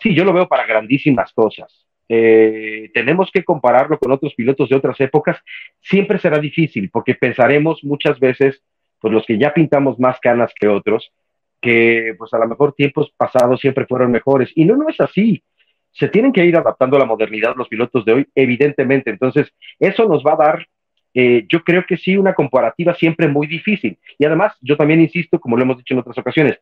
Sí, 0.00 0.14
yo 0.14 0.24
lo 0.24 0.32
veo 0.32 0.48
para 0.48 0.66
grandísimas 0.66 1.32
cosas. 1.32 1.86
Eh, 2.08 2.90
tenemos 2.94 3.30
que 3.30 3.44
compararlo 3.44 3.98
con 3.98 4.10
otros 4.12 4.34
pilotos 4.34 4.70
de 4.70 4.76
otras 4.76 4.98
épocas, 5.00 5.38
siempre 5.80 6.18
será 6.18 6.38
difícil 6.38 6.88
porque 6.90 7.14
pensaremos 7.14 7.84
muchas 7.84 8.18
veces, 8.18 8.62
pues 8.98 9.12
los 9.12 9.26
que 9.26 9.38
ya 9.38 9.52
pintamos 9.52 9.98
más 9.98 10.18
canas 10.20 10.52
que 10.58 10.68
otros, 10.68 11.12
que 11.60 12.14
pues 12.16 12.32
a 12.32 12.38
lo 12.38 12.48
mejor 12.48 12.72
tiempos 12.72 13.12
pasados 13.16 13.60
siempre 13.60 13.86
fueron 13.86 14.10
mejores. 14.10 14.50
Y 14.54 14.64
no, 14.64 14.76
no 14.76 14.88
es 14.88 14.98
así. 15.00 15.42
Se 15.92 16.08
tienen 16.08 16.32
que 16.32 16.44
ir 16.44 16.56
adaptando 16.56 16.96
a 16.96 17.00
la 17.00 17.06
modernidad 17.06 17.56
los 17.56 17.68
pilotos 17.68 18.04
de 18.04 18.12
hoy, 18.12 18.28
evidentemente. 18.34 19.10
Entonces, 19.10 19.52
eso 19.78 20.06
nos 20.08 20.22
va 20.24 20.34
a 20.34 20.36
dar, 20.36 20.66
eh, 21.14 21.46
yo 21.48 21.62
creo 21.64 21.84
que 21.86 21.96
sí, 21.96 22.16
una 22.16 22.34
comparativa 22.34 22.94
siempre 22.94 23.28
muy 23.28 23.46
difícil. 23.46 23.98
Y 24.18 24.24
además, 24.24 24.54
yo 24.60 24.76
también 24.76 25.00
insisto, 25.00 25.40
como 25.40 25.56
lo 25.56 25.62
hemos 25.62 25.78
dicho 25.78 25.94
en 25.94 26.00
otras 26.00 26.18
ocasiones, 26.18 26.58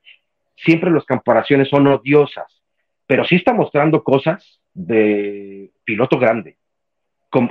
siempre 0.57 0.91
las 0.91 1.05
comparaciones 1.05 1.69
son 1.69 1.87
odiosas, 1.87 2.63
pero 3.07 3.25
sí 3.25 3.37
está 3.37 3.53
mostrando 3.53 4.03
cosas 4.03 4.61
de 4.73 5.71
piloto 5.85 6.19
grande, 6.19 6.57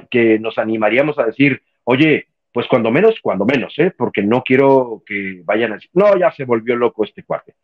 que 0.10 0.40
nos 0.40 0.58
animaríamos 0.58 1.18
a 1.20 1.26
decir, 1.26 1.62
oye, 1.84 2.28
pues 2.52 2.68
cuando 2.68 2.92
menos, 2.92 3.16
cuando 3.22 3.46
menos, 3.46 3.78
¿eh? 3.80 3.94
porque 3.96 4.24
no 4.24 4.42
quiero 4.42 5.04
que 5.06 5.42
vayan 5.44 5.74
a 5.74 5.76
decir, 5.76 5.90
no, 5.94 6.18
ya 6.18 6.32
se 6.32 6.46
volvió 6.46 6.76
loco 6.76 7.04
este 7.04 7.24
cuate. 7.24 7.56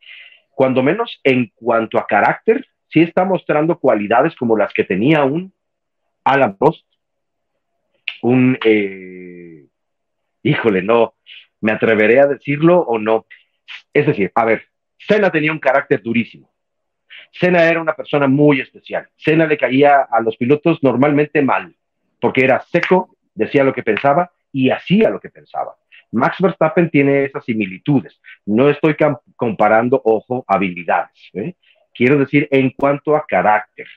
cuando 0.49 0.83
menos 0.83 1.19
en 1.23 1.51
cuanto 1.55 1.97
a 1.97 2.05
carácter, 2.05 2.65
sí 2.91 3.01
está 3.01 3.25
mostrando 3.25 3.79
cualidades 3.79 4.35
como 4.35 4.57
las 4.57 4.73
que 4.73 4.83
tenía 4.83 5.23
un 5.23 5.53
Alan 6.23 6.57
Prost, 6.57 6.85
un, 8.21 8.57
eh, 8.63 9.65
híjole, 10.43 10.83
no, 10.83 11.15
me 11.61 11.71
atreveré 11.71 12.19
a 12.19 12.27
decirlo 12.27 12.79
o 12.79 12.99
no. 12.99 13.25
Es 13.93 14.05
decir, 14.05 14.31
a 14.35 14.45
ver, 14.45 14.63
Senna 14.99 15.31
tenía 15.31 15.51
un 15.51 15.59
carácter 15.59 16.01
durísimo. 16.01 16.51
Senna 17.31 17.63
era 17.63 17.81
una 17.81 17.93
persona 17.93 18.27
muy 18.27 18.59
especial. 18.59 19.07
Senna 19.15 19.45
le 19.45 19.57
caía 19.57 20.01
a 20.01 20.21
los 20.21 20.37
pilotos 20.37 20.83
normalmente 20.83 21.41
mal, 21.41 21.75
porque 22.19 22.43
era 22.43 22.61
seco, 22.61 23.15
decía 23.33 23.63
lo 23.63 23.73
que 23.73 23.83
pensaba 23.83 24.31
y 24.51 24.69
hacía 24.69 25.09
lo 25.09 25.19
que 25.19 25.29
pensaba. 25.29 25.75
Max 26.11 26.37
Verstappen 26.39 26.89
tiene 26.89 27.23
esas 27.23 27.45
similitudes. 27.45 28.19
No 28.45 28.69
estoy 28.69 28.97
comparando, 29.35 30.01
ojo, 30.03 30.43
habilidades. 30.45 31.29
¿eh? 31.33 31.55
Quiero 31.93 32.17
decir 32.17 32.47
en 32.51 32.71
cuanto 32.71 33.15
a 33.15 33.25
carácter. 33.25 33.87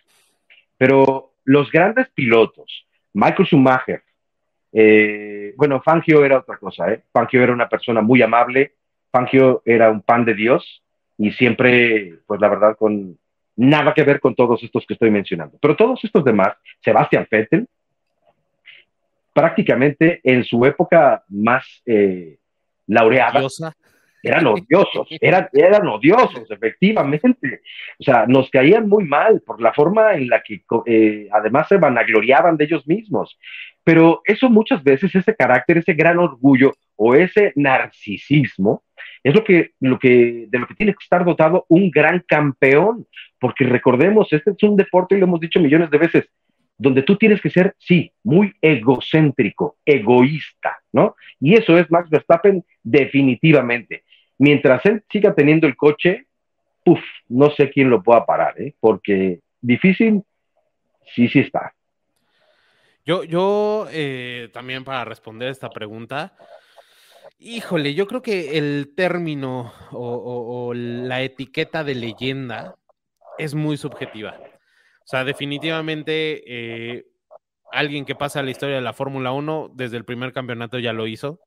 Pero 0.76 1.32
los 1.44 1.70
grandes 1.70 2.08
pilotos, 2.10 2.86
Michael 3.12 3.46
Schumacher, 3.46 4.02
eh, 4.72 5.54
bueno, 5.56 5.80
Fangio 5.80 6.24
era 6.24 6.38
otra 6.38 6.56
cosa, 6.56 6.92
¿eh? 6.92 7.02
Fangio 7.12 7.42
era 7.42 7.52
una 7.52 7.68
persona 7.68 8.00
muy 8.00 8.20
amable, 8.22 8.72
Fangio 9.10 9.62
era 9.64 9.90
un 9.90 10.02
pan 10.02 10.24
de 10.24 10.34
Dios 10.34 10.82
y 11.16 11.30
siempre, 11.30 12.18
pues 12.26 12.40
la 12.40 12.48
verdad, 12.48 12.76
con 12.76 13.16
nada 13.56 13.94
que 13.94 14.02
ver 14.02 14.18
con 14.18 14.34
todos 14.34 14.62
estos 14.62 14.84
que 14.86 14.94
estoy 14.94 15.10
mencionando. 15.10 15.58
Pero 15.60 15.76
todos 15.76 16.02
estos 16.02 16.24
demás, 16.24 16.54
Sebastian 16.82 17.26
Vettel, 17.30 17.68
prácticamente 19.32 20.20
en 20.24 20.44
su 20.44 20.64
época 20.64 21.24
más 21.28 21.64
eh, 21.86 22.38
laureada, 22.86 23.42
eran 24.24 24.46
odiosos, 24.46 25.08
eran, 25.20 25.48
eran 25.52 25.86
odiosos, 25.86 26.50
efectivamente. 26.50 27.60
O 27.98 28.02
sea, 28.02 28.26
nos 28.26 28.50
caían 28.50 28.88
muy 28.88 29.04
mal 29.04 29.42
por 29.44 29.60
la 29.60 29.72
forma 29.72 30.14
en 30.14 30.28
la 30.28 30.42
que 30.42 30.62
eh, 30.86 31.28
además 31.32 31.68
se 31.68 31.76
vanagloriaban 31.76 32.56
de 32.56 32.64
ellos 32.64 32.86
mismos. 32.86 33.38
Pero 33.84 34.22
eso 34.24 34.48
muchas 34.48 34.82
veces, 34.82 35.14
ese 35.14 35.36
carácter, 35.36 35.78
ese 35.78 35.92
gran 35.92 36.18
orgullo 36.18 36.74
o 36.96 37.14
ese 37.14 37.52
narcisismo, 37.54 38.82
es 39.22 39.34
lo 39.34 39.44
que, 39.44 39.72
lo 39.80 39.98
que, 39.98 40.46
de 40.48 40.58
lo 40.58 40.66
que 40.66 40.74
tiene 40.74 40.92
que 40.92 41.02
estar 41.02 41.24
dotado 41.24 41.66
un 41.68 41.90
gran 41.90 42.24
campeón. 42.26 43.06
Porque 43.38 43.64
recordemos, 43.64 44.32
este 44.32 44.52
es 44.52 44.62
un 44.62 44.76
deporte, 44.76 45.14
y 45.14 45.18
lo 45.18 45.26
hemos 45.26 45.40
dicho 45.40 45.60
millones 45.60 45.90
de 45.90 45.98
veces, 45.98 46.24
donde 46.76 47.02
tú 47.02 47.16
tienes 47.16 47.40
que 47.40 47.50
ser, 47.50 47.74
sí, 47.78 48.12
muy 48.22 48.52
egocéntrico, 48.60 49.76
egoísta, 49.84 50.78
¿no? 50.92 51.14
Y 51.40 51.54
eso 51.54 51.78
es 51.78 51.90
Max 51.90 52.10
Verstappen 52.10 52.64
definitivamente. 52.82 54.04
Mientras 54.38 54.84
él 54.86 55.04
siga 55.10 55.34
teniendo 55.34 55.66
el 55.66 55.76
coche, 55.76 56.26
uff, 56.84 57.00
no 57.28 57.50
sé 57.50 57.70
quién 57.70 57.90
lo 57.90 58.02
pueda 58.02 58.26
parar, 58.26 58.60
¿eh? 58.60 58.74
Porque 58.80 59.40
difícil, 59.60 60.22
sí, 61.14 61.28
sí 61.28 61.40
está. 61.40 61.74
Yo, 63.04 63.24
yo 63.24 63.86
eh, 63.90 64.48
también 64.52 64.84
para 64.84 65.04
responder 65.04 65.48
esta 65.50 65.70
pregunta, 65.70 66.34
híjole, 67.38 67.94
yo 67.94 68.06
creo 68.06 68.22
que 68.22 68.56
el 68.58 68.94
término 68.96 69.72
o 69.92 70.72
la 70.74 71.22
etiqueta 71.22 71.84
de 71.84 71.94
leyenda 71.94 72.76
es 73.38 73.54
muy 73.54 73.76
subjetiva. 73.76 74.38
O 75.04 75.06
sea, 75.06 75.24
definitivamente 75.24 76.42
eh, 76.46 77.04
alguien 77.70 78.06
que 78.06 78.14
pasa 78.14 78.42
la 78.42 78.50
historia 78.50 78.76
de 78.76 78.80
la 78.80 78.94
Fórmula 78.94 79.32
1 79.32 79.72
desde 79.74 79.98
el 79.98 80.04
primer 80.04 80.32
campeonato 80.32 80.78
ya 80.78 80.94
lo 80.94 81.06
hizo. 81.06 81.40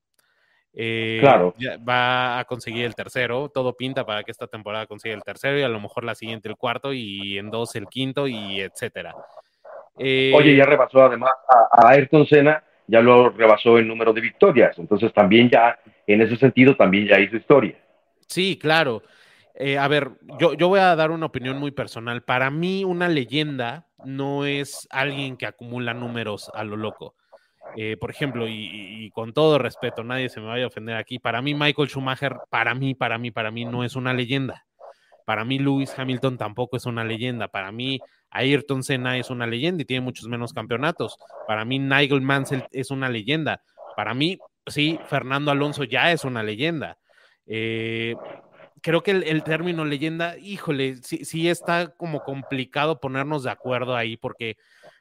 Eh, 0.80 1.18
claro. 1.22 1.56
va 1.88 2.38
a 2.38 2.46
conseguir 2.46 2.86
el 2.86 2.94
tercero. 2.94 3.50
Todo 3.50 3.74
pinta 3.74 4.06
para 4.06 4.24
que 4.24 4.30
esta 4.30 4.46
temporada 4.46 4.86
consiga 4.86 5.16
el 5.16 5.24
tercero 5.24 5.58
y 5.58 5.64
a 5.64 5.70
lo 5.70 5.80
mejor 5.80 6.04
la 6.04 6.14
siguiente 6.14 6.48
el 6.50 6.56
cuarto 6.56 6.94
y 6.94 7.40
en 7.40 7.50
dos 7.50 7.76
el 7.76 7.88
quinto 7.88 8.28
y 8.28 8.62
etcétera. 8.62 9.16
Eh, 9.98 10.32
Oye, 10.36 10.56
ya 10.56 10.66
rebasó 10.66 11.04
además 11.04 11.32
a, 11.50 11.88
a, 11.88 11.90
Ayrton 11.90 12.28
Senna, 12.28 12.64
ya 12.86 13.02
lo 13.02 13.30
rebasó 13.30 13.80
el 13.80 13.88
número 13.88 14.14
de 14.14 14.22
victorias. 14.22 14.78
Entonces 14.78 15.12
también 15.14 15.50
ya, 15.50 15.80
en 16.06 16.22
ese 16.22 16.38
sentido, 16.38 16.76
también 16.76 17.08
ya 17.08 17.20
hizo 17.20 17.38
historia. 17.38 17.76
Sí, 18.28 18.60
claro. 18.62 19.02
Eh, 19.56 19.80
a 19.80 19.88
ver, 19.88 20.12
yo, 20.40 20.54
yo 20.54 20.68
voy 20.68 20.80
a 20.80 20.96
dar 20.96 21.10
una 21.10 21.26
opinión 21.26 21.58
muy 21.58 21.72
personal. 21.72 22.22
Para 22.22 22.52
mí, 22.52 22.84
una 22.84 23.08
leyenda 23.08 23.88
no 24.06 24.46
es 24.46 24.88
alguien 24.92 25.38
que 25.38 25.48
acumula 25.48 25.96
números 25.96 26.52
a 26.54 26.64
lo 26.64 26.78
loco. 26.78 27.16
Eh, 27.76 27.98
por 27.98 28.10
ejemplo, 28.10 28.48
y, 28.48 29.12
con 29.14 29.34
todo 29.34 29.60
respeto, 29.60 30.04
nadie 30.04 30.30
se 30.30 30.40
me 30.40 30.48
vaya 30.48 30.66
a 30.66 30.68
ofender 30.68 30.96
aquí, 30.96 31.20
para 31.20 31.42
mí 31.42 31.54
Michael 31.54 31.90
Schumacher, 31.90 32.38
para 32.50 32.74
mí, 32.74 32.96
para 32.96 33.18
mí, 33.18 33.32
para 33.32 33.52
mí 33.52 33.66
no 33.66 33.84
es 33.84 33.96
una 33.96 34.14
leyenda. 34.14 34.66
Para 35.26 35.44
mí 35.44 35.60
Lewis 35.60 35.94
Hamilton 35.98 36.38
tampoco 36.38 36.78
es 36.78 36.86
una 36.86 37.04
leyenda. 37.04 37.50
Para 37.50 37.72
mí 37.72 38.00
Ayrton 38.30 38.82
Senna 38.82 39.18
es 39.18 39.30
una 39.30 39.46
leyenda 39.46 39.82
y 39.82 39.86
tiene 39.86 40.02
muchos 40.02 40.28
menos 40.30 40.54
campeonatos. 40.54 41.18
Para 41.46 41.66
mí 41.66 41.80
Nigel 41.80 42.22
Mansell 42.22 42.64
es 42.72 42.92
una 42.92 43.10
leyenda. 43.10 43.62
Para 43.98 44.14
mí, 44.14 44.40
sí, 44.66 45.00
Fernando 45.08 45.52
Alonso 45.52 45.84
ya 45.84 46.14
es 46.14 46.24
una 46.24 46.44
leyenda. 46.44 46.98
Eh, 47.46 48.16
creo 48.82 49.04
que 49.04 49.12
el, 49.12 49.44
término 49.44 49.84
leyenda, 49.84 50.38
híjole, 50.38 50.98
sí, 51.04 51.26
sí 51.26 51.50
está 51.50 51.90
como 51.96 52.24
complicado 52.24 53.00
ponernos 53.00 53.44
de 53.44 53.52
acuerdo 53.52 53.96
ahí 53.96 54.18
porque, 54.18 54.58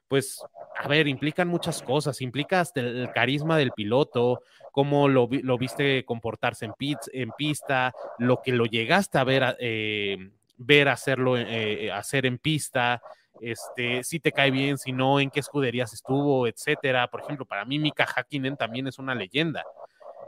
pues, 0.09 0.43
a 0.79 0.89
ver, 0.89 1.09
implican 1.09 1.49
muchas 1.49 1.83
cosas, 1.83 2.21
implica 2.21 2.61
hasta 2.61 2.81
el, 2.81 3.11
carisma 3.13 3.57
del 3.59 3.73
piloto, 3.73 4.43
cómo 4.73 5.09
lo, 5.09 5.29
viste 5.59 6.05
comportarse 6.05 6.67
en, 6.67 6.75
en 7.13 7.31
pista, 7.33 7.95
lo 8.19 8.43
que 8.43 8.53
lo 8.53 8.67
llegaste 8.67 9.19
a 9.19 9.25
ver, 9.25 9.57
eh, 9.59 10.31
ver 10.57 10.89
hacerlo, 10.89 11.37
eh, 11.37 11.91
hacer 11.93 12.27
en 12.27 12.39
pista, 12.39 13.03
este, 13.41 14.03
si 14.05 14.21
te 14.21 14.33
cae 14.33 14.51
bien, 14.51 14.79
si 14.79 14.93
no, 14.93 15.21
en 15.21 15.31
qué 15.31 15.41
escuderías 15.41 15.93
estuvo, 15.93 16.47
etcétera. 16.47 17.09
Por 17.09 17.21
ejemplo, 17.21 17.45
para 17.45 17.65
mí 17.65 17.79
Mika 17.79 18.05
Hakkinen 18.05 18.57
también 18.57 18.87
es 18.87 18.99
una 18.99 19.15
leyenda. 19.15 19.65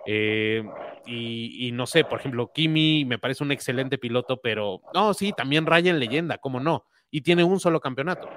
Eh, 0.06 0.62
y, 1.06 1.70
no 1.72 1.86
sé, 1.86 2.04
por 2.04 2.20
ejemplo, 2.20 2.50
Kimi 2.52 3.04
me 3.04 3.18
parece 3.18 3.44
un 3.44 3.52
excelente 3.52 3.98
piloto, 3.98 4.40
pero 4.40 4.80
no, 4.94 5.14
sí, 5.14 5.32
también 5.32 5.66
raya 5.66 5.90
en 5.90 5.98
leyenda, 5.98 6.38
¿cómo 6.38 6.60
no? 6.60 6.84
Y 7.10 7.22
tiene 7.22 7.44
un 7.44 7.60
solo 7.60 7.80
campeonato. 7.80 8.28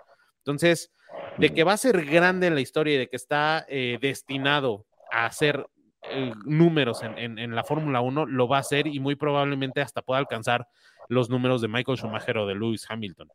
Entonces, 0.41 0.91
de 1.37 1.53
que 1.53 1.63
va 1.63 1.73
a 1.73 1.77
ser 1.77 2.05
grande 2.05 2.47
en 2.47 2.55
la 2.55 2.61
historia 2.61 2.95
y 2.95 2.97
de 2.97 3.09
que 3.09 3.15
está 3.15 3.65
eh, 3.69 3.97
destinado 4.01 4.85
a 5.11 5.25
hacer 5.25 5.65
eh, 6.03 6.31
números 6.45 7.03
en, 7.03 7.37
en 7.37 7.55
la 7.55 7.63
Fórmula 7.63 8.01
1, 8.01 8.25
lo 8.25 8.47
va 8.47 8.57
a 8.57 8.61
hacer 8.61 8.87
y 8.87 8.99
muy 8.99 9.15
probablemente 9.15 9.81
hasta 9.81 10.01
pueda 10.01 10.19
alcanzar 10.19 10.67
los 11.07 11.29
números 11.29 11.61
de 11.61 11.67
Michael 11.67 11.97
Schumacher 11.97 12.37
o 12.37 12.47
de 12.47 12.55
Lewis 12.55 12.85
Hamilton. 12.89 13.29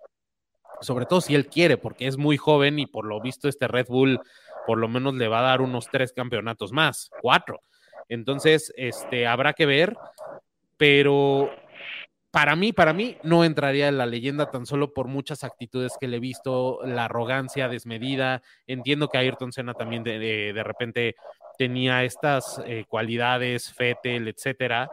Sobre 0.81 1.07
todo 1.07 1.21
si 1.21 1.35
él 1.35 1.47
quiere, 1.47 1.79
porque 1.79 2.07
es 2.07 2.17
muy 2.17 2.37
joven 2.37 2.79
y 2.79 2.87
por 2.87 3.07
lo 3.07 3.21
visto 3.21 3.49
este 3.49 3.69
Red 3.69 3.87
Bull 3.89 4.21
por 4.67 4.79
lo 4.79 4.89
menos 4.89 5.15
le 5.15 5.29
va 5.29 5.39
a 5.39 5.43
dar 5.43 5.61
unos 5.63 5.89
tres 5.91 6.13
campeonatos 6.13 6.73
más, 6.73 7.11
cuatro. 7.23 7.61
Entonces, 8.09 8.73
este, 8.77 9.27
habrá 9.27 9.53
que 9.53 9.65
ver, 9.65 9.97
pero 10.77 11.51
para 12.37 12.55
mí, 12.55 12.75
para 12.75 12.93
mí, 12.93 13.17
no 13.23 13.45
entraría 13.45 13.89
en 13.89 13.97
la 13.97 14.05
leyenda 14.05 14.51
tan 14.51 14.67
solo 14.67 14.93
por 14.93 15.09
muchas 15.09 15.43
actitudes 15.43 15.95
que 15.99 16.07
le 16.07 16.19
he 16.19 16.21
visto, 16.21 16.81
la 16.85 17.07
arrogancia 17.07 17.67
desmedida. 17.67 18.43
Entiendo 18.67 19.09
que 19.09 19.17
Ayrton 19.17 19.53
Senna 19.53 19.73
también 19.73 20.03
de, 20.03 20.63
repente 20.63 21.17
tenía 21.57 22.05
estas 22.05 22.61
eh, 22.67 22.85
cualidades, 22.87 23.73
Fettel, 23.73 24.29
etcétera, 24.29 24.91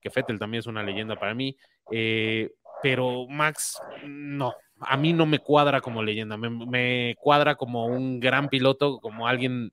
que 0.00 0.08
Fettel 0.08 0.38
también 0.38 0.60
es 0.60 0.66
una 0.66 0.82
leyenda 0.82 1.16
para 1.16 1.34
mí, 1.34 1.54
eh, 1.92 2.52
pero 2.82 3.26
Max, 3.28 3.78
no, 4.06 4.54
a 4.80 4.96
mí 4.96 5.12
no 5.12 5.26
me 5.26 5.40
cuadra 5.40 5.82
como 5.82 6.02
leyenda, 6.02 6.38
me, 6.38 7.14
cuadra 7.20 7.56
como 7.56 7.84
un 7.84 8.20
gran 8.20 8.48
piloto, 8.48 9.00
como 9.00 9.28
alguien 9.28 9.70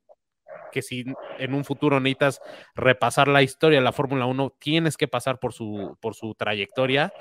que 0.73 0.81
si 0.81 1.05
en 1.39 1.53
un 1.53 1.63
futuro 1.63 2.01
necesitas 2.01 2.41
repasar 2.75 3.29
la 3.29 3.41
historia 3.41 3.79
de 3.79 3.85
la 3.85 3.93
Fórmula 3.93 4.25
1, 4.25 4.53
tienes 4.59 4.97
que 4.97 5.07
pasar 5.07 5.39
por 5.39 5.53
su, 5.53 5.97
por 6.01 6.15
su 6.15 6.33
trayectoria 6.35 7.13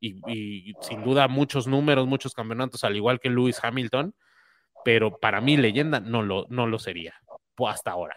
y, 0.00 0.74
sin 0.80 1.02
duda 1.02 1.26
muchos 1.26 1.66
números, 1.66 2.06
muchos 2.06 2.34
campeonatos, 2.34 2.84
al 2.84 2.94
igual 2.94 3.18
que 3.18 3.30
Lewis 3.30 3.58
Hamilton, 3.62 4.14
pero 4.84 5.18
para 5.18 5.40
mí 5.40 5.56
leyenda 5.56 5.98
no 5.98 6.22
lo, 6.22 6.46
no 6.50 6.66
lo 6.66 6.78
sería, 6.78 7.14
hasta 7.66 7.90
ahora. 7.90 8.16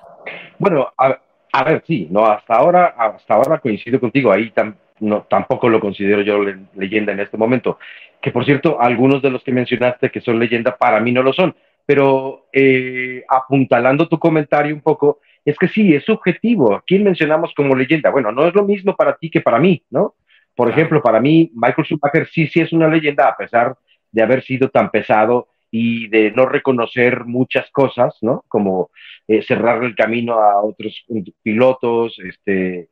Bueno, 0.59 0.91
a, 0.97 1.63
ver, 1.63 1.83
sí, 1.87 2.07
no, 2.11 2.25
hasta 2.25 2.55
ahora, 2.55 2.93
hasta 2.97 3.33
ahora 3.33 3.59
coincido 3.59 3.99
contigo, 3.99 4.31
ahí 4.31 4.53
no, 4.99 5.23
tampoco 5.23 5.67
lo 5.69 5.79
considero 5.79 6.21
yo 6.21 6.43
leyenda 6.75 7.13
en 7.13 7.21
este 7.21 7.37
momento. 7.37 7.79
Que 8.21 8.31
por 8.31 8.45
cierto, 8.45 8.79
algunos 8.79 9.23
de 9.23 9.31
los 9.31 9.43
que 9.43 9.51
mencionaste 9.51 10.11
que 10.11 10.21
son 10.21 10.37
leyenda, 10.37 10.77
para 10.77 10.99
mí 10.99 11.11
no 11.11 11.23
lo 11.23 11.33
son 11.33 11.55
pero 11.85 12.47
eh, 12.53 13.23
apuntalando 13.27 14.07
tu 14.07 14.19
comentario 14.19 14.73
un 14.73 14.81
poco, 14.81 15.19
es 15.43 15.57
que 15.57 15.67
sí, 15.67 15.93
es 15.93 16.05
subjetivo. 16.05 16.75
¿A 16.75 16.83
quién 16.85 17.03
mencionamos 17.03 17.53
como 17.55 17.75
leyenda? 17.75 18.09
Bueno, 18.11 18.31
no 18.31 18.47
es 18.47 18.53
lo 18.53 18.63
mismo 18.63 18.95
para 18.95 19.15
ti 19.17 19.29
que 19.29 19.41
para 19.41 19.59
mí, 19.59 19.83
¿no? 19.89 20.15
Por 20.55 20.69
ejemplo, 20.69 21.01
para 21.01 21.19
mí, 21.19 21.51
Michael 21.53 21.85
Schumacher 21.85 22.27
sí, 22.27 22.47
sí 22.47 22.61
es 22.61 22.73
una 22.73 22.87
leyenda, 22.87 23.27
a 23.27 23.37
pesar 23.37 23.75
de 24.11 24.21
haber 24.21 24.43
sido 24.43 24.69
tan 24.69 24.91
pesado 24.91 25.47
y 25.71 26.09
de 26.09 26.31
no 26.31 26.45
reconocer 26.45 27.25
muchas 27.25 27.71
cosas, 27.71 28.17
¿no? 28.21 28.43
Como 28.47 28.91
eh, 29.27 29.41
cerrar 29.41 29.83
el 29.83 29.95
camino 29.95 30.33
a 30.33 30.61
otros 30.61 31.05
pilotos, 31.41 32.19
este, 32.19 32.89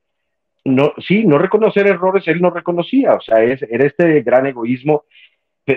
no, 0.63 0.93
sí, 0.97 1.25
no 1.25 1.37
reconocer 1.37 1.87
errores, 1.87 2.27
él 2.27 2.41
no 2.41 2.49
reconocía, 2.49 3.15
o 3.15 3.21
sea, 3.21 3.43
es, 3.43 3.61
era 3.63 3.85
este 3.85 4.21
gran 4.21 4.45
egoísmo 4.45 5.03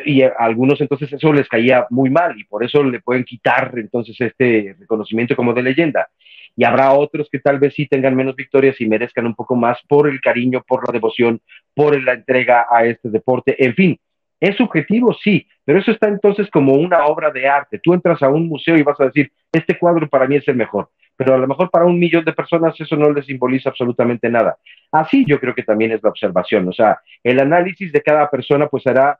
y 0.04 0.22
a 0.22 0.32
algunos 0.38 0.80
entonces 0.80 1.12
eso 1.12 1.32
les 1.32 1.48
caía 1.48 1.86
muy 1.90 2.10
mal 2.10 2.38
y 2.38 2.44
por 2.44 2.64
eso 2.64 2.82
le 2.82 3.00
pueden 3.00 3.24
quitar 3.24 3.72
entonces 3.76 4.20
este 4.20 4.76
reconocimiento 4.78 5.36
como 5.36 5.52
de 5.52 5.62
leyenda. 5.62 6.08
Y 6.56 6.64
habrá 6.64 6.92
otros 6.92 7.28
que 7.30 7.38
tal 7.38 7.58
vez 7.58 7.74
sí 7.74 7.86
tengan 7.86 8.14
menos 8.14 8.36
victorias 8.36 8.80
y 8.80 8.86
merezcan 8.86 9.26
un 9.26 9.34
poco 9.34 9.56
más 9.56 9.78
por 9.88 10.08
el 10.08 10.20
cariño, 10.20 10.62
por 10.66 10.86
la 10.86 10.92
devoción, 10.92 11.40
por 11.74 12.00
la 12.02 12.12
entrega 12.12 12.66
a 12.70 12.84
este 12.84 13.08
deporte. 13.08 13.56
En 13.64 13.74
fin, 13.74 13.98
es 14.42 14.56
subjetivo, 14.56 15.14
sí, 15.14 15.46
pero 15.64 15.78
eso 15.78 15.92
está 15.92 16.08
entonces 16.08 16.50
como 16.50 16.74
una 16.74 17.06
obra 17.06 17.30
de 17.30 17.48
arte. 17.48 17.78
Tú 17.78 17.94
entras 17.94 18.22
a 18.22 18.28
un 18.28 18.48
museo 18.48 18.76
y 18.76 18.82
vas 18.82 19.00
a 19.00 19.04
decir, 19.04 19.30
este 19.52 19.78
cuadro 19.78 20.08
para 20.08 20.26
mí 20.26 20.34
es 20.34 20.48
el 20.48 20.56
mejor, 20.56 20.90
pero 21.16 21.34
a 21.34 21.38
lo 21.38 21.46
mejor 21.46 21.70
para 21.70 21.84
un 21.84 21.98
millón 21.98 22.24
de 22.24 22.32
personas 22.32 22.78
eso 22.80 22.96
no 22.96 23.10
les 23.12 23.24
simboliza 23.24 23.70
absolutamente 23.70 24.28
nada. 24.28 24.56
Así 24.90 25.24
yo 25.26 25.38
creo 25.38 25.54
que 25.54 25.62
también 25.62 25.92
es 25.92 26.02
la 26.02 26.10
observación, 26.10 26.68
o 26.68 26.72
sea, 26.72 27.00
el 27.22 27.38
análisis 27.38 27.92
de 27.92 28.02
cada 28.02 28.28
persona 28.28 28.66
pues 28.66 28.82
será 28.82 29.16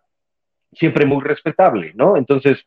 siempre 0.72 1.06
muy 1.06 1.22
respetable, 1.22 1.92
¿no? 1.94 2.16
Entonces, 2.16 2.64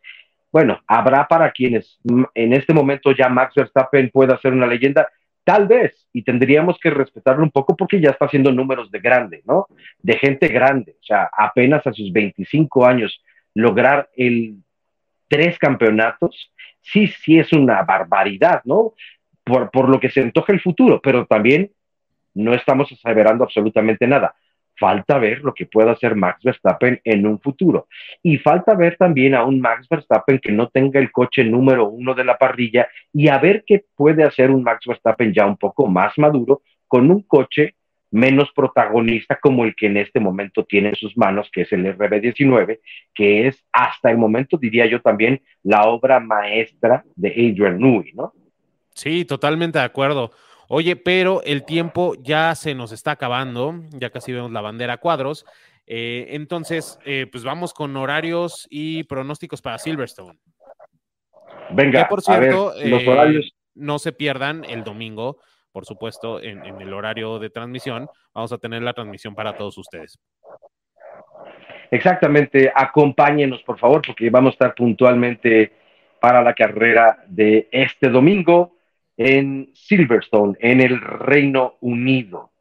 bueno, 0.51 0.81
habrá 0.87 1.27
para 1.27 1.51
quienes 1.51 1.99
en 2.33 2.53
este 2.53 2.73
momento 2.73 3.11
ya 3.11 3.29
Max 3.29 3.53
Verstappen 3.55 4.09
pueda 4.09 4.39
ser 4.39 4.53
una 4.53 4.67
leyenda, 4.67 5.09
tal 5.43 5.67
vez, 5.67 6.07
y 6.13 6.23
tendríamos 6.23 6.79
que 6.79 6.89
respetarlo 6.89 7.43
un 7.43 7.51
poco 7.51 7.75
porque 7.75 7.99
ya 7.99 8.11
está 8.11 8.25
haciendo 8.25 8.51
números 8.51 8.89
de 8.89 8.99
grande, 8.99 9.43
¿no? 9.45 9.67
De 9.99 10.17
gente 10.17 10.47
grande, 10.47 10.95
o 11.01 11.03
sea, 11.03 11.29
apenas 11.37 11.85
a 11.85 11.93
sus 11.93 12.11
25 12.11 12.85
años 12.85 13.21
lograr 13.53 14.09
el 14.15 14.55
tres 15.27 15.57
campeonatos, 15.57 16.51
sí, 16.81 17.07
sí 17.07 17.39
es 17.39 17.51
una 17.51 17.81
barbaridad, 17.83 18.61
¿no? 18.65 18.93
Por, 19.43 19.69
por 19.71 19.89
lo 19.89 19.99
que 19.99 20.09
se 20.09 20.21
antoja 20.21 20.53
el 20.53 20.61
futuro, 20.61 21.01
pero 21.01 21.25
también 21.25 21.71
no 22.33 22.53
estamos 22.53 22.91
aseverando 22.91 23.43
absolutamente 23.43 24.07
nada. 24.07 24.35
Falta 24.77 25.17
ver 25.17 25.39
lo 25.39 25.53
que 25.53 25.65
pueda 25.65 25.91
hacer 25.91 26.15
Max 26.15 26.43
Verstappen 26.43 26.99
en 27.03 27.25
un 27.25 27.39
futuro. 27.39 27.87
Y 28.21 28.37
falta 28.37 28.75
ver 28.75 28.97
también 28.97 29.35
a 29.35 29.45
un 29.45 29.61
Max 29.61 29.87
Verstappen 29.89 30.39
que 30.39 30.51
no 30.51 30.69
tenga 30.69 30.99
el 30.99 31.11
coche 31.11 31.43
número 31.43 31.87
uno 31.87 32.13
de 32.13 32.25
la 32.25 32.37
parrilla 32.37 32.87
y 33.13 33.29
a 33.29 33.37
ver 33.37 33.63
qué 33.65 33.85
puede 33.95 34.23
hacer 34.23 34.51
un 34.51 34.63
Max 34.63 34.85
Verstappen 34.85 35.33
ya 35.33 35.45
un 35.45 35.57
poco 35.57 35.87
más 35.87 36.17
maduro 36.17 36.61
con 36.87 37.09
un 37.09 37.21
coche 37.23 37.75
menos 38.11 38.49
protagonista 38.55 39.37
como 39.41 39.65
el 39.65 39.75
que 39.75 39.87
en 39.87 39.97
este 39.97 40.19
momento 40.19 40.63
tiene 40.63 40.89
en 40.89 40.95
sus 40.95 41.17
manos, 41.17 41.49
que 41.51 41.61
es 41.61 41.73
el 41.73 41.85
RB19, 41.97 42.79
que 43.13 43.47
es 43.47 43.65
hasta 43.73 44.09
el 44.09 44.17
momento, 44.17 44.57
diría 44.57 44.85
yo 44.85 45.01
también, 45.01 45.41
la 45.63 45.83
obra 45.83 46.19
maestra 46.21 47.03
de 47.15 47.29
Adrian 47.29 47.77
Newey, 47.77 48.13
¿no? 48.13 48.33
Sí, 48.93 49.25
totalmente 49.25 49.79
de 49.79 49.85
acuerdo. 49.85 50.31
Oye, 50.67 50.95
pero 50.95 51.41
el 51.43 51.63
tiempo 51.63 52.15
ya 52.19 52.55
se 52.55 52.73
nos 52.73 52.91
está 52.91 53.11
acabando, 53.11 53.75
ya 53.91 54.09
casi 54.09 54.33
vemos 54.33 54.51
la 54.51 54.61
bandera 54.61 54.97
cuadros. 54.97 55.45
Eh, 55.87 56.27
entonces, 56.31 56.99
eh, 57.05 57.27
pues 57.31 57.43
vamos 57.43 57.73
con 57.73 57.95
horarios 57.95 58.67
y 58.69 59.03
pronósticos 59.03 59.61
para 59.61 59.77
Silverstone. 59.77 60.39
Venga, 61.71 62.07
por 62.07 62.21
cierto, 62.21 62.73
los 62.83 63.03
eh, 63.03 63.09
horarios. 63.09 63.55
no 63.75 63.99
se 63.99 64.11
pierdan 64.11 64.63
el 64.65 64.83
domingo, 64.83 65.37
por 65.71 65.85
supuesto, 65.85 66.41
en, 66.41 66.63
el 66.81 66.93
horario 66.93 67.37
de 67.37 67.49
transmisión. 67.49 68.07
Vamos 68.33 68.51
a 68.51 68.57
tener 68.57 68.81
la 68.81 68.93
transmisión 68.93 69.35
para 69.35 69.55
todos 69.55 69.77
ustedes. 69.77 70.19
Exactamente, 71.91 72.71
acompáñenos 72.73 73.61
por 73.61 73.77
favor, 73.77 74.01
porque 74.05 74.29
vamos 74.29 74.51
a 74.51 74.53
estar 74.53 74.75
puntualmente 74.75 75.71
para 76.19 76.41
la 76.41 76.53
carrera 76.55 77.23
de 77.27 77.69
este 77.71 78.09
domingo 78.09 78.74
en 79.17 79.69
Silverstone, 79.73 80.55
en 80.59 80.81
el 80.81 80.99
Reino 80.99 81.75
Unido. 81.81 82.51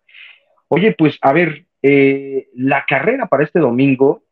Oye, 0.68 0.94
pues 0.96 1.18
a 1.20 1.32
ver, 1.32 1.66
eh, 1.82 2.48
la 2.54 2.84
carrera 2.86 3.26
para 3.26 3.44
este 3.44 3.60
domingo, 3.60 4.24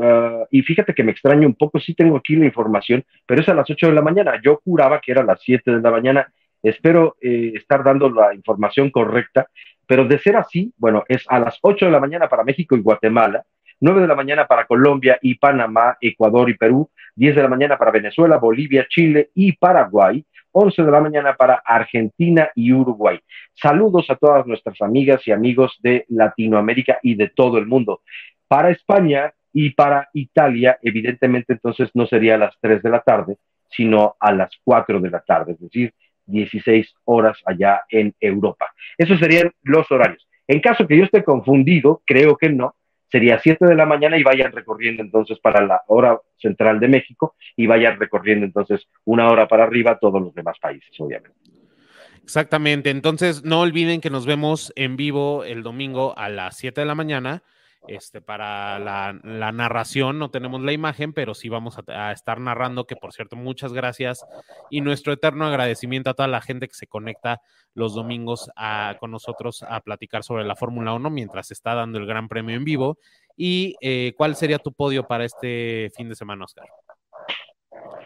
ah, 0.00 0.44
y 0.50 0.62
fíjate 0.62 0.94
que 0.94 1.04
me 1.04 1.12
extraño 1.12 1.46
un 1.46 1.54
poco, 1.54 1.78
sí 1.78 1.94
tengo 1.94 2.16
aquí 2.16 2.36
la 2.36 2.46
información, 2.46 3.04
pero 3.26 3.40
es 3.40 3.48
a 3.48 3.54
las 3.54 3.68
8 3.68 3.88
de 3.88 3.94
la 3.94 4.02
mañana. 4.02 4.40
Yo 4.42 4.60
juraba 4.64 5.00
que 5.00 5.12
era 5.12 5.22
a 5.22 5.24
las 5.24 5.40
7 5.42 5.70
de 5.70 5.80
la 5.80 5.90
mañana. 5.90 6.32
Espero 6.62 7.16
eh, 7.20 7.52
estar 7.54 7.84
dando 7.84 8.10
la 8.10 8.34
información 8.34 8.90
correcta, 8.90 9.48
pero 9.86 10.04
de 10.04 10.18
ser 10.18 10.36
así, 10.36 10.72
bueno, 10.78 11.04
es 11.08 11.24
a 11.28 11.38
las 11.38 11.58
8 11.60 11.86
de 11.86 11.92
la 11.92 12.00
mañana 12.00 12.28
para 12.28 12.44
México 12.44 12.76
y 12.76 12.80
Guatemala, 12.80 13.44
9 13.80 14.00
de 14.00 14.06
la 14.06 14.14
mañana 14.14 14.46
para 14.46 14.66
Colombia 14.66 15.18
y 15.20 15.34
Panamá, 15.34 15.96
Ecuador 16.00 16.48
y 16.48 16.54
Perú, 16.54 16.90
10 17.14 17.36
de 17.36 17.42
la 17.42 17.48
mañana 17.48 17.76
para 17.76 17.90
Venezuela, 17.90 18.38
Bolivia, 18.38 18.86
Chile 18.88 19.30
y 19.34 19.52
Paraguay, 19.52 20.24
11 20.52 20.82
de 20.82 20.90
la 20.90 21.00
mañana 21.00 21.34
para 21.34 21.62
Argentina 21.64 22.48
y 22.54 22.72
Uruguay. 22.72 23.18
Saludos 23.54 24.08
a 24.08 24.16
todas 24.16 24.46
nuestras 24.46 24.80
amigas 24.80 25.26
y 25.26 25.32
amigos 25.32 25.78
de 25.82 26.06
Latinoamérica 26.08 26.98
y 27.02 27.14
de 27.14 27.28
todo 27.28 27.58
el 27.58 27.66
mundo. 27.66 28.00
Para 28.48 28.70
España 28.70 29.34
y 29.52 29.70
para 29.70 30.08
Italia, 30.14 30.78
evidentemente 30.82 31.52
entonces 31.52 31.90
no 31.94 32.06
sería 32.06 32.36
a 32.36 32.38
las 32.38 32.54
3 32.60 32.82
de 32.82 32.90
la 32.90 33.00
tarde, 33.00 33.36
sino 33.70 34.16
a 34.18 34.32
las 34.32 34.50
4 34.64 35.00
de 35.00 35.10
la 35.10 35.20
tarde, 35.20 35.52
es 35.52 35.60
decir, 35.60 35.92
16 36.26 36.94
horas 37.04 37.38
allá 37.44 37.82
en 37.90 38.14
Europa. 38.20 38.72
Esos 38.96 39.18
serían 39.18 39.52
los 39.62 39.90
horarios. 39.90 40.26
En 40.48 40.60
caso 40.60 40.86
que 40.86 40.96
yo 40.96 41.04
esté 41.04 41.24
confundido, 41.24 42.02
creo 42.06 42.36
que 42.36 42.48
no, 42.48 42.74
sería 43.16 43.38
7 43.38 43.64
de 43.64 43.74
la 43.74 43.86
mañana 43.86 44.18
y 44.18 44.22
vayan 44.22 44.52
recorriendo 44.52 45.02
entonces 45.02 45.38
para 45.40 45.64
la 45.64 45.80
hora 45.86 46.20
central 46.36 46.78
de 46.78 46.88
México 46.88 47.34
y 47.56 47.66
vayan 47.66 47.98
recorriendo 47.98 48.44
entonces 48.44 48.86
una 49.06 49.30
hora 49.30 49.48
para 49.48 49.64
arriba 49.64 49.98
todos 49.98 50.20
los 50.20 50.34
demás 50.34 50.58
países, 50.60 50.90
obviamente. 50.98 51.34
Exactamente, 52.22 52.90
entonces 52.90 53.42
no 53.42 53.62
olviden 53.62 54.02
que 54.02 54.10
nos 54.10 54.26
vemos 54.26 54.70
en 54.76 54.98
vivo 54.98 55.44
el 55.44 55.62
domingo 55.62 56.12
a 56.18 56.28
las 56.28 56.58
7 56.58 56.82
de 56.82 56.86
la 56.86 56.94
mañana 56.94 57.42
este, 57.88 58.20
para 58.20 58.78
la, 58.78 59.12
narración 59.52 60.18
no 60.18 60.30
tenemos 60.30 60.60
la 60.62 60.72
imagen, 60.72 61.12
pero 61.12 61.34
sí 61.34 61.48
vamos 61.48 61.78
a, 61.86 62.12
estar 62.12 62.40
narrando, 62.40 62.86
que 62.86 62.96
por 62.96 63.12
cierto, 63.12 63.36
muchas 63.36 63.72
gracias 63.72 64.24
y 64.70 64.80
nuestro 64.80 65.12
eterno 65.12 65.46
agradecimiento 65.46 66.10
a 66.10 66.14
toda 66.14 66.28
la 66.28 66.40
gente 66.40 66.68
que 66.68 66.74
se 66.74 66.86
conecta 66.86 67.40
los 67.74 67.94
domingos 67.94 68.50
con 68.98 69.10
nosotros 69.10 69.64
a 69.68 69.80
platicar 69.80 70.22
sobre 70.22 70.44
la 70.44 70.56
Fórmula 70.56 70.94
1 70.94 71.10
mientras 71.10 71.50
está 71.50 71.74
dando 71.74 71.98
el 71.98 72.06
Gran 72.06 72.28
Premio 72.28 72.56
en 72.56 72.64
vivo. 72.64 72.98
¿Y 73.36 73.76
eh, 73.82 74.14
cuál 74.16 74.34
sería 74.34 74.58
tu 74.58 74.72
podio 74.72 75.06
para 75.06 75.24
este 75.24 75.90
fin 75.94 76.08
de 76.08 76.14
semana, 76.14 76.44
Oscar? 76.44 76.66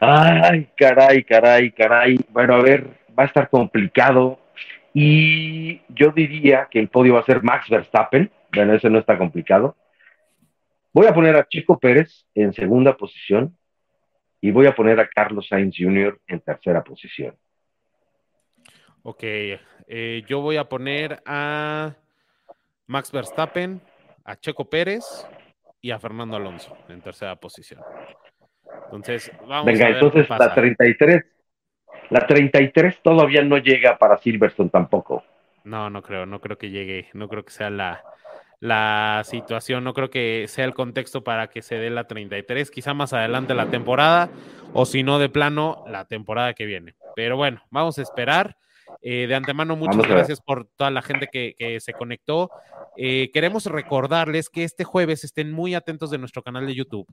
Ay, 0.00 0.68
caray, 0.76 1.22
caray, 1.22 1.70
caray. 1.70 2.18
Bueno, 2.30 2.54
a 2.54 2.62
ver, 2.62 2.88
va 3.16 3.24
a 3.24 3.26
estar 3.26 3.48
complicado. 3.48 4.40
Y 4.92 5.82
yo 5.88 6.10
diría 6.10 6.66
que 6.68 6.80
el 6.80 6.88
podio 6.88 7.14
va 7.14 7.20
a 7.20 7.24
ser 7.24 7.42
Max 7.44 7.68
Verstappen 7.68 8.30
bueno, 8.54 8.74
ese 8.74 8.90
no 8.90 8.98
está 8.98 9.16
complicado. 9.18 9.76
Voy 10.92 11.06
a 11.06 11.14
poner 11.14 11.36
a 11.36 11.46
Chico 11.46 11.78
Pérez 11.78 12.26
en 12.34 12.52
segunda 12.52 12.96
posición 12.96 13.56
y 14.40 14.50
voy 14.50 14.66
a 14.66 14.74
poner 14.74 14.98
a 15.00 15.08
Carlos 15.08 15.46
Sainz 15.48 15.76
Jr. 15.78 16.20
en 16.26 16.40
tercera 16.40 16.82
posición. 16.82 17.36
Ok, 19.02 19.22
eh, 19.22 20.22
yo 20.26 20.40
voy 20.40 20.56
a 20.56 20.68
poner 20.68 21.22
a 21.24 21.94
Max 22.86 23.12
Verstappen, 23.12 23.80
a 24.24 24.36
Checo 24.36 24.68
Pérez 24.68 25.04
y 25.80 25.90
a 25.90 25.98
Fernando 25.98 26.36
Alonso 26.36 26.76
en 26.88 27.00
tercera 27.00 27.36
posición. 27.36 27.80
Entonces, 28.84 29.30
vamos 29.46 29.66
Venga, 29.66 29.86
a 29.86 29.88
ver 29.88 30.02
entonces 30.02 30.28
la 30.28 30.54
33, 30.54 31.24
la 32.10 32.26
33 32.26 33.00
todavía 33.02 33.42
no 33.42 33.58
llega 33.58 33.96
para 33.96 34.18
Silverstone 34.18 34.70
tampoco. 34.70 35.24
No, 35.64 35.90
no 35.90 36.02
creo, 36.02 36.26
no 36.26 36.40
creo 36.40 36.58
que 36.58 36.70
llegue, 36.70 37.08
no 37.12 37.28
creo 37.28 37.44
que 37.44 37.52
sea 37.52 37.70
la, 37.70 38.02
la 38.60 39.22
situación. 39.24 39.82
No 39.82 39.94
creo 39.94 40.10
que 40.10 40.46
sea 40.48 40.64
el 40.64 40.74
contexto 40.74 41.24
para 41.24 41.48
que 41.48 41.62
se 41.62 41.76
dé 41.76 41.90
la 41.90 42.04
33, 42.04 42.70
quizá 42.70 42.94
más 42.94 43.12
adelante 43.12 43.54
la 43.54 43.70
temporada, 43.70 44.30
o 44.72 44.86
si 44.86 45.02
no, 45.02 45.18
de 45.18 45.28
plano, 45.28 45.84
la 45.88 46.04
temporada 46.04 46.54
que 46.54 46.66
viene. 46.66 46.94
Pero 47.16 47.36
bueno, 47.36 47.62
vamos 47.70 47.98
a 47.98 48.02
esperar. 48.02 48.56
Eh, 49.02 49.26
de 49.26 49.34
antemano, 49.34 49.76
muchas 49.76 50.06
gracias 50.06 50.40
por 50.40 50.66
toda 50.76 50.90
la 50.90 51.00
gente 51.00 51.28
que, 51.28 51.78
se 51.80 51.92
conectó. 51.92 52.50
Eh, 52.96 53.30
queremos 53.32 53.66
recordarles 53.66 54.50
que 54.50 54.64
este 54.64 54.84
jueves 54.84 55.24
estén 55.24 55.52
muy 55.52 55.74
atentos 55.74 56.10
de 56.10 56.18
nuestro 56.18 56.42
canal 56.42 56.66
de 56.66 56.74
YouTube 56.74 57.06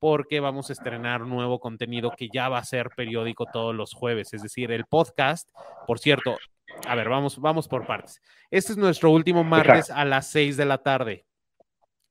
porque 0.00 0.40
vamos 0.40 0.70
a 0.70 0.72
estrenar 0.72 1.20
nuevo 1.20 1.60
contenido 1.60 2.10
que 2.16 2.30
ya 2.32 2.48
va 2.48 2.56
a 2.56 2.64
ser 2.64 2.88
periódico 2.96 3.44
todos 3.44 3.74
los 3.74 3.92
jueves, 3.92 4.32
es 4.32 4.42
decir, 4.42 4.72
el 4.72 4.86
podcast. 4.86 5.50
Por 5.86 5.98
cierto, 5.98 6.38
a 6.86 6.94
ver, 6.94 7.08
vamos, 7.08 7.38
vamos 7.38 7.68
por 7.68 7.86
partes. 7.86 8.22
Este 8.50 8.72
es 8.72 8.78
nuestro 8.78 9.10
último 9.10 9.44
martes 9.44 9.90
a 9.90 10.04
las 10.04 10.30
6 10.30 10.56
de 10.56 10.64
la 10.64 10.78
tarde. 10.78 11.26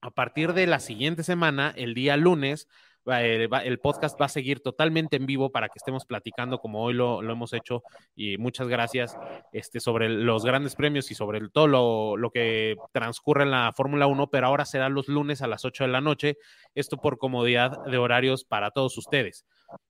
A 0.01 0.11
partir 0.11 0.53
de 0.53 0.67
la 0.67 0.79
siguiente 0.79 1.23
semana, 1.23 1.73
el 1.75 1.93
día 1.93 2.15
lunes, 2.15 2.67
eh, 3.05 3.49
el 3.63 3.79
podcast 3.79 4.19
va 4.19 4.25
a 4.25 4.29
seguir 4.29 4.61
totalmente 4.61 5.17
en 5.17 5.25
vivo 5.25 5.51
para 5.51 5.67
que 5.67 5.77
estemos 5.77 6.05
platicando 6.05 6.59
como 6.59 6.83
hoy 6.83 6.93
lo, 6.93 7.21
hemos 7.21 7.53
hecho 7.53 7.83
y 8.15 8.37
muchas 8.37 8.67
gracias 8.67 9.17
este, 9.51 9.79
sobre 9.79 10.09
los 10.09 10.45
grandes 10.45 10.75
premios 10.75 11.09
y 11.09 11.15
sobre 11.15 11.47
todo 11.49 11.67
lo, 11.67 12.17
lo, 12.17 12.29
que 12.31 12.75
transcurre 12.91 13.43
en 13.43 13.51
la 13.51 13.73
Fórmula 13.75 14.07
1, 14.07 14.29
pero 14.29 14.47
ahora 14.47 14.65
será 14.65 14.89
los 14.89 15.07
lunes 15.07 15.41
a 15.41 15.47
las 15.47 15.65
8 15.65 15.85
de 15.85 15.89
la 15.89 16.01
noche, 16.01 16.37
esto 16.75 16.97
por 16.97 17.17
comodidad 17.17 17.83
de 17.85 17.97
horarios 17.97 18.43
para 18.43 18.71
todos 18.71 18.97
ustedes. 18.97 19.45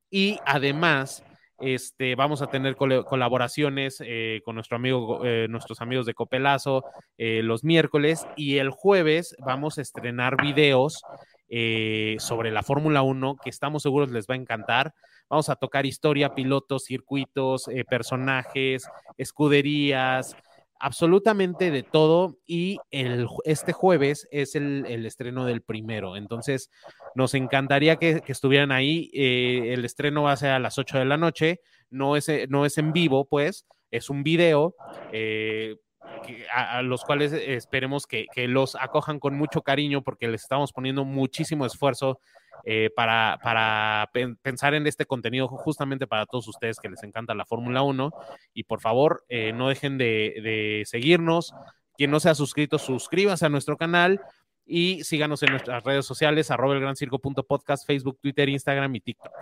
Y 0.10 0.40
además, 0.46 1.24
Este, 1.62 2.16
vamos 2.16 2.41
a 2.41 2.47
tener 2.47 2.76
colaboraciones 2.76 4.01
eh, 4.05 4.41
con 4.45 4.55
nuestro 4.55 4.78
amigo, 4.78 5.26
eh, 5.26 5.47
nuestros 5.49 5.82
amigos 5.82 6.05
de 6.05 6.14
Copelazo 6.14 6.86
eh, 7.18 7.41
los 7.43 7.66
miércoles 7.66 8.26
y 8.38 8.57
el 8.57 8.70
jueves 8.70 9.36
vamos 9.39 9.78
a 9.78 9.82
estrenar 9.82 10.41
videos 10.41 11.01
sobre 12.20 12.51
la 12.51 12.62
Fórmula 12.62 13.01
1 13.01 13.38
que 13.43 13.49
estamos 13.49 13.82
seguros 13.82 14.12
les 14.12 14.28
va 14.28 14.36
a 14.36 14.38
encantar. 14.38 14.93
Vamos 15.30 15.49
a 15.49 15.55
tocar 15.55 15.88
historia, 15.88 16.36
pilotos, 16.36 16.84
circuitos, 16.86 17.66
personajes, 17.89 18.88
escuderías, 19.18 20.36
absolutamente 20.80 21.72
de 21.72 21.84
todo 21.84 22.38
y 22.48 22.78
el, 22.90 23.28
este 23.44 23.74
jueves 23.74 24.28
es 24.32 24.56
el, 24.56 24.86
estreno 25.06 25.46
del 25.46 25.62
primero. 25.62 26.16
Entonces, 26.16 26.72
nos 27.16 27.34
encantaría 27.34 27.98
que, 27.98 28.24
estuvieran 28.28 28.72
ahí. 28.72 29.12
Eh, 29.14 29.74
el 29.74 29.86
estreno 29.86 30.24
va 30.24 30.32
a 30.32 30.38
ser 30.38 30.52
a 30.52 30.60
las 30.60 30.78
8 30.78 31.00
de 31.00 31.06
la 31.06 31.18
noche, 31.18 31.60
no 31.90 32.16
es, 32.16 32.30
no 32.50 32.66
es 32.66 32.78
en 32.78 32.94
vivo, 32.94 33.26
pues, 33.26 33.66
es 33.92 34.10
un 34.10 34.24
video. 34.24 34.76
Eh, 35.12 35.76
a, 36.54 36.82
los 36.82 37.04
cuales 37.04 37.34
esperemos 37.34 38.08
que, 38.08 38.26
que, 38.34 38.48
los 38.48 38.76
acojan 38.76 39.20
con 39.20 39.36
mucho 39.36 39.62
cariño 39.62 40.02
porque 40.02 40.28
les 40.28 40.42
estamos 40.42 40.72
poniendo 40.72 41.06
muchísimo 41.06 41.66
esfuerzo 41.66 42.20
eh, 42.66 42.89
para, 42.95 43.39
para 43.43 44.10
pensar 44.41 44.74
en 44.74 44.88
este 44.88 45.05
contenido 45.05 45.47
justamente 45.47 46.07
para 46.07 46.26
todos 46.26 46.47
ustedes 46.47 46.80
que 46.80 46.89
les 46.89 47.03
encanta 47.03 47.34
la 47.34 47.45
Fórmula 47.45 47.82
1. 47.82 48.12
Y 48.53 48.64
por 48.64 48.82
favor, 48.82 49.24
eh, 49.30 49.53
no 49.53 49.70
dejen 49.70 49.97
de, 49.97 50.84
seguirnos. 50.86 51.53
Quien 51.95 52.12
no 52.12 52.20
se 52.20 52.30
ha 52.30 52.36
suscrito, 52.36 52.78
suscríbase 52.78 53.45
a 53.45 53.49
nuestro 53.49 53.78
canal 53.78 54.22
y 54.66 55.03
síganos 55.03 55.43
en 55.43 55.51
nuestras 55.51 55.84
redes 55.84 56.05
sociales, 56.05 56.51
arroba 56.51 56.76
el 56.76 56.80
gran 56.80 56.95
circo 56.95 57.20
podcast, 57.20 57.86
Facebook, 57.86 58.20
Twitter, 58.22 58.47
Instagram 58.49 58.95
y 58.95 59.01
TikTok. 59.01 59.34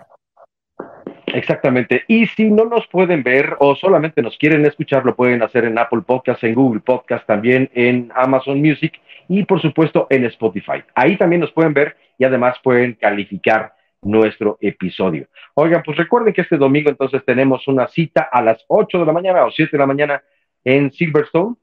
Exactamente. 1.34 2.04
Y 2.08 2.26
si 2.26 2.50
no 2.50 2.64
nos 2.64 2.86
pueden 2.88 3.22
ver 3.22 3.56
o 3.58 3.74
solamente 3.76 4.22
nos 4.22 4.36
quieren 4.36 4.64
escuchar, 4.66 5.04
lo 5.04 5.14
pueden 5.14 5.42
hacer 5.42 5.64
en 5.64 5.78
Apple 5.78 6.02
Podcast, 6.06 6.42
en 6.44 6.54
Google 6.54 6.80
Podcast, 6.80 7.26
también 7.26 7.70
en 7.74 8.10
Amazon 8.14 8.60
Music 8.60 9.00
y 9.28 9.44
por 9.44 9.60
supuesto 9.60 10.06
en 10.10 10.24
Spotify. 10.24 10.82
Ahí 10.94 11.16
también 11.16 11.40
nos 11.40 11.52
pueden 11.52 11.74
ver 11.74 11.96
y 12.18 12.24
además 12.24 12.56
pueden 12.62 12.94
calificar 12.94 13.72
nuestro 14.02 14.58
episodio. 14.60 15.26
Oigan, 15.54 15.82
pues 15.84 15.96
recuerden 15.98 16.32
que 16.32 16.42
este 16.42 16.56
domingo 16.56 16.90
entonces 16.90 17.24
tenemos 17.24 17.66
una 17.68 17.88
cita 17.88 18.28
a 18.30 18.42
las 18.42 18.64
8 18.68 18.98
de 18.98 19.06
la 19.06 19.12
mañana 19.12 19.44
o 19.44 19.50
7 19.50 19.70
de 19.72 19.78
la 19.78 19.86
mañana 19.86 20.22
en 20.64 20.92
Silverstone 20.92 21.56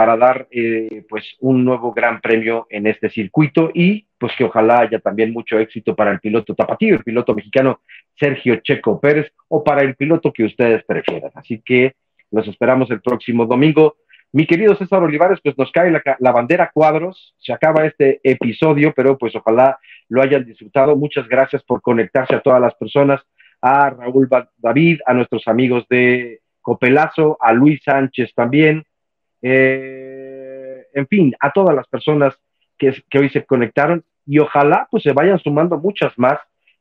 para 0.00 0.16
dar 0.16 0.48
eh, 0.50 1.04
pues 1.10 1.36
un 1.40 1.62
nuevo 1.62 1.92
gran 1.92 2.22
premio 2.22 2.66
en 2.70 2.86
este 2.86 3.10
circuito 3.10 3.70
y 3.74 4.06
pues 4.16 4.32
que 4.34 4.44
ojalá 4.44 4.80
haya 4.80 4.98
también 4.98 5.30
mucho 5.30 5.58
éxito 5.58 5.94
para 5.94 6.10
el 6.10 6.20
piloto 6.20 6.54
tapatío, 6.54 6.94
el 6.94 7.04
piloto 7.04 7.34
mexicano 7.34 7.80
Sergio 8.18 8.56
Checo 8.62 8.98
Pérez 8.98 9.30
o 9.48 9.62
para 9.62 9.82
el 9.82 9.96
piloto 9.96 10.32
que 10.32 10.44
ustedes 10.44 10.82
prefieran. 10.84 11.30
Así 11.34 11.60
que 11.62 11.96
los 12.30 12.48
esperamos 12.48 12.90
el 12.90 13.02
próximo 13.02 13.44
domingo. 13.44 13.96
Mi 14.32 14.46
querido 14.46 14.74
César 14.74 15.02
Olivares, 15.02 15.38
pues 15.44 15.58
nos 15.58 15.70
cae 15.70 15.90
la, 15.90 16.32
bandera 16.32 16.70
cuadros, 16.72 17.34
se 17.36 17.52
acaba 17.52 17.84
este 17.84 18.20
episodio, 18.22 18.94
pero 18.96 19.18
pues 19.18 19.36
ojalá 19.36 19.78
lo 20.08 20.22
hayan 20.22 20.46
disfrutado. 20.46 20.96
Muchas 20.96 21.28
gracias 21.28 21.62
por 21.62 21.82
conectarse 21.82 22.36
a 22.36 22.40
todas 22.40 22.62
las 22.62 22.74
personas, 22.76 23.20
a 23.60 23.90
Raúl 23.90 24.30
David, 24.56 25.00
a 25.04 25.12
nuestros 25.12 25.46
amigos 25.46 25.84
de 25.90 26.40
Copelazo, 26.62 27.36
a 27.38 27.52
Luis 27.52 27.82
Sánchez 27.84 28.32
también, 28.34 28.86
eh, 29.42 30.86
en 30.92 31.06
fin, 31.06 31.34
a 31.40 31.50
todas 31.52 31.74
las 31.74 31.86
personas 31.88 32.34
que, 32.78 32.94
hoy 33.18 33.28
se 33.30 33.44
conectaron 33.44 34.04
y 34.26 34.38
ojalá 34.38 34.88
pues 34.90 35.02
se 35.02 35.12
vayan 35.12 35.38
sumando 35.38 35.78
muchas 35.78 36.18
más 36.18 36.38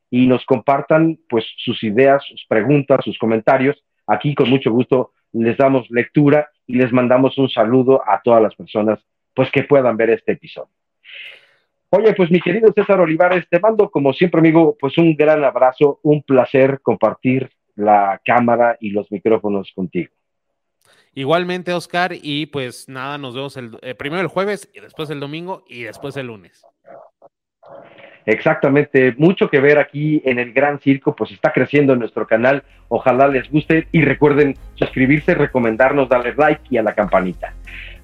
y 0.10 0.28
nos 0.28 0.46
compartan 0.46 1.20
pues 1.30 1.46
sus 1.58 1.84
ideas, 1.84 2.24
sus 2.26 2.46
preguntas, 2.48 3.04
sus 3.04 3.18
comentarios. 3.18 3.82
Aquí 4.08 4.34
con 4.34 4.50
mucho 4.50 4.72
gusto 4.72 5.12
les 5.34 5.58
damos 5.58 5.90
lectura 5.92 6.50
y 6.66 6.76
les 6.76 6.92
mandamos 6.92 7.38
un 7.38 7.50
saludo 7.50 8.02
a 8.08 8.22
todas 8.22 8.42
las 8.42 8.56
personas 8.56 9.00
pues 9.34 9.52
que 9.52 9.64
puedan 9.64 9.98
ver 9.98 10.10
este 10.10 10.34
episodio. 10.34 10.74
Oye, 11.92 12.14
pues 12.14 12.30
mi 12.30 12.40
querido 12.40 12.72
César 12.74 13.00
Olivares, 13.00 13.48
te 13.50 13.60
mando 13.60 13.90
como 13.90 14.14
siempre, 14.14 14.40
amigo, 14.40 14.78
pues 14.80 14.98
un 15.00 15.16
gran 15.16 15.44
abrazo, 15.44 16.00
un 16.04 16.22
placer 16.22 16.82
compartir 16.82 17.50
la 17.76 18.22
cámara 18.24 18.78
y 18.80 18.92
los 18.92 19.12
micrófonos 19.12 19.72
contigo. 19.74 20.14
Igualmente, 21.14 21.74
Oscar, 21.74 22.14
y 22.14 22.46
pues 22.48 22.88
nada, 22.88 23.18
nos 23.18 23.36
vemos 23.36 23.58
el, 23.58 23.78
eh, 23.82 23.96
primero 23.96 24.22
el 24.22 24.28
jueves, 24.28 24.70
y 24.74 24.80
después 24.80 25.10
el 25.10 25.20
domingo 25.20 25.64
y 25.68 25.84
después 25.84 26.16
el 26.18 26.28
lunes. 26.28 26.66
Exactamente, 28.26 29.16
mucho 29.18 29.50
que 29.50 29.60
ver 29.60 29.80
aquí 29.80 30.22
en 30.24 30.38
el 30.38 30.54
Gran 30.54 30.80
Circo, 30.80 31.16
pues 31.16 31.32
está 31.32 31.52
creciendo 31.52 31.94
en 31.94 32.00
nuestro 32.00 32.28
canal. 32.28 32.64
Ojalá 32.88 33.28
les 33.28 33.50
guste 33.50 33.88
y 33.92 34.04
recuerden 34.04 34.56
suscribirse, 34.76 35.34
recomendarnos, 35.34 36.10
darle 36.10 36.36
like 36.38 36.62
y 36.70 36.78
a 36.78 36.84
la 36.84 36.94
campanita. 36.94 37.54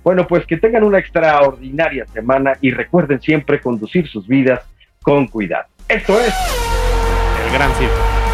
Bueno, 0.03 0.25
pues 0.25 0.45
que 0.45 0.57
tengan 0.57 0.83
una 0.83 0.99
extraordinaria 0.99 2.05
semana 2.07 2.53
y 2.61 2.71
recuerden 2.71 3.21
siempre 3.21 3.59
conducir 3.59 4.07
sus 4.07 4.27
vidas 4.27 4.63
con 5.01 5.27
cuidado. 5.27 5.65
Esto 5.87 6.19
es 6.19 6.33
el 7.45 7.53
Gran 7.53 7.71
Circo. 7.73 8.24